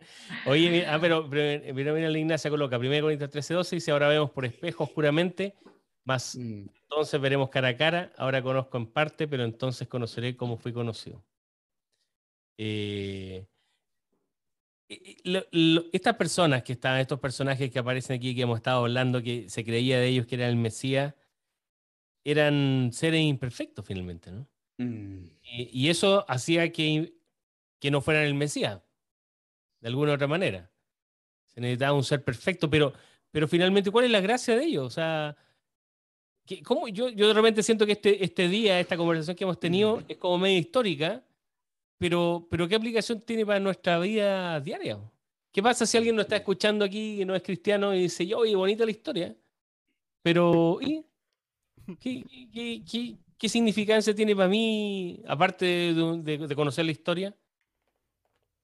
[0.45, 4.07] Oye, ah, pero, pero, mira, mira, la Ignacia coloca, 1 Corintios 13, 12, dice, ahora
[4.07, 5.56] vemos por espejo oscuramente,
[6.03, 6.68] más mm.
[6.84, 11.23] entonces veremos cara a cara, ahora conozco en parte, pero entonces conoceré cómo fui conocido.
[12.57, 13.45] Eh,
[15.93, 19.63] estas personas que están, estos personajes que aparecen aquí, que hemos estado hablando, que se
[19.63, 21.13] creía de ellos que eran el Mesías,
[22.23, 24.47] eran seres imperfectos finalmente, ¿no?
[24.77, 25.27] Mm.
[25.43, 27.13] Y, eso hacía que,
[27.80, 28.81] que, no fueran el Mesías,
[29.80, 30.72] de alguna u otra manera.
[31.47, 32.93] Se necesitaba un ser perfecto, pero,
[33.31, 34.85] pero finalmente, ¿cuál es la gracia de ellos?
[34.85, 35.35] O sea,
[36.63, 36.88] ¿cómo?
[36.88, 40.05] Yo, yo de repente siento que este, este día, esta conversación que hemos tenido, mm.
[40.09, 41.23] es como medio histórica
[42.02, 44.98] pero, pero ¿qué aplicación tiene para nuestra vida diaria?
[45.52, 48.56] ¿Qué pasa si alguien nos está escuchando aquí y no es cristiano y dice, oye,
[48.56, 49.38] bonita la historia,
[50.23, 51.06] pero ¿y?
[51.99, 57.36] ¿Qué, qué, qué, significancia tiene para mí, aparte de, conocer la historia?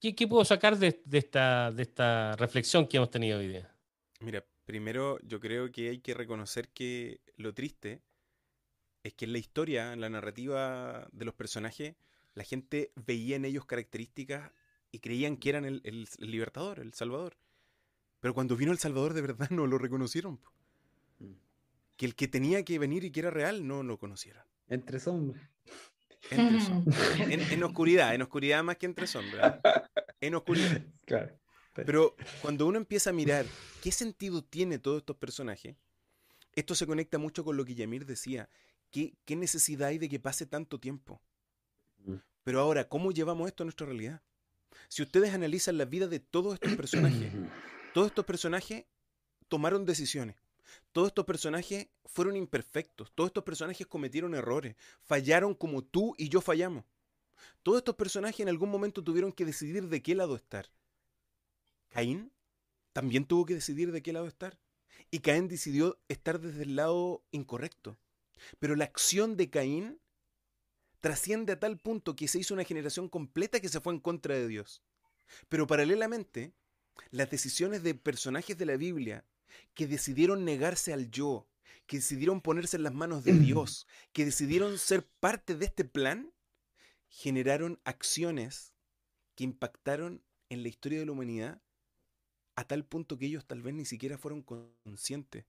[0.00, 3.72] ¿Qué, puedo sacar de, esta, de esta reflexión que hemos tenido hoy día?
[4.18, 8.02] Mira, primero yo creo que hay que reconocer que lo triste
[9.04, 11.94] es que en la historia, en la narrativa de los personajes,
[12.38, 14.52] la gente veía en ellos características
[14.92, 17.36] y creían que eran el, libertador, el salvador.
[18.20, 20.38] Pero cuando vino el salvador de verdad no lo reconocieron.
[21.18, 21.32] Mm.
[21.96, 24.44] Que el que tenía que venir y que era real no lo conocieron.
[24.68, 25.50] Entre sombras.
[26.30, 27.18] Entre sombras.
[27.18, 29.58] en, oscuridad, en oscuridad más que entre sombras.
[30.20, 30.80] En oscuridad.
[31.04, 31.40] Claro.
[31.74, 33.46] Pero cuando uno empieza a mirar
[33.82, 35.74] qué sentido tiene todos estos personajes,
[36.54, 38.48] esto se conecta mucho con lo que Yamir decía.
[38.90, 41.22] ¿Qué, qué necesidad hay de que pase tanto tiempo?
[42.48, 44.22] Pero ahora, ¿cómo llevamos esto a nuestra realidad?
[44.88, 47.30] Si ustedes analizan la vida de todos estos personajes,
[47.92, 48.86] todos estos personajes
[49.48, 50.34] tomaron decisiones.
[50.92, 53.12] Todos estos personajes fueron imperfectos.
[53.14, 54.76] Todos estos personajes cometieron errores.
[55.02, 56.86] Fallaron como tú y yo fallamos.
[57.62, 60.72] Todos estos personajes en algún momento tuvieron que decidir de qué lado estar.
[61.90, 62.32] Caín
[62.94, 64.58] también tuvo que decidir de qué lado estar.
[65.10, 67.98] Y Caín decidió estar desde el lado incorrecto.
[68.58, 70.00] Pero la acción de Caín
[71.00, 74.34] trasciende a tal punto que se hizo una generación completa que se fue en contra
[74.34, 74.82] de Dios.
[75.48, 76.52] Pero paralelamente,
[77.10, 79.24] las decisiones de personajes de la Biblia
[79.74, 81.48] que decidieron negarse al yo,
[81.86, 86.32] que decidieron ponerse en las manos de Dios, que decidieron ser parte de este plan,
[87.08, 88.74] generaron acciones
[89.34, 91.62] que impactaron en la historia de la humanidad
[92.56, 95.46] a tal punto que ellos tal vez ni siquiera fueron conscientes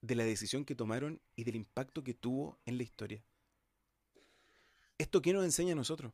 [0.00, 3.24] de la decisión que tomaron y del impacto que tuvo en la historia.
[4.98, 6.12] ¿Esto qué nos enseña a nosotros?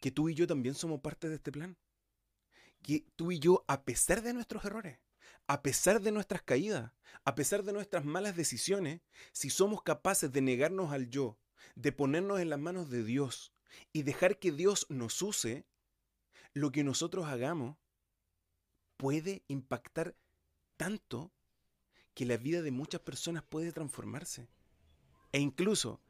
[0.00, 1.76] Que tú y yo también somos parte de este plan.
[2.82, 4.98] Que tú y yo, a pesar de nuestros errores,
[5.46, 6.92] a pesar de nuestras caídas,
[7.24, 9.00] a pesar de nuestras malas decisiones,
[9.32, 11.38] si somos capaces de negarnos al yo,
[11.74, 13.52] de ponernos en las manos de Dios
[13.92, 15.66] y dejar que Dios nos use,
[16.54, 17.76] lo que nosotros hagamos
[18.96, 20.16] puede impactar
[20.76, 21.32] tanto
[22.14, 24.48] que la vida de muchas personas puede transformarse.
[25.32, 26.00] E incluso,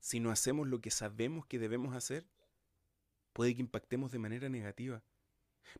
[0.00, 2.26] si no hacemos lo que sabemos que debemos hacer,
[3.32, 5.02] puede que impactemos de manera negativa.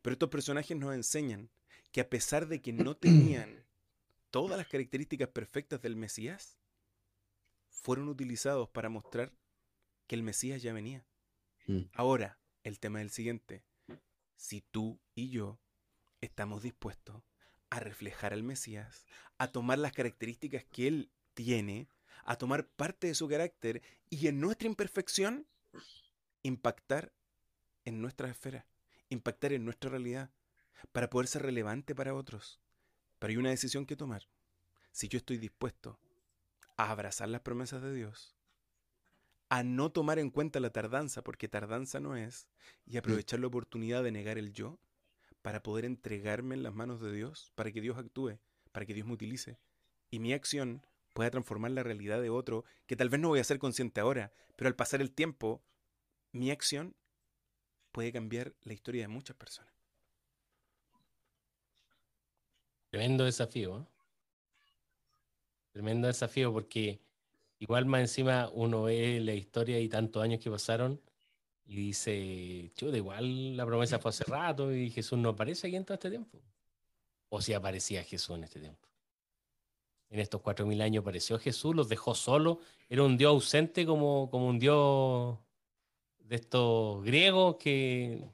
[0.03, 1.51] Pero estos personajes nos enseñan
[1.93, 3.65] que a pesar de que no tenían
[4.31, 6.59] todas las características perfectas del Mesías,
[7.71, 9.33] fueron utilizados para mostrar
[10.07, 11.07] que el Mesías ya venía.
[11.67, 11.83] Mm.
[11.93, 13.65] Ahora, el tema del siguiente.
[14.37, 15.59] Si tú y yo
[16.21, 17.23] estamos dispuestos
[17.71, 19.07] a reflejar al Mesías,
[19.39, 21.89] a tomar las características que Él tiene,
[22.25, 25.47] a tomar parte de su carácter y en nuestra imperfección,
[26.43, 27.13] impactar
[27.85, 28.67] en nuestra esfera,
[29.09, 30.31] impactar en nuestra realidad,
[30.93, 32.61] para poder ser relevante para otros.
[33.19, 34.29] Pero hay una decisión que tomar.
[34.93, 35.99] Si yo estoy dispuesto
[36.77, 38.37] a abrazar las promesas de Dios,
[39.49, 42.49] a no tomar en cuenta la tardanza, porque tardanza no es,
[42.87, 42.99] y mm.
[42.99, 44.79] aprovechar la oportunidad de negar el yo
[45.43, 48.39] para poder entregarme en las manos de Dios, para que Dios actúe,
[48.73, 49.59] para que Dios me utilice.
[50.11, 50.87] Y mi acción
[51.19, 54.31] pueda transformar la realidad de otro, que tal vez no voy a ser consciente ahora,
[54.55, 55.65] pero al pasar el tiempo,
[56.31, 56.95] mi acción
[57.91, 59.75] puede cambiar la historia de muchas personas.
[62.91, 63.81] Tremendo desafío.
[63.81, 63.85] ¿eh?
[65.73, 67.01] Tremendo desafío porque
[67.59, 71.01] igual más encima uno ve la historia y tantos años que pasaron
[71.67, 75.85] y dice, chuta, igual la promesa fue hace rato y Jesús no aparece aquí en
[75.85, 76.41] todo este tiempo.
[77.29, 78.88] O si aparecía Jesús en este tiempo.
[80.11, 82.59] En estos cuatro mil años apareció Jesús, los dejó solos,
[82.89, 85.39] era un Dios ausente como, como un Dios
[86.21, 88.25] de estos griegos que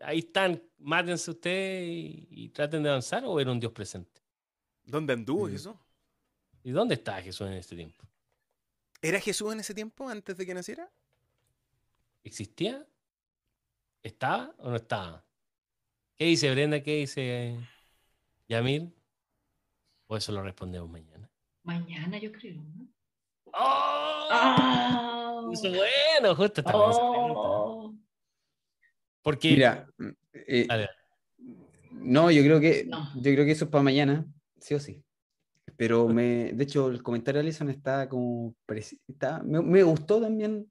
[0.00, 1.88] ahí están, mátense ustedes
[2.30, 4.20] y, traten de avanzar, o era un Dios presente.
[4.84, 5.50] ¿Dónde anduvo mm.
[5.50, 5.74] Jesús?
[6.64, 8.04] ¿Y dónde está Jesús en este tiempo?
[9.02, 10.90] ¿Era Jesús en ese tiempo antes de que naciera?
[12.22, 12.86] ¿Existía?
[14.02, 15.24] ¿Estaba o no estaba?
[16.16, 16.82] ¿Qué dice Brenda?
[16.82, 17.56] ¿Qué dice
[18.48, 18.92] Yamir?
[20.10, 21.30] ¿O eso lo respondemos mañana?
[21.62, 22.56] Mañana, yo creo.
[22.56, 22.88] ¿no?
[23.54, 24.28] ¡Oh!
[24.32, 25.52] ¡Oh!
[25.52, 27.94] bueno, justo está oh.
[29.22, 29.50] Porque.
[29.50, 29.86] Mira,
[30.34, 30.66] eh,
[31.92, 34.26] no, yo creo que yo creo que eso es para mañana,
[34.58, 35.00] sí o sí.
[35.76, 38.56] Pero me, de hecho, el comentario de Alison está como.
[39.06, 40.68] Está, me, gustó también.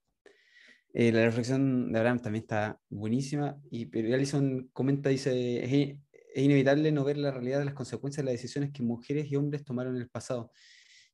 [0.93, 3.57] Eh, la reflexión de Abraham también está buenísima.
[3.71, 5.97] Y, pero Alison comenta, dice:
[6.39, 9.35] es, inevitable no ver la realidad de las consecuencias de las decisiones que mujeres y
[9.35, 10.51] hombres tomaron en el pasado.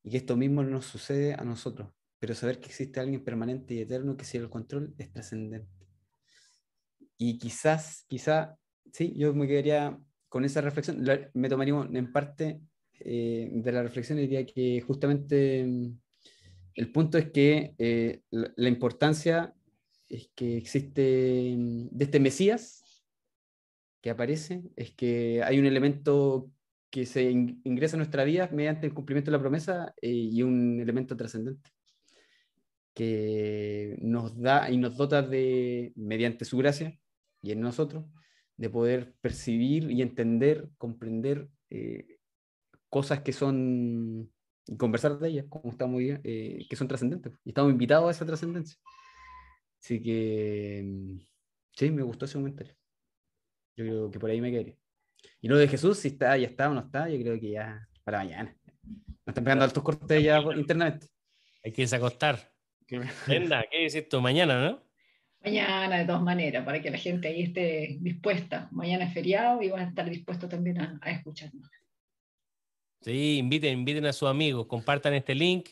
[0.03, 1.89] Y que esto mismo nos sucede a nosotros.
[2.19, 5.69] Pero saber que existe alguien permanente y eterno que sigue el control es trascendente.
[7.17, 8.57] Y quizás, quizá,
[8.91, 9.99] sí, yo me quedaría
[10.29, 11.03] con esa reflexión.
[11.33, 12.61] Me tomaría en parte
[12.99, 15.99] eh, de la reflexión diría que justamente mm,
[16.75, 19.53] el punto es que eh, la, importancia
[20.07, 22.84] es que existe mm, de este Mesías
[24.05, 26.51] que aparece, es que hay un elemento
[26.91, 30.79] que se ingresa a nuestra vida mediante el cumplimiento de la promesa eh, y un
[30.79, 31.71] elemento trascendente
[32.93, 36.95] que nos da y nos dota de, mediante su gracia
[37.41, 38.05] y en nosotros,
[38.57, 41.49] de poder percibir y entender, comprender
[42.89, 44.31] cosas que son,
[44.67, 47.33] y conversar de ellas, como estamos bien, eh, que son trascendentes.
[47.43, 48.77] Y estamos invitados a esa trascendencia.
[49.81, 51.19] Así que, mm,
[51.75, 52.75] sí, me gustó ese comentario.
[53.75, 54.75] Yo creo que por ahí me quedaría.
[55.41, 57.87] Y lo de Jesús, si está, ya está o no está, yo creo que ya
[58.03, 58.55] para mañana.
[58.83, 61.07] Nos están pegando altos cortes ya internamente.
[61.63, 62.53] Hay que irse a acostar.
[63.27, 64.21] Brenda, ¿qué dices tú?
[64.21, 64.83] Mañana, ¿no?
[65.43, 68.69] Mañana, de todas maneras, para que la gente ahí esté dispuesta.
[68.71, 71.69] Mañana es feriado y van a estar dispuestos también a, a escucharnos.
[73.01, 75.69] Sí, inviten, inviten a sus amigos, compartan este link,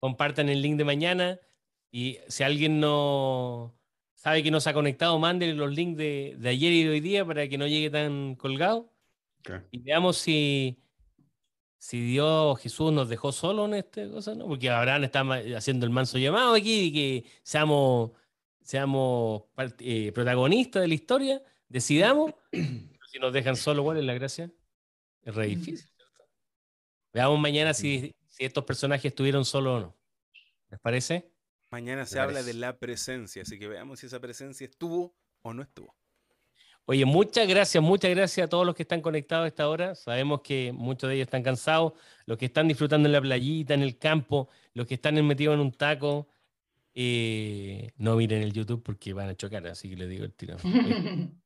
[0.00, 1.38] compartan el link de mañana
[1.92, 3.78] y si alguien no
[4.24, 7.26] sabe que no se ha conectado, mándenle los links de, ayer y de hoy día
[7.26, 8.90] para que no llegue tan colgado.
[9.70, 10.82] Y veamos si,
[11.76, 14.46] si Dios, Jesús nos dejó solo en esta cosa, ¿no?
[14.46, 15.20] Porque Abraham está
[15.54, 18.12] haciendo el manso llamado aquí y que seamos,
[18.62, 19.42] seamos
[19.80, 22.32] eh, protagonistas de la historia, decidamos.
[22.50, 24.50] si nos dejan solo, ¿cuál es la gracia?
[25.22, 25.86] Es re difícil.
[27.12, 29.96] Veamos mañana si, estos personajes estuvieron solo o no.
[30.70, 31.33] ¿Les parece?
[31.74, 35.60] Mañana se habla de la presencia, así que veamos si esa presencia estuvo o no
[35.60, 35.92] estuvo.
[36.84, 39.96] Oye, muchas gracias, muchas gracias a todos los que están conectados a esta hora.
[39.96, 41.94] Sabemos que muchos de ellos están cansados,
[42.26, 45.62] los que están disfrutando en la playita, en el campo, los que están metidos en
[45.62, 46.28] un taco.
[46.94, 50.56] Eh, no miren el YouTube porque van a chocar, así que les digo el tiro.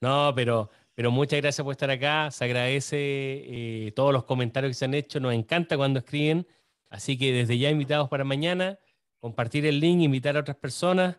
[0.00, 2.28] no, pero pero muchas gracias por estar acá.
[2.32, 5.20] Se agradece eh, todos los comentarios que se han hecho.
[5.20, 6.44] Nos encanta cuando escriben.
[6.88, 8.80] Así que desde ya invitados para mañana,
[9.20, 11.16] compartir el link, invitar a otras personas.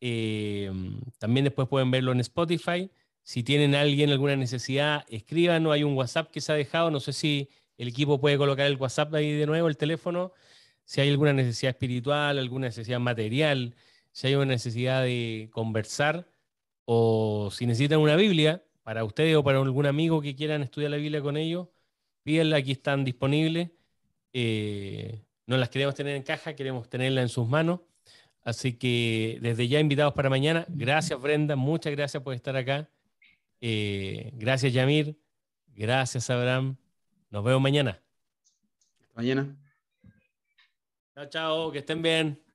[0.00, 0.70] Eh,
[1.18, 2.90] también después pueden verlo en Spotify.
[3.22, 5.72] Si tienen alguien alguna necesidad, escríbanos.
[5.72, 6.90] Hay un WhatsApp que se ha dejado.
[6.90, 10.32] No sé si el equipo puede colocar el WhatsApp ahí de nuevo, el teléfono.
[10.84, 13.74] Si hay alguna necesidad espiritual, alguna necesidad material,
[14.12, 16.26] si hay una necesidad de conversar
[16.84, 20.96] o si necesitan una Biblia para ustedes o para algún amigo que quieran estudiar la
[20.96, 21.68] Biblia con ellos,
[22.22, 23.70] pídenla, aquí están disponibles.
[24.32, 27.80] Eh, no las queremos tener en caja, queremos tenerla en sus manos.
[28.42, 30.66] Así que desde ya invitados para mañana.
[30.68, 32.86] Gracias Brenda, muchas gracias por estar acá.
[33.62, 35.18] Eh, gracias Yamir,
[35.68, 36.76] gracias Abraham.
[37.30, 37.98] Nos vemos mañana.
[39.14, 39.56] mañana.
[41.14, 42.47] Chao, chao, que estén bien.